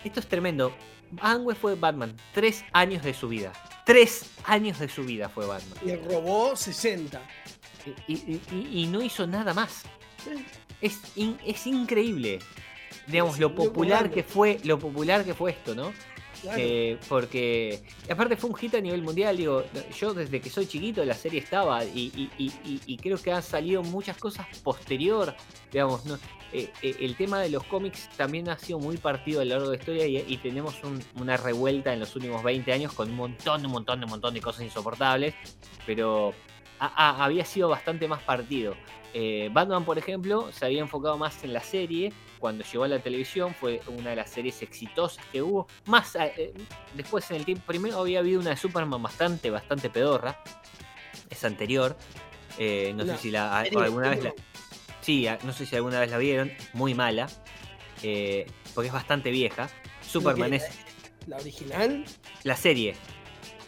esto 0.04 0.20
es 0.20 0.26
tremendo. 0.28 0.74
Adam 1.20 1.44
West 1.44 1.60
fue 1.60 1.74
Batman 1.74 2.16
tres 2.32 2.64
años 2.72 3.02
de 3.02 3.12
su 3.14 3.28
vida. 3.28 3.52
Tres 3.84 4.26
años 4.44 4.78
de 4.78 4.88
su 4.88 5.04
vida 5.04 5.28
fue 5.28 5.46
Batman. 5.46 5.78
Y 5.84 5.96
robó 5.96 6.54
60. 6.56 7.20
Y, 8.06 8.12
y- 8.14 8.40
y- 8.52 8.82
y 8.82 8.86
no 8.86 9.02
hizo 9.02 9.26
nada 9.26 9.52
más. 9.54 9.82
Es, 10.80 11.00
in- 11.16 11.38
es 11.44 11.66
increíble. 11.66 12.38
Digamos, 13.06 13.38
lo 13.40 13.54
popular 13.54 14.10
que 14.10 14.22
fue, 14.22 14.60
lo 14.64 14.78
popular 14.78 15.24
que 15.24 15.34
fue 15.34 15.50
esto, 15.52 15.74
¿no? 15.74 15.92
Eh, 16.56 16.98
porque 17.08 17.80
aparte 18.10 18.36
fue 18.36 18.50
un 18.50 18.56
hit 18.56 18.74
a 18.74 18.80
nivel 18.80 19.02
mundial, 19.02 19.36
digo, 19.36 19.62
yo 19.98 20.12
desde 20.12 20.40
que 20.40 20.50
soy 20.50 20.66
chiquito 20.66 21.04
la 21.04 21.14
serie 21.14 21.38
estaba 21.40 21.84
y, 21.84 22.28
creo 23.00 23.16
que 23.20 23.32
han 23.32 23.42
salido 23.42 23.82
muchas 23.82 24.16
cosas 24.16 24.46
posterior, 24.62 25.34
digamos, 25.70 26.04
no, 26.04 26.16
eh, 26.52 26.70
eh, 26.82 26.96
el 27.00 27.16
tema 27.16 27.40
de 27.40 27.48
los 27.48 27.64
cómics 27.64 28.08
también 28.16 28.48
ha 28.48 28.58
sido 28.58 28.78
muy 28.78 28.96
partido 28.96 29.40
a 29.40 29.44
lo 29.44 29.50
largo 29.50 29.70
de 29.70 29.76
la 29.76 29.80
historia 29.80 30.06
y, 30.06 30.36
tenemos 30.38 30.82
un- 30.84 31.02
una 31.20 31.36
revuelta 31.36 31.92
en 31.92 32.00
los 32.00 32.14
últimos 32.16 32.42
20 32.42 32.72
años 32.72 32.92
con 32.92 33.08
un 33.10 33.16
montón, 33.16 33.64
un 33.64 33.72
montón, 33.72 34.02
un 34.02 34.10
montón 34.10 34.34
de 34.34 34.40
cosas 34.40 34.62
insoportables, 34.62 35.34
pero 35.86 36.34
ha- 36.80 37.24
había 37.24 37.44
sido 37.44 37.68
bastante 37.68 38.08
más 38.08 38.22
partido. 38.22 38.74
Batman, 39.52 39.84
por 39.84 39.98
ejemplo, 39.98 40.50
se 40.52 40.64
había 40.64 40.80
enfocado 40.80 41.16
más 41.18 41.44
en 41.44 41.52
la 41.52 41.60
serie. 41.60 42.12
Cuando 42.42 42.64
llegó 42.64 42.82
a 42.82 42.88
la 42.88 42.98
televisión 42.98 43.54
fue 43.54 43.80
una 43.86 44.10
de 44.10 44.16
las 44.16 44.28
series 44.28 44.62
exitosas 44.62 45.24
que 45.30 45.40
hubo. 45.40 45.68
Más 45.86 46.16
eh, 46.16 46.52
después 46.92 47.30
en 47.30 47.36
el 47.36 47.44
tiempo, 47.44 47.62
primero 47.64 48.00
había 48.00 48.18
habido 48.18 48.40
una 48.40 48.50
de 48.50 48.56
Superman 48.56 49.00
bastante, 49.00 49.48
bastante 49.48 49.88
pedorra. 49.90 50.42
Es 51.30 51.44
anterior. 51.44 51.96
Eh, 52.58 52.92
no 52.96 53.06
sé 53.06 53.16
si 53.16 53.30
la, 53.30 53.60
a- 53.60 53.60
alguna 53.60 54.10
vez 54.10 54.24
la. 54.24 54.34
Sí, 55.02 55.28
a- 55.28 55.38
no 55.44 55.52
sé 55.52 55.66
si 55.66 55.76
alguna 55.76 56.00
vez 56.00 56.10
la 56.10 56.18
vieron, 56.18 56.50
muy 56.72 56.94
mala, 56.94 57.28
eh, 58.02 58.44
porque 58.74 58.88
es 58.88 58.92
bastante 58.92 59.30
vieja. 59.30 59.70
Superman 60.04 60.50
¿La 60.50 60.56
es 60.56 60.68
¿La 61.28 61.36
original? 61.36 62.04
la 62.42 62.56
serie. 62.56 62.96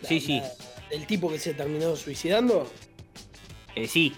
Sí, 0.03 0.19
sí, 0.21 0.43
¿Del 0.91 1.07
tipo 1.07 1.31
que 1.31 1.39
se 1.39 1.55
terminó 1.55 1.95
suicidando? 1.95 2.69
eh, 3.77 3.87
sí, 3.87 4.13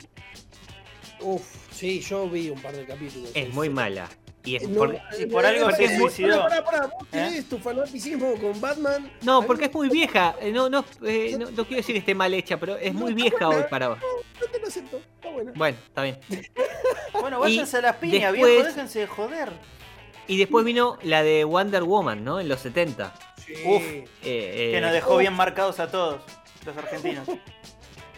Uf, 1.21 1.43
sí, 1.71 2.01
yo 2.01 2.27
vi 2.27 2.49
un 2.49 2.61
par 2.63 2.75
de 2.75 2.87
capítulos. 2.87 3.31
es 3.35 3.53
muy 3.53 3.69
mala. 3.69 4.09
Y 4.47 4.57
es 4.57 4.63
Eh, 4.63 4.69
no, 4.69 4.79
por- 4.79 4.95
eh, 4.95 5.27
por 5.31 5.45
algo 5.45 5.65
porque 5.67 5.77
se 5.89 5.93
es 5.95 5.99
muy- 6.01 6.09
suicidó. 6.11 6.41
Pará, 6.43 6.65
pará, 6.65 6.81
pará, 6.83 6.87
¿Vos 6.95 7.03
¿Eh? 7.03 7.09
tenés 7.11 7.49
tu 7.49 7.59
fanaticismo 7.59 8.35
con 8.41 8.59
Batman? 8.61 9.13
No, 9.23 9.43
porque 9.43 9.67
es 9.67 9.75
muy 9.75 9.89
vieja. 9.91 10.35
eh, 10.41 10.53
No, 10.53 10.71
no, 10.71 10.85
eh, 11.05 11.37
no, 11.39 11.51
no 11.51 11.65
quiero 11.65 11.77
decir 11.77 11.93
que 11.95 11.99
esté 11.99 12.15
mal 12.15 12.33
hecha, 12.33 12.59
pero 12.59 12.77
es 12.77 12.95
muy 12.95 13.13
vieja 13.13 13.47
buena. 13.47 13.63
hoy 13.63 13.67
para 13.69 13.89
vos. 13.89 13.99
No 14.41 14.47
te 14.51 14.59
lo 14.61 14.67
acepto, 14.69 14.97
está 14.99 15.31
buena. 15.31 15.53
Bueno, 15.55 15.77
está 15.87 16.03
bien. 16.03 16.19
Bueno, 17.21 17.41
váyanse 17.41 17.79
a 17.79 17.81
las 17.81 17.97
piñas, 17.97 18.33
después- 18.33 18.53
viejo, 18.53 18.67
déjense 18.69 18.99
de 19.01 19.07
joder. 19.07 19.49
Y 20.29 20.39
después 20.39 20.65
vino 20.65 20.99
la 21.03 21.23
de 21.23 21.45
Wonder 21.45 21.83
Woman, 21.83 22.25
¿no? 22.25 22.39
En 22.41 22.49
los 22.49 22.61
70. 22.61 23.15
Sí. 23.45 23.55
Uf. 23.65 23.83
Eh, 23.83 24.07
eh, 24.23 24.71
Que 24.73 24.81
nos 24.81 24.93
dejó 24.93 25.17
bien 25.17 25.33
marcados 25.35 25.81
a 25.81 25.91
todos, 25.91 26.21
los 26.65 26.77
argentinos. 26.77 27.27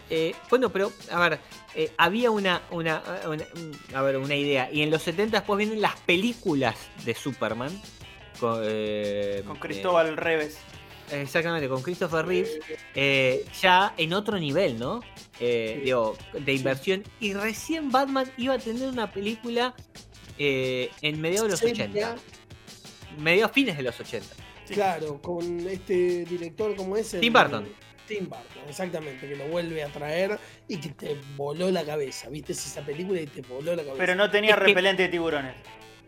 Eh, 0.09 0.33
bueno, 0.49 0.69
pero, 0.71 0.91
a 1.11 1.19
ver, 1.29 1.39
eh, 1.75 1.91
había 1.97 2.31
una, 2.31 2.61
una, 2.71 3.03
una- 3.27 3.45
un- 3.55 3.77
a 3.95 4.01
ver, 4.01 4.17
una 4.17 4.35
idea. 4.35 4.69
Y 4.71 4.81
en 4.81 4.89
los 4.91 5.03
70 5.03 5.37
después 5.39 5.57
vienen 5.57 5.81
las 5.81 5.95
películas 6.01 6.75
de 7.05 7.13
Superman. 7.13 7.69
Con, 8.39 8.61
eh, 8.63 9.43
Con 9.45 9.57
eh, 9.57 9.59
Cristóbal 9.59 10.15
Reves. 10.17 10.57
exactamente, 11.11 11.67
con 11.69 11.81
Christopher 11.81 12.25
Reeves. 12.25 12.59
eh, 12.95 13.45
ya 13.61 13.93
en 13.97 14.13
otro 14.13 14.39
nivel, 14.39 14.79
¿no? 14.79 15.01
Eh, 15.39 15.73
Sí. 15.79 15.81
digo, 15.85 16.17
de 16.33 16.53
inversión. 16.53 17.03
Y 17.19 17.33
recién 17.33 17.91
Batman 17.91 18.31
iba 18.37 18.53
a 18.55 18.59
tener 18.59 18.87
una 18.89 19.11
película 19.11 19.73
eh, 20.37 20.89
en 21.01 21.19
mediados 21.21 21.47
de 21.47 21.51
los 21.51 21.59
Seria, 21.59 21.85
80. 21.85 22.15
Mediados 23.17 23.51
fines 23.51 23.75
de 23.77 23.83
los 23.83 23.99
80. 23.99 24.27
Claro, 24.69 25.19
con 25.21 25.67
este 25.67 26.23
director 26.25 26.75
como 26.75 26.95
ese. 26.95 27.19
Tim 27.19 27.33
Burton. 27.33 27.67
Tim 28.09 28.27
Burton, 28.27 28.63
exactamente, 28.67 29.25
que 29.29 29.35
lo 29.37 29.47
vuelve 29.47 29.83
a 29.83 29.87
traer 29.87 30.37
y 30.67 30.77
que 30.77 30.89
te 30.89 31.17
voló 31.37 31.71
la 31.71 31.85
cabeza. 31.85 32.27
¿Viste 32.29 32.51
esa 32.51 32.81
película 32.81 33.21
y 33.21 33.27
te 33.27 33.41
voló 33.43 33.71
la 33.75 33.83
cabeza? 33.83 33.95
Pero 33.97 34.15
no 34.15 34.29
tenía 34.29 34.49
Es 34.51 34.57
que- 34.57 34.63
repelente 34.65 35.03
de 35.03 35.09
tiburones. 35.09 35.55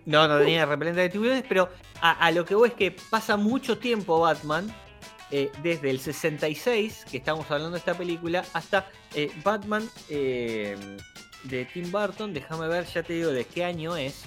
No, 0.06 0.28
no 0.28 0.40
tenía 0.40 0.66
repelente 0.66 1.00
de 1.02 1.10
tiburones, 1.10 1.44
pero 1.48 1.70
a, 2.02 2.12
a 2.26 2.32
lo 2.32 2.44
que 2.44 2.56
voy 2.56 2.70
es 2.70 2.74
que 2.76 2.92
pasa 3.10 3.38
mucho 3.38 3.78
tiempo 3.78 4.20
Batman, 4.20 4.68
eh, 5.30 5.50
desde 5.64 5.90
el 5.92 6.00
66, 6.00 7.06
que 7.10 7.18
estamos 7.18 7.46
hablando 7.52 7.72
de 7.72 7.78
esta 7.78 7.94
película, 7.94 8.44
hasta 8.54 8.90
eh, 9.14 9.32
Batman 9.44 9.88
eh, 10.10 10.76
de 11.44 11.66
Tim 11.66 11.92
Burton. 11.92 12.34
Déjame 12.34 12.68
ver, 12.68 12.86
ya 12.88 13.04
te 13.04 13.14
digo 13.14 13.30
de 13.32 13.46
qué 13.46 13.64
año 13.64 13.96
es. 13.96 14.26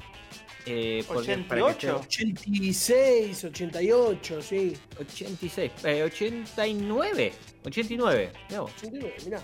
Eh, 0.67 1.05
porque- 1.07 1.37
para 1.39 1.61
que 1.77 1.91
88. 1.91 2.01
86, 2.07 3.45
88, 3.45 4.43
sí. 4.43 4.77
te- 4.97 5.03
86, 5.03 5.73
eh, 5.85 6.03
89, 6.03 7.33
89. 7.65 8.33
mirá 8.49 8.61
vos. 8.61 8.71
89, 8.77 9.15
mirá. 9.25 9.41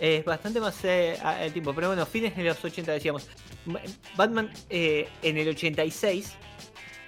Es 0.00 0.24
bastante 0.24 0.60
más 0.60 0.84
eh, 0.84 1.16
el 1.40 1.52
tiempo, 1.52 1.72
pero 1.74 1.88
bueno, 1.88 2.04
fines 2.06 2.36
de 2.36 2.44
los 2.44 2.64
80 2.64 2.92
decíamos. 2.92 3.28
Ma- 3.66 3.80
Batman 4.16 4.50
eh, 4.70 5.08
en 5.22 5.38
el 5.38 5.48
86 5.48 6.34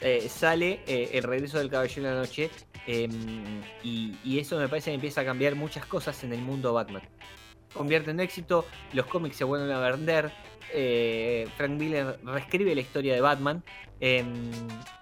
eh, 0.01 0.29
sale 0.29 0.81
eh, 0.87 1.11
El 1.15 1.23
regreso 1.25 1.59
del 1.59 1.69
Caballero 1.71 2.03
de 2.09 2.15
la 2.15 2.21
Noche 2.21 2.51
em, 2.87 3.63
y, 3.83 4.17
y 4.25 4.39
eso 4.39 4.57
me 4.59 4.69
parece 4.69 4.91
que 4.91 4.95
empieza 4.95 5.21
a 5.23 5.25
cambiar 5.25 5.55
muchas 5.55 5.85
cosas 5.87 6.23
en 6.25 6.33
el 6.33 6.41
mundo 6.41 6.73
Batman. 6.73 7.03
Convierte 7.75 8.11
en 8.11 8.21
éxito, 8.21 8.65
los 8.93 9.07
cómics 9.07 9.37
se 9.37 9.45
vuelven 9.45 9.71
a 9.71 9.81
vender, 9.91 10.33
eh, 10.73 11.49
Frank 11.57 11.73
Miller 11.73 12.19
reescribe 12.25 12.75
la 12.75 12.81
historia 12.81 13.15
de 13.15 13.21
Batman 13.21 13.63
em, 14.01 14.51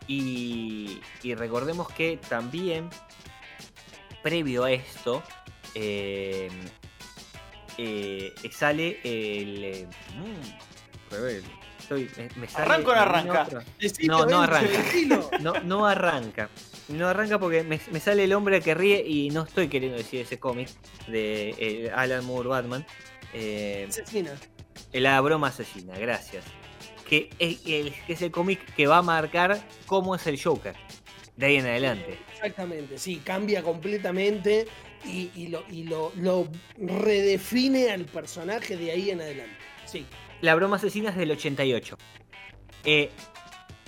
y, 0.06 1.00
y 1.22 1.34
recordemos 1.34 1.88
que 1.92 2.18
también 2.28 2.88
previo 4.22 4.64
a 4.64 4.72
esto 4.72 5.22
em, 5.74 6.50
eh, 7.78 8.32
sale 8.52 8.98
el. 9.02 9.64
eh, 9.64 9.86
mm, 10.16 11.10
ver, 11.22 11.42
estoy- 11.80 12.10
me, 12.16 12.28
me 12.36 12.48
sale- 12.48 12.64
¿Arranca 12.64 12.90
o 12.90 12.94
no 12.94 13.00
arranca? 13.00 13.44
No, 14.02 14.40
arranca. 14.42 14.82
No, 15.40 15.52
no 15.64 15.86
arranca. 15.86 16.48
No 16.88 17.08
arranca 17.08 17.38
porque 17.38 17.62
me, 17.62 17.80
me 17.90 17.98
sale 18.00 18.24
el 18.24 18.32
hombre 18.34 18.60
que 18.60 18.74
ríe 18.74 19.02
y 19.06 19.30
no 19.30 19.42
estoy 19.44 19.68
queriendo 19.68 19.96
decir 19.98 20.20
ese 20.20 20.38
cómic 20.38 20.68
de 21.08 21.50
eh, 21.58 21.90
Alan 21.94 22.24
Moore 22.24 22.48
Batman. 22.48 22.86
Eh, 23.32 23.86
Asesina. 23.88 24.32
La 24.92 25.20
broma 25.20 25.48
asesina, 25.48 25.96
gracias. 25.98 26.44
Que 27.08 27.30
es, 27.38 27.60
el- 27.66 27.92
que 28.06 28.14
es 28.14 28.22
el 28.22 28.30
cómic 28.30 28.74
que 28.74 28.86
va 28.86 28.98
a 28.98 29.02
marcar 29.02 29.60
cómo 29.86 30.14
es 30.14 30.26
el 30.26 30.42
Joker. 30.42 30.74
De 31.36 31.46
ahí 31.46 31.56
en 31.56 31.66
adelante. 31.66 32.18
Exactamente, 32.32 32.96
sí, 32.98 33.16
cambia 33.24 33.62
completamente 33.62 34.66
y, 35.04 35.30
y 35.34 35.48
lo, 35.48 35.64
y 35.68 35.82
lo, 35.84 36.12
lo 36.16 36.48
redefine 36.78 37.90
al 37.90 38.04
personaje 38.04 38.76
de 38.76 38.90
ahí 38.92 39.10
en 39.10 39.20
adelante. 39.20 39.56
Sí, 39.84 40.06
La 40.40 40.54
broma 40.54 40.76
asesina 40.76 41.10
es 41.10 41.16
del 41.16 41.30
88. 41.32 41.98
Eh, 42.84 43.10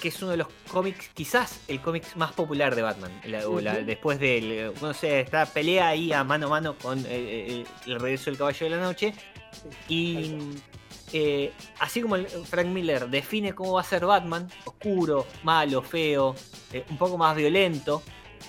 que 0.01 0.09
es 0.09 0.20
uno 0.22 0.33
de 0.33 0.37
los 0.38 0.49
cómics, 0.70 1.09
quizás 1.14 1.61
el 1.68 1.81
cómic 1.81 2.05
más 2.16 2.33
popular 2.33 2.75
de 2.75 2.83
Batman. 2.83 3.12
La- 3.25 3.49
o 3.49 3.61
la- 3.61 3.75
Ujú. 3.77 3.85
después 3.87 4.18
del. 4.18 4.53
eh, 4.53 4.72
No 4.83 4.92
sé, 4.92 5.20
esta 5.20 5.46
pelea 5.46 5.88
ahí 5.88 6.12
a 6.12 6.22
mano 6.25 6.49
a 6.49 6.51
mano 6.51 6.77
con 6.77 7.03
eh, 7.09 7.64
el 7.87 8.01
regreso 8.01 8.31
del 8.31 8.37
Caballero 8.38 8.70
de 8.72 8.77
la 8.77 8.83
Noche. 8.83 9.14
Y 9.88 10.35
eh, 11.12 11.53
así 11.81 12.01
como 12.03 12.16
el- 12.16 12.27
Frank 12.29 12.66
Miller 12.69 13.09
define 13.09 13.55
cómo 13.55 13.75
va 13.75 13.81
a 13.81 13.85
ser 13.85 14.05
Batman, 14.07 14.49
oscuro, 14.64 15.27
malo, 15.42 15.83
feo, 15.83 16.35
eh, 16.73 16.85
un 16.90 16.97
poco 16.99 17.16
más 17.19 17.37
violento 17.37 18.03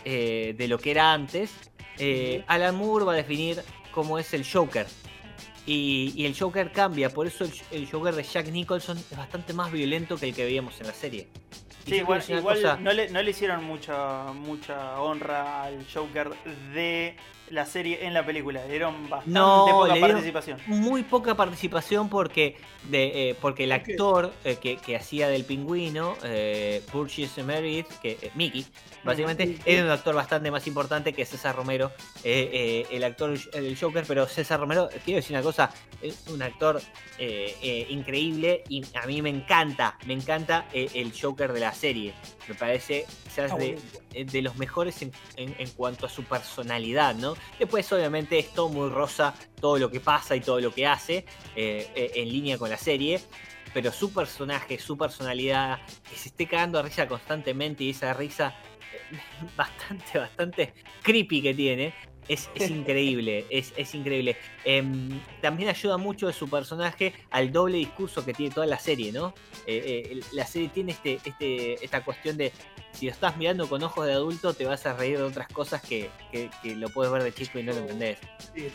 eh, 0.05 0.53
de 0.57 0.67
lo 0.67 0.77
que 0.79 0.91
era 0.91 1.13
antes, 1.13 1.51
Alan 2.47 2.75
Moore 2.75 3.05
va 3.05 3.13
a 3.13 3.15
definir 3.15 3.61
cómo 3.91 4.19
es 4.19 4.33
el 4.33 4.45
Joker. 4.49 4.85
Y, 5.65 6.13
y 6.15 6.25
el 6.25 6.37
Joker 6.37 6.71
cambia, 6.71 7.09
por 7.09 7.27
eso 7.27 7.43
el, 7.43 7.51
el 7.71 7.91
Joker 7.91 8.15
de 8.15 8.23
Jack 8.23 8.47
Nicholson 8.47 8.97
es 8.97 9.17
bastante 9.17 9.51
más 9.53 9.69
violento 9.71 10.15
que 10.17 10.29
el 10.29 10.35
que 10.35 10.45
veíamos 10.45 10.79
en 10.79 10.87
la 10.87 10.93
serie. 10.93 11.27
Y 11.85 11.89
Sí, 11.89 11.95
igual, 11.97 12.21
cosa- 12.41 12.77
no, 12.77 12.93
le, 12.93 13.09
no 13.09 13.21
le 13.21 13.31
hicieron 13.31 13.63
mucha, 13.65 14.31
mucha 14.33 14.99
honra 15.01 15.63
al 15.63 15.85
Joker 15.93 16.29
de 16.73 17.15
la 17.49 17.65
serie 17.65 18.05
en 18.05 18.13
la 18.13 18.25
película. 18.25 18.63
Le 18.65 18.69
dieron 18.71 19.09
bastante 19.09 19.39
No, 19.39 19.65
poca 19.71 19.87
le 19.93 19.99
dieron- 19.99 20.11
participación. 20.17 20.59
muy 20.67 21.03
poca 21.03 21.35
participación 21.35 22.09
porque 22.09 22.57
de, 22.89 23.29
eh, 23.31 23.35
porque 23.39 23.63
el 23.65 23.71
actor 23.71 24.33
eh, 24.43 24.57
que, 24.61 24.77
que 24.77 24.95
hacía 24.95 25.27
del 25.29 25.43
pingüino, 25.45 26.15
eh, 26.23 26.81
Purchase 26.91 27.43
Meredith, 27.43 27.87
que 28.01 28.17
eh, 28.21 28.31
Mickey, 28.35 28.65
básicamente 29.03 29.45
Ujú. 29.45 29.61
era 29.65 29.83
un 29.83 29.89
actor 29.91 30.15
bastante 30.15 30.51
más 30.51 30.67
importante 30.67 31.13
que 31.13 31.25
César 31.25 31.55
Romero, 31.55 31.91
eh, 32.23 32.49
eh, 32.53 32.95
el 32.95 33.03
actor 33.03 33.37
del 33.51 33.77
Joker, 33.77 34.03
pero 34.07 34.25
César 34.27 34.59
Romero, 34.59 34.89
quiero 35.05 35.17
decir 35.17 35.35
una 35.35 35.43
cosa, 35.43 35.71
es 36.01 36.27
un 36.27 36.41
actor 36.41 36.81
eh, 37.17 37.55
eh, 37.61 37.87
increíble 37.89 38.63
y 38.69 38.83
a 38.95 39.05
mí 39.07 39.21
me 39.21 39.29
encanta, 39.29 39.97
me 40.05 40.13
encanta 40.13 40.67
eh, 40.73 40.89
el 40.93 41.11
Joker 41.19 41.51
de 41.53 41.59
la 41.61 41.73
serie, 41.73 42.13
me 42.47 42.55
parece 42.55 43.05
quizás 43.23 43.57
de, 43.57 43.77
de 44.13 44.41
los 44.41 44.55
mejores 44.57 45.01
en, 45.01 45.11
en- 45.35 45.55
en 45.57 45.69
cuanto 45.71 46.05
a 46.05 46.09
su 46.09 46.23
personalidad, 46.23 47.15
¿no? 47.15 47.35
Después, 47.59 47.91
obviamente, 47.91 48.39
es 48.39 48.53
todo 48.53 48.69
muy 48.69 48.89
rosa, 48.89 49.33
todo 49.59 49.77
lo 49.77 49.89
que 49.89 49.99
pasa 49.99 50.35
y 50.35 50.41
todo 50.41 50.59
lo 50.59 50.73
que 50.73 50.85
hace, 50.85 51.25
eh, 51.55 51.89
eh, 51.95 52.11
en 52.15 52.29
línea 52.29 52.57
con 52.57 52.69
la 52.69 52.77
serie. 52.77 53.21
Pero 53.73 53.91
su 53.91 54.13
personaje, 54.13 54.79
su 54.79 54.97
personalidad, 54.97 55.79
que 56.09 56.15
se 56.15 56.29
esté 56.29 56.47
cagando 56.47 56.79
a 56.79 56.81
risa 56.81 57.07
constantemente 57.07 57.83
y 57.83 57.91
esa 57.91 58.13
risa 58.13 58.55
eh, 58.91 59.19
bastante, 59.57 60.17
bastante 60.19 60.73
creepy 61.03 61.41
que 61.41 61.53
tiene, 61.53 61.93
Es, 62.27 62.49
es 62.55 62.69
increíble, 62.71 63.45
es, 63.49 63.73
es 63.77 63.93
increíble. 63.95 64.37
Em, 64.65 65.21
también 65.41 65.69
ayuda 65.69 65.97
mucho 65.97 66.27
de 66.27 66.33
su 66.33 66.49
personaje 66.49 67.13
al 67.31 67.51
doble 67.51 67.77
discurso 67.77 68.25
que 68.25 68.33
tiene 68.33 68.53
toda 68.53 68.67
la 68.67 68.79
serie, 68.79 69.11
¿no? 69.11 69.33
Eh, 69.65 70.11
eh, 70.11 70.19
la 70.33 70.45
serie 70.45 70.69
tiene 70.69 70.93
este, 70.93 71.19
este, 71.23 71.83
esta 71.83 72.03
cuestión 72.03 72.37
de 72.37 72.51
si 72.97 73.05
lo 73.05 73.11
estás 73.11 73.37
mirando 73.37 73.67
con 73.69 73.83
ojos 73.83 74.05
de 74.05 74.13
adulto 74.13 74.53
te 74.53 74.65
vas 74.65 74.85
a 74.85 74.93
reír 74.93 75.17
de 75.17 75.23
otras 75.23 75.47
cosas 75.49 75.81
que, 75.81 76.09
que- 76.31 76.49
que 76.63 76.75
lo 76.75 76.89
puedes 76.89 77.11
ver 77.11 77.23
de 77.23 77.33
chico 77.33 77.59
y 77.59 77.63
no 77.63 77.71
lo 77.73 77.79
entendés. 77.79 78.17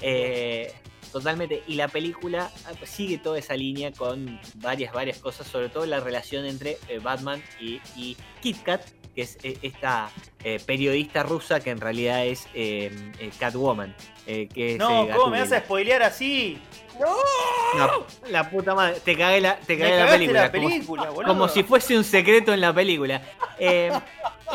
Eh, 0.01 0.73
totalmente. 1.11 1.63
Y 1.67 1.75
la 1.75 1.89
película 1.89 2.51
ah, 2.67 2.73
sigue 2.85 3.19
toda 3.19 3.39
esa 3.39 3.55
línea 3.55 3.93
con 3.93 4.41
varias, 4.57 4.93
varias 4.93 5.19
cosas, 5.19 5.47
sobre 5.47 5.69
todo 5.69 5.87
la 5.87 6.01
relación 6.01 6.45
entre 6.47 6.79
eh, 6.89 6.99
Batman 7.01 7.43
y, 7.61 7.81
y 7.97 8.17
Kit 8.41 8.63
Kat, 8.63 8.83
que 9.15 9.23
es 9.23 9.37
eh, 9.43 9.59
esta 9.63 10.11
eh, 10.45 10.59
periodista 10.65 11.23
rusa 11.23 11.61
que 11.61 11.71
en 11.71 11.81
realidad 11.81 12.25
es 12.25 12.47
eh, 12.55 13.11
Catwoman. 13.39 13.95
que 14.25 14.49
es, 14.55 14.79
No, 14.79 15.07
¿cómo 15.15 15.29
me 15.31 15.41
vas 15.41 15.53
a 15.53 15.61
spoilear 15.61 16.03
así? 16.03 16.59
No, 16.99 18.07
la 18.29 18.51
puta 18.51 18.75
madre, 18.75 19.01
te 19.01 19.17
cagué 19.17 19.41
la, 19.41 19.57
te 19.59 19.79
cagué 19.79 19.99
la 19.99 20.11
película. 20.11 20.41
la 20.43 20.53
como- 20.53 20.69
película, 20.69 21.11
boludo. 21.11 21.29
como 21.33 21.49
si 21.49 21.63
fuese 21.63 21.97
un 21.97 22.05
secreto 22.05 22.53
en 22.53 22.61
la 22.61 22.73
película. 22.75 23.23
Eh, 23.59 23.91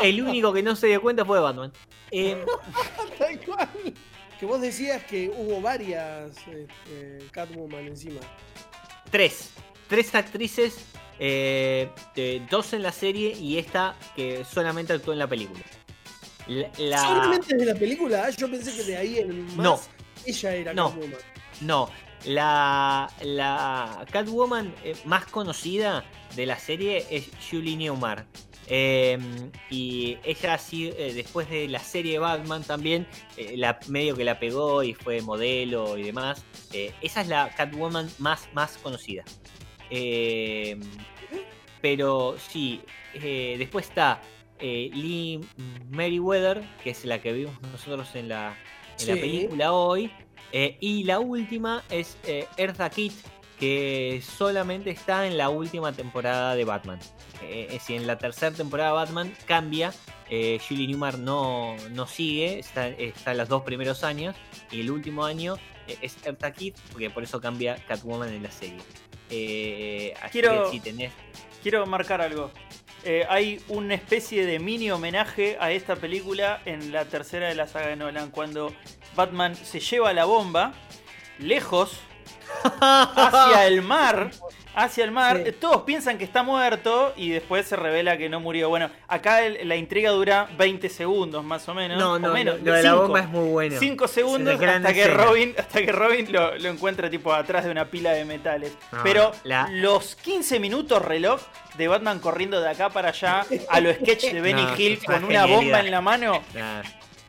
el 0.02 0.22
único 0.22 0.52
que 0.52 0.62
no 0.62 0.76
se 0.76 0.86
dio 0.86 1.00
cuenta 1.02 1.24
fue 1.24 1.40
Batman. 1.40 1.72
Eh, 2.10 2.44
Tal 3.18 3.40
cual. 3.44 3.68
Que 4.38 4.46
vos 4.46 4.60
decías 4.60 5.02
que 5.04 5.28
hubo 5.36 5.60
varias 5.60 6.30
este, 6.46 7.18
Catwoman 7.32 7.86
encima. 7.88 8.20
tres. 9.10 9.50
Tres 9.88 10.14
actrices, 10.14 10.76
eh, 11.18 11.90
dos 12.50 12.72
en 12.72 12.82
la 12.82 12.92
serie 12.92 13.32
y 13.32 13.58
esta 13.58 13.96
que 14.14 14.44
solamente 14.44 14.92
actuó 14.92 15.12
en 15.12 15.18
la 15.18 15.26
película. 15.26 15.60
La, 16.46 16.70
la- 16.78 16.98
¿Solamente 17.02 17.56
de 17.56 17.64
la 17.66 17.74
película? 17.74 18.24
Ah, 18.26 18.30
Yo 18.30 18.48
pensé 18.50 18.74
que 18.76 18.84
de 18.84 18.96
ahí 18.96 19.18
en 19.18 19.44
más 19.46 19.56
No. 19.56 19.80
ella 20.24 20.54
era 20.54 20.72
No. 20.74 20.90
Catwoman. 20.90 21.18
No, 21.62 21.90
la, 22.26 23.10
la 23.22 24.04
Catwoman 24.10 24.74
eh, 24.84 24.94
más 25.04 25.26
conocida 25.26 26.04
de 26.36 26.46
la 26.46 26.58
serie 26.58 27.06
es 27.10 27.30
Julie 27.50 27.76
Newmar. 27.76 28.26
Eh, 28.70 29.18
y 29.70 30.18
ella 30.24 30.58
sí, 30.58 30.92
eh, 30.98 31.12
después 31.14 31.48
de 31.48 31.68
la 31.68 31.78
serie 31.78 32.18
Batman 32.18 32.62
también, 32.62 33.06
eh, 33.38 33.54
la, 33.56 33.78
medio 33.88 34.14
que 34.14 34.24
la 34.24 34.38
pegó 34.38 34.82
y 34.82 34.92
fue 34.92 35.22
modelo 35.22 35.96
y 35.96 36.02
demás. 36.02 36.44
Eh, 36.74 36.92
esa 37.00 37.22
es 37.22 37.28
la 37.28 37.48
Catwoman 37.56 38.10
más, 38.18 38.48
más 38.52 38.76
conocida. 38.78 39.24
Eh, 39.90 40.78
pero 41.80 42.36
sí, 42.50 42.82
después 43.14 43.86
está 43.88 44.20
Lee 44.60 45.40
Meriwether, 45.88 46.62
que 46.82 46.90
es 46.90 47.04
la 47.04 47.22
que 47.22 47.32
vimos 47.32 47.54
nosotros 47.72 48.14
en 48.16 48.28
la, 48.28 48.56
en 49.00 49.06
la 49.08 49.14
Sí. 49.14 49.20
película 49.20 49.72
hoy. 49.72 50.10
Eh, 50.52 50.76
y 50.80 51.04
la 51.04 51.18
última 51.20 51.82
es 51.90 52.16
eh, 52.24 52.46
Eartha 52.56 52.88
Kitt, 52.90 53.12
que 53.58 54.22
solamente 54.24 54.90
está 54.90 55.26
en 55.26 55.36
la 55.36 55.50
última 55.50 55.92
temporada 55.92 56.54
de 56.54 56.64
Batman. 56.64 56.98
Eh, 57.42 57.66
es 57.68 57.72
decir, 57.74 57.96
en 58.00 58.06
la 58.06 58.16
tercera 58.18 58.54
temporada 58.54 58.90
de 58.90 58.96
Batman 58.96 59.34
cambia. 59.46 59.92
eh, 60.30 60.60
Julie 60.68 60.86
Newmar 60.86 61.18
no, 61.18 61.74
no 61.90 62.06
sigue, 62.06 62.58
está, 62.58 62.88
está 62.88 63.32
en 63.32 63.38
los 63.38 63.48
dos 63.48 63.62
primeros 63.62 64.04
años. 64.04 64.36
Y 64.70 64.80
el 64.80 64.90
último 64.90 65.24
año 65.24 65.56
eh, 65.86 65.96
es 66.02 66.16
Eartha 66.24 66.52
Kitt, 66.52 66.76
porque 66.92 67.10
por 67.10 67.22
eso 67.24 67.40
cambia 67.40 67.76
Catwoman 67.86 68.32
en 68.32 68.42
la 68.42 68.50
serie. 68.50 68.78
Eh, 69.30 70.14
así 70.22 70.32
Quiero- 70.40 70.64
que 70.66 70.70
si 70.70 70.80
tenés. 70.80 71.12
Quiero 71.62 71.84
marcar 71.86 72.20
algo. 72.20 72.50
Eh, 73.04 73.24
hay 73.28 73.60
una 73.68 73.94
especie 73.94 74.44
de 74.44 74.58
mini 74.58 74.90
homenaje 74.90 75.56
a 75.60 75.70
esta 75.72 75.96
película 75.96 76.60
en 76.64 76.92
la 76.92 77.04
tercera 77.04 77.48
de 77.48 77.54
la 77.54 77.66
saga 77.66 77.88
de 77.88 77.96
Nolan, 77.96 78.30
cuando 78.30 78.72
Batman 79.18 79.56
se 79.56 79.80
lleva 79.80 80.12
la 80.12 80.26
bomba 80.26 80.72
lejos 81.40 81.98
hacia 82.80 83.66
el 83.66 83.82
mar. 83.82 84.30
Hacia 84.76 85.02
el 85.02 85.10
mar, 85.10 85.42
Sí. 85.44 85.50
Todos 85.60 85.82
piensan 85.82 86.18
que 86.18 86.24
está 86.24 86.44
muerto 86.44 87.12
y 87.16 87.30
después 87.30 87.66
se 87.66 87.74
revela 87.74 88.16
que 88.16 88.28
no 88.28 88.38
murió. 88.38 88.68
Bueno, 88.68 88.90
acá 89.08 89.42
el- 89.44 89.66
la 89.68 89.74
intriga 89.74 90.10
dura 90.12 90.48
20 90.56 90.88
segundos 90.88 91.42
más 91.42 91.68
o 91.68 91.74
menos. 91.74 91.98
No, 91.98 92.12
o 92.12 92.18
no, 92.20 92.32
menos, 92.32 92.60
lo, 92.60 92.66
lo 92.66 92.72
de 92.74 92.82
la 92.84 92.94
bomba 92.94 93.18
es 93.20 93.28
muy 93.28 93.48
bueno. 93.50 93.76
5 93.76 94.06
segundos 94.06 94.54
hasta 94.54 94.92
que, 94.94 95.00
escena. 95.02 95.24
Robin, 95.24 95.54
hasta 95.58 95.80
que 95.84 95.90
Robin 95.90 96.32
lo, 96.32 96.56
lo 96.58 96.68
encuentra 96.68 97.10
tipo 97.10 97.32
atrás 97.32 97.64
de 97.64 97.72
una 97.72 97.86
pila 97.86 98.12
de 98.12 98.24
metales. 98.24 98.72
No, 98.92 99.00
Pero 99.02 99.32
la- 99.42 99.66
los 99.72 100.14
15 100.14 100.60
minutos 100.60 101.02
reloj 101.02 101.40
de 101.76 101.88
Batman 101.88 102.20
corriendo 102.20 102.60
de 102.60 102.70
acá 102.70 102.88
para 102.90 103.08
allá 103.08 103.44
a 103.70 103.80
lo 103.80 103.92
sketch 103.92 104.30
de 104.30 104.40
Benny 104.40 104.62
No, 104.62 104.76
Hill 104.76 105.00
una 105.08 105.14
con 105.16 105.24
una 105.24 105.46
bomba 105.46 105.80
en 105.80 105.90
la 105.90 106.00
mano. 106.00 106.40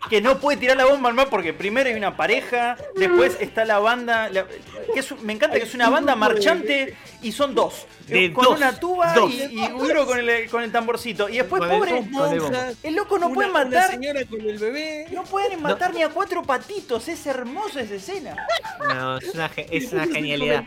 Que 0.10 0.22
no 0.22 0.40
puede 0.40 0.58
tirar 0.58 0.78
la 0.78 0.86
bomba 0.86 1.10
al 1.10 1.16
mar 1.16 1.28
porque 1.30 1.52
primero 1.54 1.90
hay 1.90 1.96
una 1.96 2.16
pareja, 2.16 2.78
después 2.96 3.36
está 3.42 3.66
la 3.66 3.80
banda, 3.80 4.30
la- 4.30 4.46
que 4.94 5.00
es 5.02 5.12
me 5.22 5.34
encanta 5.34 5.58
que 5.58 5.64
es 5.64 5.74
una 5.76 5.90
banda 5.90 6.16
marchante 6.16 6.96
y 7.22 7.32
son 7.34 7.54
dos, 7.54 7.86
De 8.08 8.26
eh, 8.26 8.34
con 8.34 8.46
dos, 8.46 8.58
una 8.58 8.80
tuba 8.80 9.14
dos. 9.14 9.32
y, 9.32 9.60
y 9.60 9.68
uno 9.74 10.06
con 10.06 10.18
el, 10.18 10.50
con 10.50 10.64
el 10.64 10.72
tamborcito 10.72 11.28
y 11.28 11.38
después 11.38 11.60
Con 11.60 11.70
pobre, 11.70 11.92
el 11.98 12.04
bombo. 12.06 12.20
monjas, 12.28 12.76
el 12.82 12.96
loco 12.96 13.20
no 13.20 13.26
una- 13.28 13.36
puede 13.36 13.50
matar, 13.50 13.92
señora 13.92 14.22
con 14.26 14.42
el 14.42 14.58
bebé. 14.58 15.08
no 15.12 15.24
pueden 15.26 15.62
matar 15.62 15.94
ni 15.94 16.02
a 16.02 16.10
cuatro 16.10 16.44
patitos, 16.44 17.08
es 17.10 17.26
hermoso 17.28 17.80
esa 17.80 17.96
escena. 17.96 18.48
No, 18.94 19.18
es 19.18 19.34
una, 19.36 19.52
es 19.58 19.92
una 19.92 20.08
genialidad. 20.08 20.64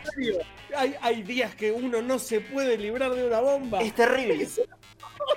Hay, 0.75 0.95
hay 1.01 1.21
días 1.23 1.53
que 1.55 1.71
uno 1.71 2.01
no 2.01 2.17
se 2.17 2.39
puede 2.39 2.77
librar 2.77 3.13
de 3.13 3.25
una 3.27 3.39
bomba. 3.39 3.81
Es 3.81 3.93
terrible. 3.93 4.47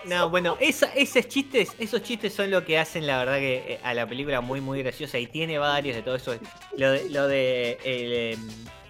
No, 0.05 0.29
bueno, 0.31 0.57
esa- 0.61 0.93
esos 0.95 1.27
chistes, 1.29 1.71
esos 1.79 2.03
chistes 2.03 2.33
son 2.35 2.51
lo 2.51 2.65
que 2.65 2.79
hacen 2.79 3.07
la 3.07 3.19
verdad 3.19 3.37
que 3.39 3.75
eh, 3.75 3.81
a 3.83 3.95
la 3.95 4.07
película 4.07 4.41
muy 4.41 4.61
muy 4.61 4.83
graciosa 4.83 5.19
y 5.19 5.27
tiene 5.27 5.59
varios 5.59 5.97
de 5.97 6.03
todo 6.03 6.15
eso. 6.17 6.37
Lo 6.77 6.93
de, 6.93 7.11
lo 7.11 7.27
de 7.29 7.73
el 7.85 8.13
eh, 8.13 8.39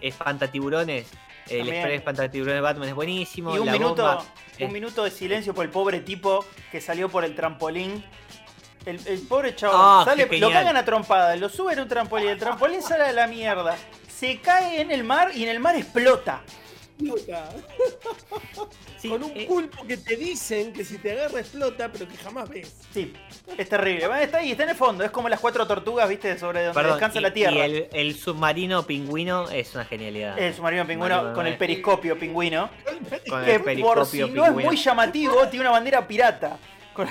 espantatiburones, 0.01 1.07
el 1.49 1.59
También. 1.59 1.77
express 1.77 1.99
espantatiburones 1.99 2.55
de 2.57 2.61
Batman 2.61 2.89
es 2.89 2.95
buenísimo. 2.95 3.55
Y 3.55 3.59
un 3.59 3.67
la 3.67 3.73
minuto, 3.73 4.03
bomba, 4.03 4.19
un 4.61 4.63
eh. 4.65 4.69
minuto 4.69 5.05
de 5.05 5.11
silencio 5.11 5.55
por 5.55 5.65
el 5.65 5.71
pobre 5.71 6.01
tipo 6.01 6.45
que 6.71 6.81
salió 6.81 7.09
por 7.09 7.25
el 7.25 7.35
trampolín. 7.35 8.05
El, 8.85 9.01
el 9.07 9.21
pobre 9.23 9.55
chavo 9.57 9.75
Ah, 9.77 10.03
sale, 10.05 10.29
lo 10.39 10.49
cagan 10.51 10.77
a 10.77 10.85
trompadas, 10.85 11.41
lo 11.41 11.49
suben 11.49 11.79
a 11.81 11.83
un 11.83 11.89
trampolín, 11.89 12.29
el 12.29 12.39
trampolín 12.39 12.81
sale 12.83 13.03
a 13.05 13.13
la 13.13 13.27
mierda, 13.27 13.77
se 14.09 14.39
cae 14.41 14.81
en 14.81 14.93
el 14.93 15.03
mar 15.03 15.33
y 15.35 15.43
en 15.43 15.49
el 15.49 15.59
mar 15.59 15.75
explota. 15.75 16.43
Explota. 16.99 17.49
sí, 18.99 19.09
con 19.09 19.23
un 19.23 19.33
eh, 19.35 19.47
pulpo 19.47 19.87
que 19.87 19.97
te 19.97 20.17
dicen 20.17 20.73
que 20.73 20.85
si 20.85 20.99
te 20.99 21.13
agarra 21.13 21.41
explota, 21.41 21.91
pero 21.93 22.09
que 22.09 22.17
jamás 22.17 22.49
ves. 22.49 22.75
Sí, 22.93 23.13
es 23.57 23.69
terrible. 23.69 24.07
Va, 24.07 24.23
Está 24.23 24.39
ahí, 24.39 24.53
está 24.53 24.63
en 24.65 24.71
el 24.71 24.77
fondo, 24.77 25.05
es 25.05 25.11
como 25.11 25.29
las 25.29 25.41
cuatro 25.41 25.67
tortugas, 25.67 26.09
viste, 26.09 26.39
sobre 26.39 26.61
donde 26.65 26.75
perdón, 26.75 26.93
descansa 26.95 27.19
y- 27.19 27.23
la 27.23 27.33
tierra. 27.33 27.55
Y 27.57 27.61
el, 27.61 27.89
el 27.93 28.15
submarino 28.17 28.87
pingüino 28.87 29.49
es 29.51 29.75
una 29.75 29.85
genialidad. 29.85 30.39
El 30.39 30.55
submarino 30.55 30.87
pingüino 30.87 31.15
Submarino, 31.15 31.35
con 31.35 31.47
el 31.47 31.53
eh. 31.53 31.57
periscopio 31.57 32.19
pingüino. 32.19 32.71
Con 33.29 33.45
Que 33.45 33.61
por 33.61 34.07
si 34.07 34.21
no 34.21 34.27
es 34.27 34.33
pingüino. 34.51 34.69
muy 34.71 34.77
llamativo, 34.77 35.49
tiene 35.49 35.65
una 35.65 35.71
bandera 35.73 36.07
pirata. 36.07 36.59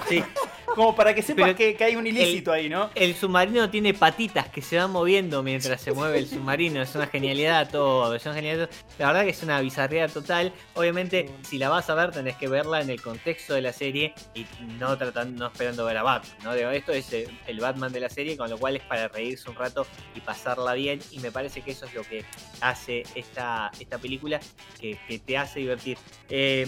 Sí. 0.07 0.23
Como 0.75 0.93
para 0.93 1.15
que 1.15 1.21
sepas 1.21 1.45
Pero 1.45 1.57
que, 1.57 1.75
que 1.75 1.83
hay 1.86 1.95
un 1.95 2.05
ilícito 2.05 2.51
ahí, 2.51 2.67
¿no? 2.67 2.89
El 2.95 3.15
submarino 3.15 3.69
tiene 3.69 3.93
patitas 3.93 4.49
que 4.49 4.61
se 4.61 4.77
van 4.77 4.91
moviendo 4.91 5.41
mientras 5.41 5.79
se 5.79 5.93
mueve 5.93 6.17
el 6.17 6.27
submarino. 6.27 6.81
Es 6.81 6.93
una 6.95 7.07
genialidad 7.07 7.69
todo. 7.69 8.13
Es 8.13 8.25
una 8.25 8.36
genialidad. 8.36 8.69
La 8.99 9.07
verdad 9.07 9.23
que 9.23 9.29
es 9.29 9.41
una 9.41 9.61
bizarría 9.61 10.09
total. 10.09 10.51
Obviamente, 10.73 11.29
si 11.43 11.57
la 11.57 11.69
vas 11.69 11.89
a 11.89 11.95
ver, 11.95 12.11
tenés 12.11 12.36
que 12.36 12.49
verla 12.49 12.81
en 12.81 12.89
el 12.89 13.01
contexto 13.01 13.53
de 13.53 13.61
la 13.61 13.71
serie 13.71 14.13
y 14.33 14.45
no 14.77 14.97
tratando, 14.97 15.45
no 15.45 15.47
esperando 15.47 15.86
ver 15.86 15.95
a 15.95 16.03
Batman. 16.03 16.38
¿no? 16.43 16.53
Digo, 16.53 16.69
esto 16.71 16.91
es 16.91 17.09
el 17.13 17.59
Batman 17.61 17.93
de 17.93 18.01
la 18.01 18.09
serie, 18.09 18.36
con 18.36 18.49
lo 18.49 18.57
cual 18.57 18.75
es 18.75 18.83
para 18.83 19.07
reírse 19.07 19.49
un 19.49 19.55
rato 19.55 19.88
y 20.13 20.19
pasarla 20.19 20.73
bien. 20.73 20.99
Y 21.11 21.19
me 21.19 21.31
parece 21.31 21.61
que 21.61 21.71
eso 21.71 21.86
es 21.86 21.93
lo 21.93 22.03
que 22.03 22.25
hace 22.59 23.03
esta, 23.15 23.71
esta 23.79 23.97
película, 23.97 24.41
que, 24.77 24.99
que 25.07 25.19
te 25.19 25.38
hace 25.38 25.61
divertir. 25.61 25.97
Eh, 26.29 26.67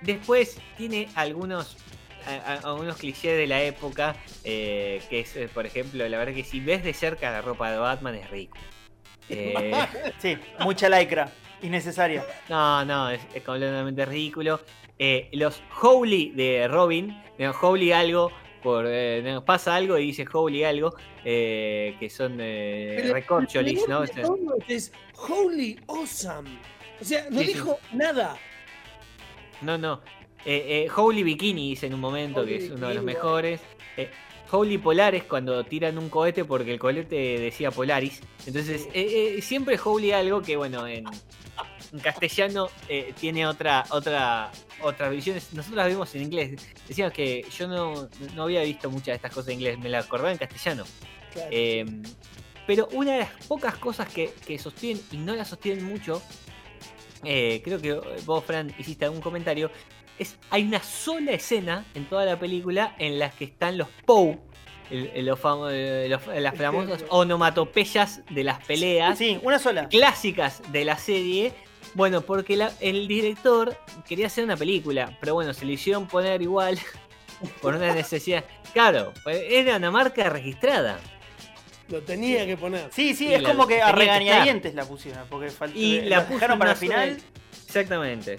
después 0.00 0.58
tiene 0.76 1.08
algunos 1.14 1.76
a- 2.26 2.52
a- 2.54 2.58
algunos 2.70 2.96
clichés 2.96 3.36
de 3.36 3.46
la 3.46 3.62
época, 3.62 4.16
eh, 4.44 5.00
que 5.10 5.20
es, 5.20 5.36
eh, 5.36 5.48
por 5.52 5.66
ejemplo, 5.66 6.06
la 6.08 6.18
verdad 6.18 6.34
que 6.34 6.44
si 6.44 6.60
ves 6.60 6.82
de 6.84 6.92
cerca 6.94 7.30
la 7.30 7.42
ropa 7.42 7.70
de 7.70 7.78
Batman 7.78 8.14
es 8.16 8.30
rico. 8.30 8.56
Eh, 9.30 9.72
Sí, 10.18 10.36
mucha 10.60 10.88
lycra, 10.90 11.30
innecesaria. 11.62 12.24
no, 12.50 12.84
no, 12.84 13.08
es, 13.08 13.20
es 13.34 13.42
completamente 13.42 14.04
ridículo. 14.04 14.60
Eh, 14.98 15.30
los 15.32 15.62
Howley 15.82 16.30
de 16.32 16.68
Robin, 16.68 17.20
no, 17.38 17.50
Howley 17.52 17.92
algo, 17.92 18.30
por, 18.62 18.84
eh, 18.86 19.22
no, 19.24 19.42
pasa 19.44 19.74
algo 19.74 19.96
y 19.98 20.06
dice 20.06 20.26
Howley 20.30 20.64
algo, 20.64 20.94
eh, 21.24 21.96
que 21.98 22.10
son 22.10 22.36
eh, 22.38 23.08
recorcholis, 23.12 23.88
¿no? 23.88 24.04
Es 24.68 24.92
holy 25.16 25.80
awesome. 25.88 26.50
O 27.00 27.04
sea, 27.04 27.26
no 27.30 27.40
Sí, 27.40 27.46
sí. 27.46 27.52
dijo 27.54 27.78
nada. 27.92 28.36
No, 29.62 29.78
no. 29.78 30.02
Eh, 30.44 30.86
eh, 30.86 30.88
Howley 30.94 31.22
Bikini 31.22 31.70
dice 31.70 31.86
en 31.86 31.94
un 31.94 32.00
momento 32.00 32.44
que 32.44 32.56
es 32.56 32.70
uno 32.70 32.88
de 32.88 32.94
los 32.94 33.04
mejores. 33.04 33.60
Eh, 33.96 34.10
Howley 34.50 34.78
Polares 34.78 35.24
cuando 35.24 35.64
tiran 35.64 35.98
un 35.98 36.08
cohete 36.08 36.44
porque 36.44 36.72
el 36.72 36.78
cohete 36.78 37.38
decía 37.38 37.70
Polaris. 37.70 38.20
Entonces, 38.46 38.88
eh, 38.92 39.36
eh, 39.36 39.42
siempre 39.42 39.78
Howley 39.82 40.12
algo 40.12 40.42
que, 40.42 40.56
bueno, 40.56 40.86
en, 40.86 41.04
en 41.92 41.98
castellano 42.00 42.68
eh, 42.88 43.14
tiene 43.18 43.46
otra, 43.46 43.84
otra, 43.90 44.52
otra 44.82 45.08
visión. 45.08 45.36
Nosotros 45.52 45.76
la 45.76 45.86
vimos 45.86 46.14
en 46.14 46.22
inglés. 46.22 46.74
Decíamos 46.86 47.14
que 47.14 47.44
yo 47.56 47.66
no, 47.66 48.08
no 48.34 48.42
había 48.44 48.62
visto 48.62 48.90
muchas 48.90 49.06
de 49.06 49.14
estas 49.14 49.32
cosas 49.32 49.48
en 49.48 49.54
inglés, 49.54 49.78
me 49.78 49.88
la 49.88 50.00
acordaba 50.00 50.30
en 50.30 50.38
castellano. 50.38 50.84
Claro. 51.32 51.50
Pero 52.66 52.88
una 52.92 53.12
de 53.12 53.18
las 53.20 53.30
pocas 53.46 53.76
cosas 53.76 54.08
que, 54.08 54.32
que 54.46 54.58
sostienen 54.58 55.02
y 55.12 55.18
no 55.18 55.34
la 55.34 55.44
sostienen 55.44 55.84
mucho, 55.84 56.22
eh, 57.22 57.60
creo 57.64 57.80
que 57.80 57.92
vos, 58.24 58.44
Fran, 58.44 58.74
hiciste 58.78 59.04
algún 59.04 59.20
comentario, 59.20 59.70
es 60.18 60.36
hay 60.50 60.62
una 60.64 60.82
sola 60.82 61.32
escena 61.32 61.84
en 61.94 62.04
toda 62.06 62.24
la 62.24 62.38
película 62.38 62.94
en 62.98 63.18
la 63.18 63.30
que 63.30 63.44
están 63.44 63.78
los 63.78 63.88
Poe, 64.06 64.38
el- 64.90 65.10
el- 65.14 65.26
los 65.26 65.40
famo- 65.40 65.70
eh, 65.72 66.06
los- 66.08 66.26
las 66.26 66.56
famosas 66.56 67.04
onomatopeyas 67.08 68.22
de 68.30 68.44
las 68.44 68.64
peleas 68.64 69.18
Sí, 69.18 69.38
una 69.42 69.58
sola. 69.58 69.88
clásicas 69.88 70.60
de 70.72 70.84
la 70.84 70.96
serie. 70.98 71.52
Bueno, 71.94 72.22
porque 72.22 72.56
la- 72.56 72.72
el 72.80 73.06
director 73.08 73.76
quería 74.08 74.26
hacer 74.26 74.44
una 74.44 74.56
película, 74.56 75.16
pero 75.20 75.34
bueno, 75.34 75.52
se 75.54 75.64
le 75.64 75.74
hicieron 75.74 76.06
poner 76.08 76.42
igual 76.42 76.78
por 77.62 77.74
una 77.74 77.94
necesidad. 77.94 78.44
Claro, 78.72 79.12
pues, 79.22 79.40
era 79.48 79.76
una 79.76 79.90
marca 79.90 80.28
registrada. 80.30 80.98
Lo 81.88 82.00
tenía 82.02 82.46
que 82.46 82.56
poner. 82.56 82.88
Sí, 82.92 83.14
sí, 83.14 83.28
Y 83.28 83.34
es 83.34 83.42
la- 83.42 83.50
como 83.50 83.66
que 83.66 83.82
a 83.82 83.92
regañadientes 83.92 84.74
la 84.74 84.84
pusieron, 84.86 85.26
porque 85.28 85.50
faltó, 85.50 85.78
Y 85.78 86.00
la 86.00 86.18
la 86.18 86.24
dejaron 86.24 86.54
en 86.54 86.58
para 86.58 86.70
el 86.72 86.76
final. 86.78 87.10
sola- 87.20 87.24
Exactamente. 87.66 88.36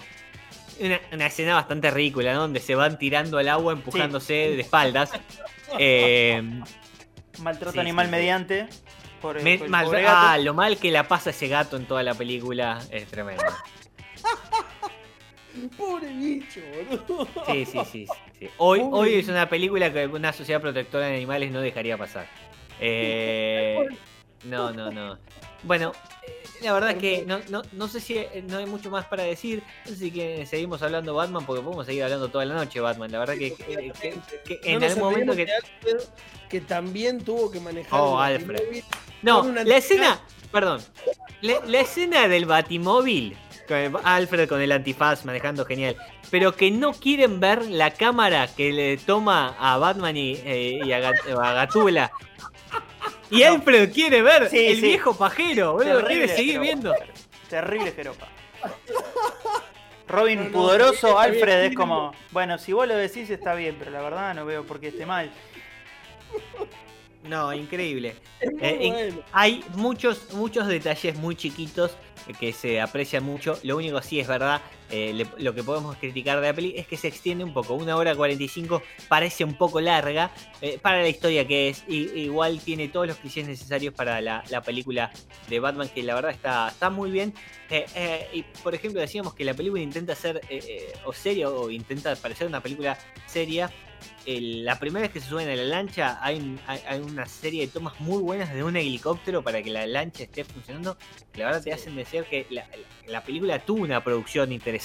Una, 0.80 1.00
una 1.12 1.26
escena 1.26 1.54
bastante 1.54 1.90
ridícula, 1.90 2.34
¿no? 2.34 2.40
Donde 2.40 2.60
se 2.60 2.74
van 2.74 2.98
tirando 2.98 3.38
al 3.38 3.48
agua, 3.48 3.72
empujándose 3.72 4.32
de 4.34 4.60
espaldas. 4.60 5.10
Eh, 5.80 6.40
Maltrato 7.40 7.72
Sí, 7.72 7.80
animal 7.80 8.06
sí, 8.06 8.12
mediante. 8.12 8.68
Por, 9.20 9.42
me- 9.42 9.58
por 9.58 9.66
el 9.66 9.70
mal- 9.70 9.84
pobre 9.86 10.02
gato. 10.02 10.16
ah, 10.16 10.38
lo 10.38 10.54
mal 10.54 10.78
que 10.78 10.92
la 10.92 11.08
pasa 11.08 11.30
ese 11.30 11.48
gato 11.48 11.76
en 11.76 11.86
toda 11.86 12.04
la 12.04 12.14
película 12.14 12.78
es 12.90 13.04
tremendo. 13.08 13.42
Pobre 15.76 16.12
bicho, 16.12 16.60
boludo. 16.88 17.26
Sí, 17.46 17.64
sí, 17.64 17.78
sí. 17.90 18.06
sí, 18.06 18.08
sí. 18.38 18.48
Hoy, 18.58 18.78
Pobre 18.80 19.10
hoy 19.10 19.14
es 19.20 19.28
una 19.28 19.48
película 19.48 19.92
que 19.92 20.06
una 20.06 20.32
sociedad 20.32 20.60
protectora 20.60 21.06
de 21.06 21.16
animales 21.16 21.50
no 21.50 21.60
dejaría 21.60 21.96
pasar. 21.98 22.28
Eh, 22.80 23.86
no, 24.44 24.70
no, 24.72 24.90
no. 24.92 25.18
Bueno, 25.62 25.92
eh, 26.26 26.42
la 26.62 26.72
verdad 26.72 26.90
es 26.92 26.96
que 26.98 27.24
no, 27.26 27.40
no, 27.48 27.62
no 27.72 27.88
sé 27.88 28.00
si 28.00 28.18
eh, 28.18 28.44
no 28.48 28.58
hay 28.58 28.66
mucho 28.66 28.90
más 28.90 29.04
para 29.06 29.22
decir. 29.24 29.62
No 29.84 29.92
sé 29.92 29.96
si 29.98 30.10
que 30.10 30.46
seguimos 30.46 30.82
hablando 30.82 31.14
Batman 31.14 31.44
porque 31.44 31.62
podemos 31.62 31.86
seguir 31.86 32.04
hablando 32.04 32.28
toda 32.28 32.44
la 32.44 32.54
noche 32.54 32.80
Batman. 32.80 33.10
La 33.12 33.18
verdad 33.18 33.34
que, 33.34 33.54
que- 33.54 33.92
que- 34.00 34.60
que 34.60 34.60
en 34.72 34.80
No 34.80 34.86
algún 34.86 35.02
momento 35.02 35.34
que... 35.34 35.46
Alfred, 35.50 36.08
que 36.48 36.60
también 36.60 37.22
tuvo 37.24 37.50
que 37.50 37.58
manejar 37.60 38.00
Oh, 38.00 38.18
Alfred. 38.20 38.60
No, 39.22 39.42
la 39.52 39.76
escena, 39.76 40.20
perdón, 40.52 40.80
la, 41.40 41.60
la 41.66 41.80
escena 41.80 42.28
del 42.28 42.44
Batimóvil, 42.46 43.36
con 43.66 43.96
Alfred 44.04 44.48
con 44.48 44.60
el 44.60 44.70
antifaz 44.70 45.24
manejando 45.24 45.64
genial, 45.64 45.96
pero 46.30 46.54
que 46.54 46.70
no 46.70 46.92
quieren 46.92 47.40
ver 47.40 47.66
la 47.66 47.90
cámara 47.90 48.46
que 48.54 48.72
le 48.72 48.96
toma 48.98 49.56
a 49.58 49.76
Batman 49.78 50.16
y, 50.16 50.34
eh, 50.44 50.78
y 50.84 50.92
a, 50.92 51.00
Gat- 51.00 51.28
a 51.36 51.52
Gatúbela. 51.54 52.12
Y 53.30 53.40
No. 53.40 53.46
Alfred 53.54 53.92
quiere 53.92 54.22
ver 54.22 54.48
Sí, 54.48 54.66
el 54.66 54.76
sí. 54.76 54.82
viejo 54.82 55.16
pajero, 55.16 55.72
boludo, 55.72 56.04
quiere 56.06 56.26
Terrible 56.28 56.28
seguir 56.36 56.52
jeropa. 56.52 56.62
viendo. 56.64 56.94
Terrible 57.48 57.92
jeropa. 57.92 58.28
Robin 60.08 60.38
No, 60.38 60.44
no, 60.44 60.52
pudoroso, 60.52 61.18
Alfred 61.18 61.64
es 61.64 61.74
como, 61.74 62.12
bueno, 62.30 62.58
si 62.58 62.72
vos 62.72 62.86
lo 62.86 62.94
decís 62.96 63.28
está 63.28 63.54
bien, 63.54 63.74
pero 63.78 63.90
la 63.90 64.00
verdad 64.02 64.34
no 64.34 64.46
veo 64.46 64.64
por 64.64 64.78
qué 64.78 64.88
esté 64.88 65.04
mal. 65.04 65.30
No, 67.24 67.52
increíble. 67.52 68.14
Eh, 68.60 68.90
bueno. 68.92 69.22
Hay 69.32 69.64
muchos, 69.74 70.32
muchos 70.34 70.68
detalles 70.68 71.16
muy 71.16 71.34
chiquitos 71.34 71.96
que 72.38 72.52
se 72.52 72.80
aprecian 72.80 73.24
mucho. 73.24 73.58
Lo 73.64 73.76
único 73.76 74.00
sí 74.00 74.20
es 74.20 74.28
verdad, 74.28 74.60
eh, 74.90 75.12
le- 75.14 75.26
lo 75.42 75.54
que 75.54 75.62
podemos 75.62 75.96
criticar 75.96 76.40
de 76.40 76.46
la 76.48 76.54
peli 76.54 76.74
es 76.76 76.86
que 76.86 76.96
se 76.96 77.08
extiende 77.08 77.44
un 77.44 77.52
poco. 77.52 77.74
Una 77.74 77.96
hora 77.96 78.14
45 78.14 78.82
parece 79.08 79.44
un 79.44 79.54
poco 79.54 79.80
larga 79.80 80.30
eh, 80.60 80.78
para 80.80 81.00
la 81.02 81.08
historia 81.08 81.46
que 81.46 81.68
es. 81.68 81.84
Y, 81.88 82.08
igual 82.20 82.60
tiene 82.60 82.88
todos 82.88 83.06
los 83.06 83.16
clichés 83.16 83.46
necesarios 83.46 83.94
para 83.94 84.20
la, 84.20 84.42
la 84.50 84.62
película 84.62 85.10
de 85.48 85.60
Batman, 85.60 85.88
que 85.88 86.02
la 86.02 86.14
verdad 86.14 86.30
está, 86.32 86.68
está 86.68 86.90
muy 86.90 87.10
bien. 87.10 87.34
Eh, 87.70 87.86
eh, 87.94 88.28
y 88.32 88.42
por 88.62 88.74
ejemplo, 88.74 89.00
decíamos 89.00 89.34
que 89.34 89.44
la 89.44 89.54
película 89.54 89.82
intenta 89.82 90.14
ser 90.14 90.40
o 91.04 91.12
seria 91.12 91.48
o 91.50 91.70
intenta 91.70 92.14
parecer 92.16 92.46
una 92.46 92.60
película 92.60 92.96
seria. 93.26 93.70
La 94.26 94.78
primera 94.78 95.02
vez 95.02 95.12
que 95.12 95.20
se 95.20 95.28
suben 95.28 95.48
a 95.48 95.54
la 95.54 95.62
lancha 95.62 96.18
hay, 96.20 96.58
hay- 96.66 96.80
hay 96.88 97.00
una 97.00 97.26
serie 97.26 97.64
de 97.66 97.72
tomas 97.72 97.98
muy 98.00 98.20
buenas 98.22 98.52
de 98.52 98.62
un 98.64 98.76
helicóptero 98.76 99.42
para 99.42 99.62
que 99.62 99.70
la 99.70 99.86
lancha 99.86 100.24
esté 100.24 100.44
funcionando. 100.44 100.96
La 101.34 101.46
verdad 101.46 101.62
te 101.62 101.72
hacen 101.72 101.94
decir 101.94 102.24
que 102.24 102.44
la- 102.50 102.66
la 103.06 103.22
película 103.22 103.58
tuvo 103.60 103.82
una 103.84 104.02
producción 104.02 104.50
interesante, 104.52 104.75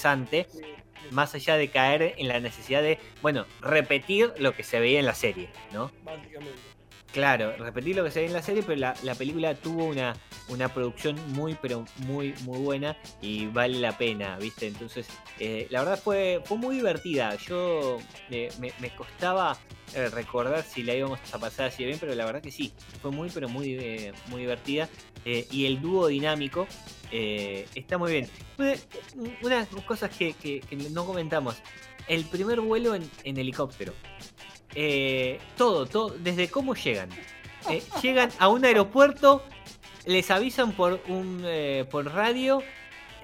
más 1.11 1.35
allá 1.35 1.57
de 1.57 1.69
caer 1.69 2.15
en 2.17 2.27
la 2.27 2.39
necesidad 2.39 2.81
de, 2.81 2.99
bueno, 3.21 3.45
repetir 3.61 4.33
lo 4.37 4.53
que 4.53 4.63
se 4.63 4.79
veía 4.79 4.99
en 4.99 5.05
la 5.05 5.15
serie, 5.15 5.49
¿no? 5.71 5.91
Básicamente. 6.03 6.70
Claro, 7.13 7.57
repetir 7.57 7.97
lo 7.97 8.05
que 8.05 8.11
se 8.11 8.21
ve 8.21 8.27
en 8.27 8.33
la 8.33 8.41
serie, 8.41 8.63
pero 8.63 8.79
la, 8.79 8.95
la 9.03 9.15
película 9.15 9.53
tuvo 9.53 9.85
una, 9.85 10.15
una 10.47 10.69
producción 10.73 11.17
muy, 11.33 11.57
pero 11.61 11.85
muy, 11.97 12.33
muy 12.43 12.59
buena 12.59 12.97
y 13.21 13.47
vale 13.47 13.79
la 13.79 13.97
pena, 13.97 14.37
¿viste? 14.37 14.67
Entonces, 14.67 15.07
eh, 15.37 15.67
la 15.69 15.81
verdad 15.81 15.99
fue, 16.01 16.41
fue 16.45 16.57
muy 16.57 16.77
divertida. 16.77 17.35
Yo 17.35 17.97
me, 18.29 18.49
me 18.79 18.95
costaba 18.95 19.57
eh, 19.93 20.07
recordar 20.09 20.63
si 20.63 20.83
la 20.83 20.95
íbamos 20.95 21.19
a 21.33 21.37
pasar 21.37 21.67
así 21.67 21.83
bien, 21.83 21.97
pero 21.99 22.15
la 22.15 22.25
verdad 22.25 22.41
que 22.41 22.51
sí, 22.51 22.71
fue 23.01 23.11
muy, 23.11 23.29
pero 23.29 23.49
muy, 23.49 23.75
eh, 23.75 24.13
muy 24.27 24.41
divertida. 24.41 24.87
Y 25.23 25.67
el 25.67 25.79
dúo 25.81 26.07
dinámico 26.07 26.65
está 27.11 27.99
muy 27.99 28.11
bien. 28.11 28.29
Una, 29.43 29.67
unas 29.71 29.85
cosas 29.85 30.09
que, 30.09 30.63
no 30.91 31.05
comentamos. 31.05 31.57
El 32.07 32.25
primer 32.25 32.59
vuelo 32.59 32.95
en 32.95 33.37
helicóptero. 33.37 33.93
Eh, 34.75 35.39
todo, 35.57 35.85
todo, 35.85 36.15
desde 36.19 36.49
cómo 36.49 36.75
llegan. 36.75 37.09
Eh, 37.69 37.83
llegan 38.01 38.29
a 38.39 38.47
un 38.47 38.65
aeropuerto, 38.65 39.43
les 40.05 40.31
avisan 40.31 40.71
por 40.71 41.01
un 41.07 41.41
eh, 41.45 41.85
por 41.89 42.11
radio. 42.11 42.63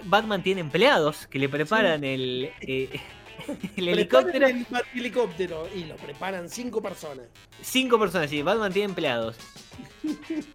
Batman 0.04 0.44
tiene 0.44 0.62
empleados 0.62 1.26
que 1.28 1.40
le 1.40 1.50
preparan 1.50 2.04
el, 2.04 2.52
el 2.62 3.88
helicóptero. 3.88 4.48
El 4.48 4.66
helicóptero 4.94 5.68
y 5.74 5.86
lo 5.86 5.96
preparan 5.96 6.50
cinco 6.50 6.82
personas. 6.82 7.26
Cinco 7.62 8.00
personas, 8.00 8.30
sí, 8.30 8.42
Batman 8.42 8.72
tiene 8.72 8.90
empleados. 8.90 9.38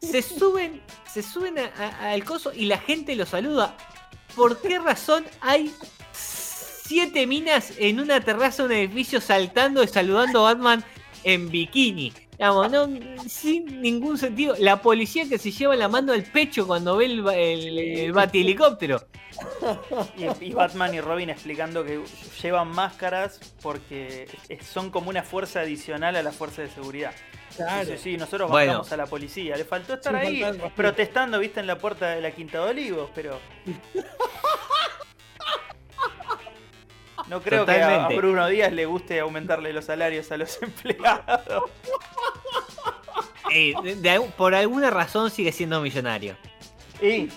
Se 0.01 0.22
suben, 0.22 0.80
se 1.12 1.22
suben 1.22 1.59
al 1.59 2.24
coso 2.24 2.53
y 2.55 2.66
la 2.66 2.78
gente 2.78 3.16
lo 3.16 3.26
saluda. 3.26 3.76
¿Por 4.36 4.61
qué 4.62 4.78
razón 4.78 5.24
hay 5.40 5.74
siete 6.84 7.26
minas 7.26 7.72
en 7.78 8.00
una 8.00 8.20
terraza 8.20 8.62
de 8.62 8.66
un 8.66 8.72
edificio 8.72 9.20
saltando 9.20 9.82
y 9.82 9.88
saludando 9.88 10.46
a 10.46 10.54
Batman 10.54 10.84
en 11.24 11.50
bikini? 11.50 12.12
Digamos, 12.32 12.70
no, 12.72 12.88
sin 13.28 13.80
ningún 13.80 14.18
sentido. 14.18 14.56
La 14.58 14.82
policía 14.82 15.28
que 15.28 15.38
se 15.38 15.52
lleva 15.52 15.76
la 15.76 15.88
mano 15.88 16.12
al 16.12 16.24
pecho 16.24 16.66
cuando 16.66 16.96
ve 16.96 17.04
el, 17.06 17.28
el, 17.28 17.78
el 17.78 18.12
batihelicóptero. 18.12 19.06
Y, 20.16 20.46
y 20.46 20.52
Batman 20.52 20.94
y 20.94 21.00
Robin 21.00 21.30
explicando 21.30 21.84
que 21.84 22.02
llevan 22.42 22.68
máscaras 22.68 23.38
porque 23.62 24.28
son 24.64 24.90
como 24.90 25.10
una 25.10 25.22
fuerza 25.22 25.60
adicional 25.60 26.16
a 26.16 26.22
la 26.22 26.32
fuerza 26.32 26.62
de 26.62 26.70
seguridad. 26.70 27.12
Claro. 27.56 27.90
Sí, 27.92 27.98
sí, 27.98 28.16
nosotros 28.16 28.50
Bueno. 28.50 28.82
a 28.90 28.96
la 28.96 29.06
policía. 29.06 29.56
Le 29.56 29.64
faltó 29.64 29.94
estar 29.94 30.18
Sí, 30.26 30.42
ahí 30.42 30.58
protestando, 30.74 31.38
viste, 31.38 31.60
en 31.60 31.66
la 31.66 31.78
puerta 31.78 32.10
de 32.10 32.20
la 32.22 32.30
Quinta 32.30 32.64
de 32.64 32.70
Olivos, 32.70 33.10
pero. 33.14 33.38
No 37.28 37.40
creo 37.40 37.64
que 37.64 37.72
a, 37.72 37.74
Totalmente. 37.88 38.16
Bruno 38.16 38.46
Díaz 38.48 38.72
le 38.72 38.84
guste 38.86 39.20
aumentarle 39.20 39.72
los 39.72 39.84
salarios 39.86 40.30
a 40.32 40.36
los 40.36 40.60
empleados. 40.62 41.70
Eh, 43.50 43.74
de- 43.82 43.96
de 43.96 44.10
algún- 44.10 44.30
por 44.32 44.54
alguna 44.54 44.90
razón 44.90 45.30
sigue 45.30 45.52
siendo 45.52 45.80
millonario. 45.80 46.36
Y 47.00 47.28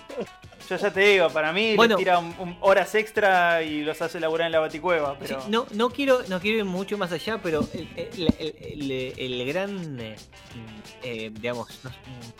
yo 0.70 0.76
ya 0.78 0.92
te 0.92 1.00
digo, 1.02 1.30
para 1.30 1.52
mí 1.54 1.76
Bueno. 1.76 1.96
tira 1.98 2.20
un- 2.20 2.36
un- 2.40 2.58
horas 2.62 2.94
extra 2.96 3.62
y 3.64 3.84
los 3.84 4.02
hace 4.02 4.20
laburar 4.20 4.48
en 4.48 4.52
la 4.52 4.60
baticueva, 4.60 5.18
pero. 5.20 5.42
Sí, 5.42 5.48
no, 5.50 5.66
no 5.72 5.90
quiero, 5.90 6.22
no 6.28 6.40
quiero 6.40 6.60
ir 6.60 6.66
mucho 6.66 6.98
más 6.98 7.12
allá, 7.12 7.40
pero 7.42 7.68
el, 7.74 7.88
el- 7.96 8.36
el- 8.40 8.92
el- 8.92 9.42
el 9.42 9.48
gran, 9.48 10.00
eh, 10.00 10.16
eh, 11.04 11.30
digamos, 11.34 11.68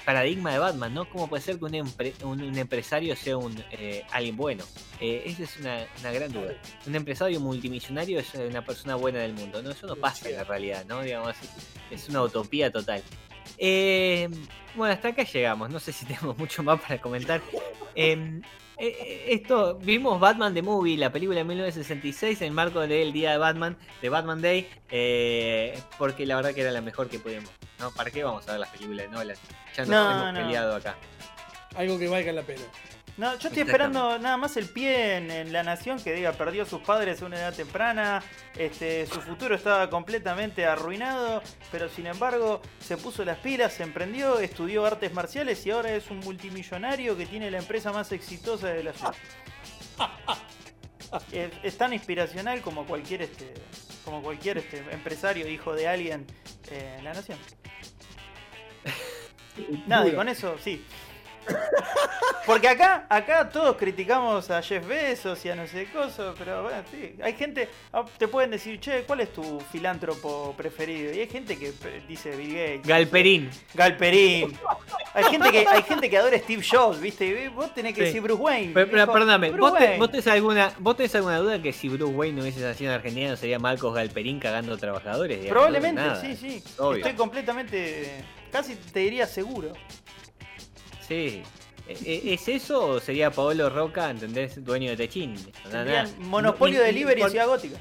paradigma 0.06 0.52
de 0.52 0.60
Batman, 0.60 0.94
¿no? 0.94 1.10
¿Cómo 1.10 1.28
puede 1.28 1.42
ser 1.44 1.58
que 1.60 1.66
un, 1.66 1.74
empre- 1.74 2.14
un- 2.24 2.42
un 2.42 2.58
empresario 2.58 3.16
sea 3.16 3.38
un 3.38 3.56
eh, 3.72 4.04
alguien 4.12 4.36
bueno? 4.36 4.64
Eh, 5.00 5.24
esa 5.26 5.44
es 5.44 5.58
una, 5.60 5.86
una 6.00 6.12
gran 6.12 6.32
duda. 6.32 6.54
Un 6.88 6.96
empresario 6.96 7.40
multimillonario 7.40 8.20
es 8.20 8.34
una 8.36 8.64
persona 8.64 8.96
buena 8.96 9.20
del 9.20 9.34
mundo, 9.34 9.62
¿no? 9.62 9.72
Eso 9.72 9.88
no 9.88 9.96
pasa 9.96 10.30
en 10.30 10.36
la 10.36 10.44
realidad, 10.44 10.86
¿no? 10.88 11.02
Digamos, 11.02 11.36
es, 11.92 12.02
es 12.04 12.10
una 12.10 12.22
utopía 12.24 12.72
total. 12.72 13.04
Eh, 13.58 14.30
bueno, 14.76 14.94
hasta 14.94 15.10
acá 15.10 15.24
llegamos. 15.24 15.70
No 15.70 15.80
sé 15.80 15.92
si 15.92 16.06
tenemos 16.06 16.38
mucho 16.38 16.64
más 16.64 16.80
para 16.82 17.00
comentar. 17.00 17.42
Em, 17.96 18.42
eh, 18.78 18.88
eh, 18.88 19.26
esto, 19.30 19.80
vimos 19.82 20.20
Batman 20.20 20.54
The 20.54 20.62
Movie, 20.62 20.98
la 20.98 21.10
película 21.12 21.38
de 21.40 21.46
1966, 21.46 22.42
en 22.42 22.54
marco 22.54 22.82
del 22.82 23.14
Día 23.14 23.32
de 23.32 23.38
Batman, 23.38 23.78
de 24.02 24.10
Batman 24.10 24.42
Day, 24.42 24.70
eh, 24.90 25.80
porque 25.98 26.26
la 26.26 26.36
verdad 26.36 26.54
que 26.54 26.62
era 26.62 26.72
la 26.72 26.82
mejor 26.82 27.08
que 27.10 27.20
podíamos. 27.20 27.50
¿no? 27.80 27.92
¿Para 27.92 28.12
qué 28.12 28.24
vamos 28.24 28.48
a 28.48 28.52
ver 28.52 28.60
las 28.62 28.70
películas 28.70 29.06
de 29.06 29.12
Nolan? 29.12 29.38
Ya 29.76 29.84
nos 29.84 29.90
No, 29.90 30.12
hemos 30.12 30.34
no. 30.34 30.40
peleado 30.42 30.76
acá. 30.76 30.96
Algo 31.76 31.98
que 32.00 32.08
valga 32.08 32.32
la 32.34 32.42
pena. 32.42 32.64
No, 33.18 33.38
yo 33.40 33.48
estoy 33.48 33.64
esperando 33.64 34.20
nada 34.20 34.36
más 34.36 34.58
el 34.58 34.68
pie 34.68 35.16
en, 35.16 35.32
en 35.32 35.54
la 35.54 35.64
nación 35.64 36.02
que 36.02 36.14
diga 36.14 36.34
perdió 36.34 36.64
a 36.64 36.66
sus 36.66 36.82
padres 36.82 37.22
a 37.22 37.26
una 37.26 37.38
edad 37.38 37.54
temprana, 37.54 38.22
este, 38.58 39.06
su 39.06 39.22
futuro 39.22 39.56
estaba 39.56 39.90
completamente 39.90 40.66
arruinado, 40.66 41.42
pero 41.72 41.88
sin 41.88 42.08
embargo 42.08 42.62
se 42.80 42.98
puso 42.98 43.24
las 43.24 43.38
pilas, 43.38 43.72
se 43.72 43.84
emprendió, 43.84 44.40
estudió 44.40 44.86
artes 44.86 45.14
marciales 45.14 45.66
y 45.66 45.72
ahora 45.72 45.92
es 45.96 46.12
un 46.12 46.20
multimillonario 46.20 47.16
que 47.16 47.26
tiene 47.26 47.50
la 47.50 47.60
empresa 47.60 47.94
más 47.94 48.12
exitosa 48.12 48.68
de 48.68 48.84
la 48.84 48.94
ciudad. 48.94 49.16
Es, 51.32 51.50
es 51.64 51.78
tan 51.78 51.94
inspiracional 51.94 52.62
como 52.62 52.86
cualquier 52.86 53.22
este, 53.22 53.54
como 54.04 54.22
cualquier 54.22 54.58
este 54.58 54.84
empresario 54.92 55.48
hijo 55.48 55.74
de 55.74 55.88
alguien 55.88 56.26
eh, 56.70 56.96
en 56.98 57.06
la 57.06 57.14
nación. 57.14 57.38
Nada, 59.88 60.08
y 60.08 60.14
con 60.14 60.28
eso, 60.28 60.58
sí. 60.62 60.84
Porque 62.46 62.68
acá, 62.68 63.08
acá 63.10 63.50
todos 63.50 63.76
criticamos 63.76 64.52
a 64.52 64.62
Jeff 64.62 64.88
Bezos 64.88 65.44
y 65.46 65.50
a 65.50 65.56
no 65.56 65.66
sé 65.66 65.86
qué 65.86 65.92
cosa, 65.92 66.34
pero 66.38 66.62
bueno, 66.62 66.78
sí. 66.92 67.16
Hay 67.24 67.34
gente, 67.34 67.68
ah, 67.92 68.06
te 68.20 68.28
pueden 68.28 68.52
decir, 68.52 68.80
che, 68.80 69.02
¿cuál 69.04 69.22
es 69.22 69.34
tu 69.34 69.60
filántropo 69.72 70.54
preferido? 70.56 71.12
Y 71.12 71.22
hay 71.22 71.28
gente 71.28 71.58
que 71.58 71.70
eh, 71.70 72.04
dice 72.08 72.36
Bill 72.36 72.54
Gates. 72.54 72.88
Galperín. 72.88 73.50
Galperín. 73.74 74.56
Hay 75.16 75.24
gente 75.24 75.52
que, 75.52 75.66
hay 75.68 75.82
gente 75.84 76.08
que 76.08 76.18
adora 76.20 76.38
Steve 76.38 76.64
Jobs, 76.70 77.00
¿viste? 77.02 77.26
Y 77.26 77.48
vos 77.48 77.74
tenés 77.74 77.94
que 77.96 78.02
Sí. 78.02 78.06
decir 78.08 78.22
Bruce 78.22 78.42
Wayne. 78.42 78.74
Pero, 78.76 79.12
perdóname, 79.12 79.50
Bruce 79.50 79.62
¿vos, 79.72 79.80
te- 79.80 79.84
Wayne. 79.86 79.98
vos 79.98 80.12
tenés 80.12 80.28
alguna, 80.28 80.72
¿vos 80.78 80.96
tenés 80.98 81.16
alguna 81.16 81.38
duda 81.40 81.62
que 81.62 81.74
si 81.74 81.90
Bruce 81.90 82.14
Wayne 82.14 82.36
no 82.36 82.42
hubiese 82.44 82.60
nacido 82.60 82.92
en 82.92 82.96
Argentina 82.98 83.30
no 83.32 83.38
sería 83.38 83.58
Marcos 83.58 83.96
Galperín 83.96 84.40
cagando 84.40 84.78
trabajadores? 84.78 85.42
digamos? 85.42 85.52
Probablemente, 85.64 86.04
sí, 86.22 86.36
sí. 86.36 86.64
obvio. 86.78 86.98
Estoy 86.98 87.14
completamente, 87.16 88.24
casi 88.52 88.76
te 88.76 89.00
diría 89.00 89.26
seguro. 89.26 89.74
Sí. 91.08 91.44
E- 91.88 91.94
e- 92.04 92.34
¿Es 92.34 92.48
eso 92.48 92.86
o 92.88 93.00
sería 93.00 93.30
Paolo 93.32 93.70
Roca, 93.70 94.10
entendés? 94.10 94.64
Dueño 94.64 94.90
de 94.90 94.98
Techín? 94.98 95.36
Monopolio 96.20 96.80
de 96.80 96.88
delivery 96.88 97.22
en 97.22 97.30
Ciudad 97.30 97.48
Gótica. 97.48 97.78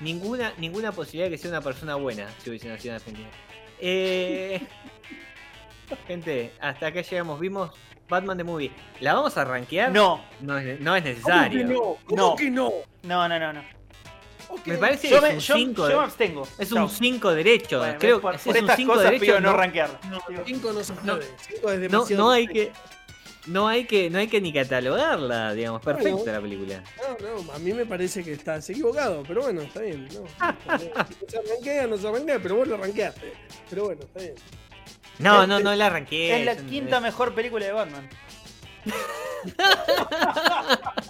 Ninguna, 0.00 0.52
ninguna 0.58 0.90
posibilidad 0.92 1.26
de 1.26 1.30
que 1.30 1.38
sea 1.38 1.50
una 1.50 1.60
persona 1.60 1.94
buena 1.94 2.28
si 2.42 2.50
hubiese 2.50 2.68
nacido 2.68 2.94
en 2.94 2.96
Argentina. 2.96 3.28
Eh, 3.80 4.60
gente, 6.08 6.52
hasta 6.60 6.88
acá 6.88 7.00
llegamos. 7.02 7.38
Vimos 7.38 7.70
Batman 8.08 8.36
the 8.36 8.44
Movie. 8.44 8.72
¿La 9.00 9.14
vamos 9.14 9.36
a 9.38 9.44
rankear? 9.44 9.92
No, 9.92 10.24
No 10.40 10.58
es, 10.58 10.80
no 10.80 10.96
es 10.96 11.02
¿Cómo 11.02 11.04
que 11.04 11.10
necesario. 11.50 11.66
no? 11.66 11.96
¿Cómo 12.04 12.16
No. 12.30 12.36
que 12.36 12.50
no? 12.50 12.72
no, 13.04 13.28
no, 13.28 13.38
no. 13.38 13.52
no. 13.52 13.62
Ok. 14.54 14.66
Me 14.66 14.78
parece 14.78 15.08
Yo 15.08 15.20
que 15.20 15.28
me, 15.28 15.36
es 15.36 15.46
yo- 15.46 15.54
un 15.54 15.60
5 15.60 15.90
yo 15.90 15.98
me 15.98 16.04
abstengo. 16.04 16.48
Es 16.58 16.70
Chau. 16.70 16.82
un 16.84 16.90
5 16.90 17.34
derecho. 17.34 17.78
Bueno, 17.78 17.96
Creo 17.98 18.20
por, 18.20 18.32
que 18.32 18.38
por 18.38 18.56
es 18.56 18.58
un 18.58 18.64
estas 18.64 18.76
5 18.76 18.92
cosas 18.92 19.04
derecho. 19.04 19.24
pido 19.24 19.40
no, 19.40 19.50
no, 19.52 19.56
rankearlo. 19.56 19.98
No, 20.10 20.18
Digo, 20.28 20.42
cinco 20.46 20.72
no 20.72 20.84
se 20.84 20.92
No. 21.02 21.16
puede. 21.16 21.26
Cinco 21.46 21.70
es 21.70 21.76
no, 21.76 21.80
demasiado. 21.80 22.24
no 22.24 22.30
hay 22.30 22.46
que. 22.46 22.72
No 23.46 23.68
hay 23.68 23.84
que, 23.84 24.08
no 24.08 24.18
hay 24.18 24.26
que 24.28 24.40
ni 24.40 24.54
catalogarla, 24.54 25.52
digamos, 25.52 25.82
perfecta 25.82 26.12
Bueno. 26.16 26.32
la 26.32 26.40
película. 26.40 26.82
No, 27.20 27.42
no, 27.44 27.52
a 27.52 27.58
mí 27.58 27.74
me 27.74 27.84
parece 27.84 28.24
que 28.24 28.32
estás 28.32 28.70
equivocado, 28.70 29.22
pero 29.28 29.42
bueno, 29.42 29.60
está 29.60 29.80
bien. 29.82 30.08
No, 30.14 30.20
no 30.66 30.78
se 31.28 31.38
arranquea, 31.38 31.86
no 31.86 31.98
se 31.98 32.08
arranquea, 32.08 32.38
pero 32.42 32.56
vos 32.56 32.66
lo 32.66 32.76
arranqueaste. 32.76 33.34
Pero 33.68 33.84
bueno, 33.84 34.00
está 34.02 34.20
bien. 34.20 34.34
No, 35.18 35.46
no, 35.46 35.60
no 35.60 35.74
la 35.74 35.86
arranqué. 35.88 36.38
Es 36.40 36.46
la 36.46 36.52
un- 36.54 36.66
quinta 36.70 37.00
mejor 37.00 37.34
película 37.34 37.66
de 37.66 37.72
Batman. 37.72 38.08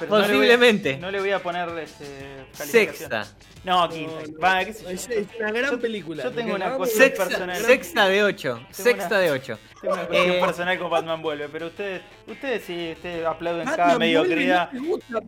Pero 0.00 0.10
no 0.12 0.18
le 0.18 0.26
voy 0.26 0.32
a- 0.34 0.36
Posiblemente. 0.38 0.96
No 0.98 1.10
le 1.10 1.20
voy 1.20 1.30
a 1.32 1.42
poner 1.42 1.68
este. 1.78 2.06
Sexta. 2.52 3.26
No, 3.64 3.88
quinta. 3.88 4.12
No. 4.30 4.38
Va, 4.38 4.64
qué 4.64 4.72
sé 4.72 4.82
yo. 4.84 4.90
Es, 4.90 5.08
es 5.08 5.26
una 5.40 5.50
gran 5.50 5.70
Yo- 5.72 5.80
película. 5.80 6.22
yo 6.22 6.30
tengo 6.30 6.54
una 6.54 6.78
de- 6.78 6.86
Sexta, 6.86 7.24
personal. 7.26 7.56
sexta 7.62 8.08
de 8.08 8.22
8. 8.24 8.60
Sexta 8.70 9.06
una- 9.08 9.18
de 9.18 9.30
8. 9.32 9.58
Tengo 9.80 9.94
una 9.94 10.06
cuestión 10.06 10.36
Eh, 10.36 10.40
personal 10.40 10.78
con 10.78 10.90
Batman 10.90 11.22
vuelve, 11.22 11.48
pero 11.48 11.66
ustedes, 11.66 12.02
ustedes 12.26 12.62
sí, 12.64 12.92
ustedes 12.96 13.26
aplauden 13.26 13.64
cada 13.64 13.76
Batman 13.76 13.98
mediocridad. 13.98 14.70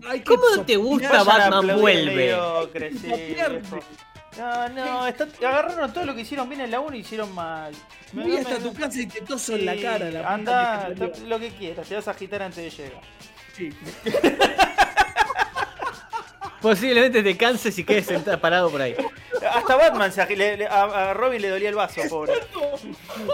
hay 0.08 0.20
que 0.20 0.24
¿Cómo 0.24 0.64
te 0.64 0.76
gusta 0.76 1.22
Batman 1.24 1.80
vuelve? 1.80 2.36
No, 4.38 4.68
no, 4.68 5.06
está- 5.08 5.26
agarraron 5.48 5.92
todo 5.92 6.04
lo 6.04 6.14
que 6.14 6.20
hicieron 6.20 6.48
bien 6.48 6.60
en 6.60 6.70
la 6.70 6.78
1 6.78 6.94
y 6.94 7.00
hicieron 7.00 7.34
mal. 7.34 7.72
Me- 8.12 8.22
Voy 8.22 8.32
me- 8.32 8.38
hasta 8.38 8.58
me- 8.58 8.60
tu 8.60 8.72
casa 8.72 9.00
y 9.00 9.06
te 9.06 9.20
toso 9.22 9.56
en 9.56 9.66
la 9.66 9.74
cara. 9.76 10.10
La 10.12 10.32
Anda, 10.32 10.90
lo 11.26 11.40
que 11.40 11.48
quieras, 11.50 11.88
te 11.88 11.94
vas 11.96 12.06
a 12.06 12.12
agitar 12.12 12.42
antes 12.42 12.62
de 12.62 12.70
llegar. 12.84 13.02
Sí. 13.59 13.70
Posiblemente 16.62 17.22
te 17.22 17.36
canses 17.36 17.78
y 17.78 17.84
quedes 17.84 18.06
sentado 18.06 18.40
parado 18.40 18.70
por 18.70 18.80
ahí. 18.82 18.94
Hasta 19.52 19.76
Batman, 19.76 20.11
se 20.12 20.26
le- 20.36 20.56
le- 20.56 20.66
a, 20.66 21.11
a 21.11 21.14
Robin 21.14 21.40
le 21.40 21.48
dolía 21.50 21.68
el 21.68 21.76
vaso, 21.76 22.00
pobre. 22.11 22.32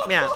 Mira, 0.07 0.29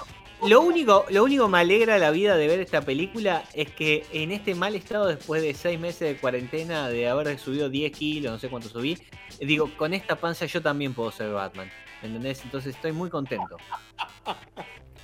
lo 0.47 0.61
único, 0.61 1.05
lo 1.09 1.23
único 1.23 1.45
que 1.45 1.51
me 1.51 1.59
alegra 1.59 1.99
la 1.99 2.09
vida 2.09 2.35
de 2.35 2.47
ver 2.47 2.59
esta 2.59 2.81
película 2.81 3.43
es 3.53 3.69
que 3.69 4.05
en 4.11 4.31
este 4.31 4.55
mal 4.55 4.73
estado, 4.75 5.05
después 5.05 5.41
de 5.43 5.53
seis 5.53 5.79
meses 5.79 5.99
de 5.99 6.17
cuarentena, 6.17 6.89
de 6.89 7.07
haber 7.07 7.37
subido 7.37 7.69
10 7.69 7.91
kilos, 7.91 8.31
no 8.31 8.39
sé 8.39 8.49
cuánto 8.49 8.69
subí, 8.69 8.97
digo, 9.39 9.69
con 9.77 9.93
esta 9.93 10.15
panza 10.15 10.47
yo 10.47 10.61
también 10.61 10.93
puedo 10.95 11.11
ser 11.11 11.31
Batman. 11.31 11.69
¿Me 12.01 12.07
entendés? 12.07 12.41
Entonces 12.43 12.73
estoy 12.75 12.91
muy 12.93 13.09
contento. 13.11 13.57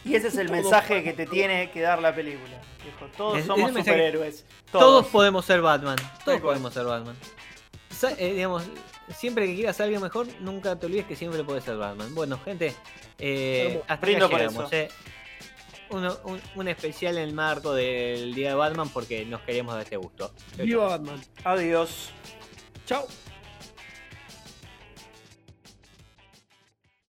Y 0.06 0.16
ese 0.16 0.28
es 0.28 0.38
el 0.38 0.50
mensaje 0.52 1.04
que 1.04 1.14
te 1.14 1.26
tiene 1.26 1.72
que 1.72 1.82
dar 1.82 2.00
la 2.02 2.14
película. 2.14 2.62
Viejo, 2.84 3.08
todos 3.18 3.40
Es- 3.40 3.46
somos 3.46 3.72
superhéroes. 3.74 4.46
Todos, 4.72 4.84
Todos. 4.86 5.06
podemos 5.08 5.46
ser 5.46 5.62
Batman. 5.62 5.98
Todos 6.24 6.40
podemos 6.42 6.74
ser 6.74 6.86
Batman. 6.86 7.16
Sa- 7.90 8.12
eh, 8.18 8.34
digamos, 8.34 8.64
siempre 9.16 9.48
que 9.48 9.56
quieras 9.56 9.80
algo 9.82 10.00
mejor, 10.00 10.28
nunca 10.42 10.76
te 10.78 10.86
olvides 10.86 11.06
que 11.06 11.16
siempre 11.16 11.44
puedes 11.44 11.64
ser 11.64 11.78
Batman. 11.78 12.14
Bueno, 12.14 12.40
gente, 12.46 12.76
eh, 13.18 13.82
hasta 13.88 14.06
brindo 14.06 14.26
acá 14.28 14.38
llegamos, 14.38 14.66
eso. 14.72 14.76
eh. 14.76 14.90
Uno- 15.90 16.18
un, 16.26 16.42
un 16.56 16.68
especial 16.68 17.18
en 17.18 17.24
el 17.30 17.34
marco 17.34 17.74
del 17.74 18.34
Día 18.34 18.50
de 18.50 18.56
Batman 18.56 18.90
porque 18.90 19.24
nos 19.26 19.42
queríamos 19.42 19.74
dar 19.76 19.84
este 19.84 19.98
gusto. 19.98 20.32
Viva 20.58 20.86
Batman. 20.88 21.22
Adiós. 21.44 22.10
Chao. 22.86 23.08